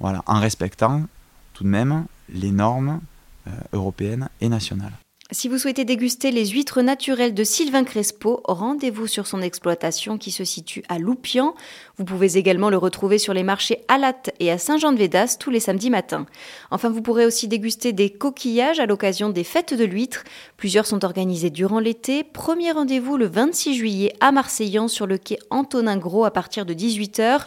Voilà, 0.00 0.22
en 0.26 0.40
respectant 0.40 1.04
tout 1.52 1.64
de 1.64 1.68
même 1.68 2.06
les 2.28 2.50
normes 2.50 3.00
euh, 3.46 3.50
européennes 3.72 4.28
et 4.40 4.48
nationales. 4.48 4.92
Si 5.30 5.46
vous 5.46 5.58
souhaitez 5.58 5.84
déguster 5.84 6.30
les 6.30 6.46
huîtres 6.46 6.80
naturelles 6.80 7.34
de 7.34 7.44
Sylvain 7.44 7.84
Crespo, 7.84 8.40
rendez-vous 8.44 9.06
sur 9.06 9.26
son 9.26 9.42
exploitation 9.42 10.16
qui 10.16 10.30
se 10.30 10.42
situe 10.42 10.82
à 10.88 10.98
Loupian. 10.98 11.54
Vous 11.98 12.06
pouvez 12.06 12.38
également 12.38 12.70
le 12.70 12.78
retrouver 12.78 13.18
sur 13.18 13.34
les 13.34 13.42
marchés 13.42 13.84
à 13.88 13.98
Latte 13.98 14.30
et 14.40 14.50
à 14.50 14.56
Saint-Jean-de-Védas 14.56 15.36
tous 15.38 15.50
les 15.50 15.60
samedis 15.60 15.90
matins. 15.90 16.24
Enfin, 16.70 16.88
vous 16.88 17.02
pourrez 17.02 17.26
aussi 17.26 17.46
déguster 17.46 17.92
des 17.92 18.08
coquillages 18.08 18.80
à 18.80 18.86
l'occasion 18.86 19.28
des 19.28 19.44
fêtes 19.44 19.74
de 19.74 19.84
l'huître. 19.84 20.24
Plusieurs 20.56 20.86
sont 20.86 21.04
organisés 21.04 21.50
durant 21.50 21.78
l'été. 21.78 22.24
Premier 22.24 22.72
rendez-vous 22.72 23.18
le 23.18 23.26
26 23.26 23.74
juillet 23.74 24.14
à 24.20 24.32
Marseillan 24.32 24.88
sur 24.88 25.06
le 25.06 25.18
quai 25.18 25.38
Antonin 25.50 25.98
Gros 25.98 26.24
à 26.24 26.30
partir 26.30 26.64
de 26.64 26.72
18h 26.72 27.42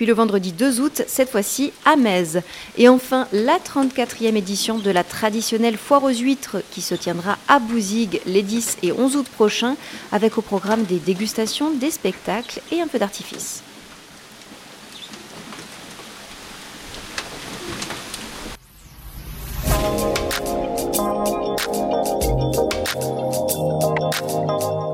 puis 0.00 0.06
le 0.06 0.14
vendredi 0.14 0.52
2 0.52 0.80
août, 0.80 1.02
cette 1.06 1.28
fois-ci 1.28 1.74
à 1.84 1.94
Metz. 1.94 2.38
Et 2.78 2.88
enfin, 2.88 3.28
la 3.34 3.58
34e 3.58 4.34
édition 4.34 4.78
de 4.78 4.90
la 4.90 5.04
traditionnelle 5.04 5.76
foire 5.76 6.04
aux 6.04 6.08
huîtres 6.08 6.62
qui 6.70 6.80
se 6.80 6.94
tiendra 6.94 7.36
à 7.48 7.58
Bouzigues 7.58 8.22
les 8.24 8.40
10 8.40 8.78
et 8.82 8.92
11 8.92 9.16
août 9.16 9.26
prochains, 9.28 9.76
avec 10.10 10.38
au 10.38 10.40
programme 10.40 10.84
des 10.84 11.00
dégustations, 11.00 11.70
des 11.70 11.90
spectacles 11.90 12.62
et 12.72 12.80
un 12.80 12.86
peu 12.86 12.98
d'artifice. 12.98 13.62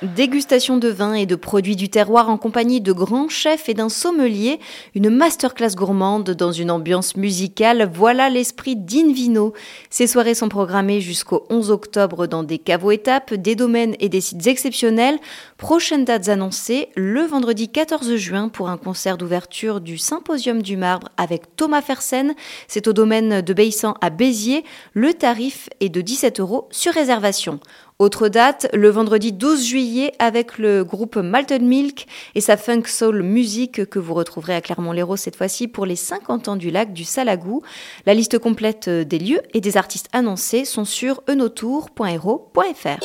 Dégustation 0.03 0.79
de 0.79 0.89
vins 0.89 1.13
et 1.13 1.27
de 1.27 1.35
produits 1.35 1.77
du 1.77 1.91
terroir 1.91 2.31
en 2.31 2.39
compagnie 2.39 2.81
de 2.81 2.91
grands 2.91 3.29
chefs 3.29 3.69
et 3.69 3.75
d'un 3.75 3.91
sommelier, 3.91 4.59
une 4.95 5.11
masterclass 5.11 5.75
gourmande 5.75 6.31
dans 6.31 6.53
une 6.53 6.71
ambiance 6.71 7.17
musicale, 7.17 7.91
voilà 7.93 8.31
l'esprit 8.31 8.77
d'Invino. 8.77 9.53
Ces 9.91 10.07
soirées 10.07 10.35
sont 10.35 10.49
programmées 10.49 11.03
jusqu'au 11.03 11.45
11 11.51 11.71
octobre 11.71 12.27
dans 12.27 12.43
des 12.43 12.57
caveaux 12.57 12.93
étapes, 12.93 13.35
des 13.35 13.55
domaines 13.55 13.95
et 14.01 14.09
des 14.09 14.23
sites 14.23 14.47
exceptionnels. 14.47 15.19
Prochaines 15.59 16.07
dates 16.07 16.31
annoncées, 16.31 16.89
le 16.97 17.21
vendredi 17.21 17.69
14 17.69 18.17
juin 18.17 18.49
pour 18.49 18.71
un 18.71 18.79
concert 18.79 19.19
d'ouverture 19.19 19.83
du 19.83 19.99
Symposium 19.99 20.63
du 20.63 20.79
Marbre 20.79 21.11
avec 21.19 21.57
Thomas 21.57 21.83
Fersen. 21.83 22.33
C'est 22.69 22.89
au 22.89 22.95
domaine 22.95 23.43
de 23.43 23.53
Baissan 23.53 23.95
à 24.01 24.09
Béziers. 24.09 24.65
Le 24.95 25.13
tarif 25.13 25.69
est 25.81 25.91
de 25.91 26.01
17 26.01 26.41
euros 26.41 26.69
sur 26.71 26.95
réservation. 26.95 27.61
Autre 28.01 28.29
date, 28.29 28.67
le 28.73 28.89
vendredi 28.89 29.31
12 29.31 29.63
juillet 29.63 30.15
avec 30.19 30.57
le 30.57 30.85
groupe 30.85 31.17
Malton 31.17 31.59
Milk 31.61 32.07
et 32.35 32.41
sa 32.41 32.57
funk 32.57 32.85
soul 32.87 33.23
musique 33.23 33.85
que 33.85 33.99
vous 33.99 34.15
retrouverez 34.15 34.55
à 34.55 34.63
Clermont-Lérault 34.63 35.19
cette 35.19 35.37
fois-ci 35.37 35.69
pour 35.69 35.85
les 35.85 35.97
50 35.97 36.49
ans 36.49 36.57
du 36.57 36.71
lac 36.71 36.95
du 36.95 37.05
Salagou. 37.05 37.61
La 38.07 38.15
liste 38.15 38.39
complète 38.39 38.89
des 38.89 39.19
lieux 39.19 39.43
et 39.53 39.61
des 39.61 39.77
artistes 39.77 40.09
annoncés 40.15 40.65
sont 40.65 40.87
sur 40.87 41.23
enotour.hero.fr. 41.29 43.05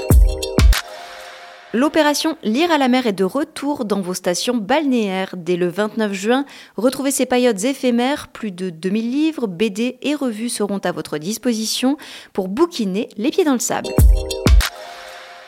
L'opération 1.74 2.38
Lire 2.42 2.72
à 2.72 2.78
la 2.78 2.88
mer 2.88 3.06
est 3.06 3.12
de 3.12 3.26
retour 3.26 3.84
dans 3.84 4.00
vos 4.00 4.14
stations 4.14 4.56
balnéaires. 4.56 5.36
Dès 5.36 5.58
le 5.58 5.68
29 5.68 6.14
juin, 6.14 6.46
retrouvez 6.78 7.12
ces 7.12 7.26
paillotes 7.26 7.66
éphémères. 7.66 8.30
Plus 8.30 8.52
de 8.52 8.70
2000 8.70 9.12
livres, 9.12 9.48
BD 9.48 9.98
et 10.04 10.16
revues 10.16 10.48
seront 10.48 10.78
à 10.78 10.94
votre 10.94 11.18
disposition 11.18 11.98
pour 12.32 12.48
bouquiner 12.48 13.10
les 13.18 13.30
pieds 13.30 13.44
dans 13.44 13.52
le 13.52 13.60
sable. 13.60 13.90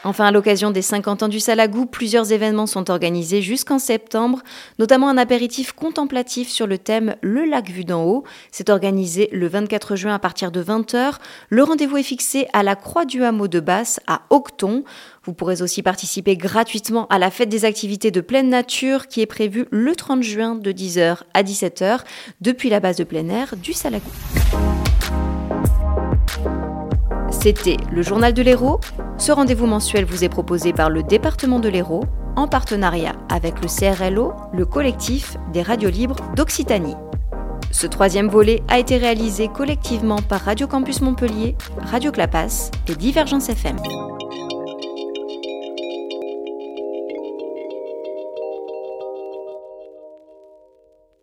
Enfin, 0.07 0.27
à 0.27 0.31
l'occasion 0.31 0.71
des 0.71 0.81
50 0.81 1.23
ans 1.23 1.27
du 1.27 1.41
Salagou, 1.41 1.85
plusieurs 1.85 2.31
événements 2.31 2.65
sont 2.65 2.89
organisés 2.89 3.41
jusqu'en 3.41 3.77
septembre, 3.77 4.41
notamment 4.79 5.09
un 5.09 5.17
apéritif 5.17 5.73
contemplatif 5.73 6.47
sur 6.47 6.65
le 6.65 6.77
thème 6.77 7.17
Le 7.19 7.43
lac 7.43 7.69
vu 7.69 7.83
d'en 7.83 8.05
haut. 8.05 8.23
C'est 8.49 8.69
organisé 8.69 9.27
le 9.33 9.49
24 9.49 9.97
juin 9.97 10.13
à 10.13 10.19
partir 10.19 10.49
de 10.49 10.63
20h. 10.63 11.15
Le 11.49 11.61
rendez-vous 11.61 11.97
est 11.97 12.03
fixé 12.03 12.47
à 12.53 12.63
la 12.63 12.77
Croix 12.77 13.03
du 13.03 13.21
Hameau 13.21 13.49
de 13.49 13.59
Basse 13.59 13.99
à 14.07 14.21
Octon. 14.29 14.85
Vous 15.25 15.33
pourrez 15.33 15.61
aussi 15.61 15.83
participer 15.83 16.37
gratuitement 16.37 17.07
à 17.07 17.19
la 17.19 17.29
fête 17.29 17.49
des 17.49 17.65
activités 17.65 18.09
de 18.09 18.21
pleine 18.21 18.47
nature 18.47 19.07
qui 19.07 19.19
est 19.19 19.25
prévue 19.25 19.65
le 19.71 19.93
30 19.93 20.23
juin 20.23 20.55
de 20.55 20.71
10h 20.71 21.17
à 21.33 21.43
17h 21.43 21.99
depuis 22.39 22.69
la 22.69 22.79
base 22.79 22.95
de 22.95 23.03
plein 23.03 23.27
air 23.27 23.57
du 23.57 23.73
Salagou. 23.73 24.09
C'était 27.47 27.77
le 27.93 28.01
journal 28.01 28.33
de 28.33 28.41
l'Hérault. 28.41 28.81
Ce 29.17 29.31
rendez-vous 29.31 29.67
mensuel 29.67 30.03
vous 30.03 30.25
est 30.25 30.27
proposé 30.27 30.73
par 30.73 30.89
le 30.89 31.01
département 31.01 31.61
de 31.61 31.69
l'Hérault 31.69 32.03
en 32.35 32.45
partenariat 32.45 33.13
avec 33.29 33.61
le 33.61 33.69
CRLO, 33.69 34.33
le 34.51 34.65
collectif 34.65 35.37
des 35.53 35.61
radios 35.61 35.89
libres 35.89 36.17
d'Occitanie. 36.35 36.97
Ce 37.71 37.87
troisième 37.87 38.27
volet 38.27 38.63
a 38.67 38.79
été 38.79 38.97
réalisé 38.97 39.47
collectivement 39.47 40.21
par 40.21 40.41
Radio 40.41 40.67
Campus 40.67 40.99
Montpellier, 40.99 41.55
Radio 41.89 42.11
Clapas 42.11 42.69
et 42.89 42.95
Divergence 42.95 43.47
FM. 43.47 43.77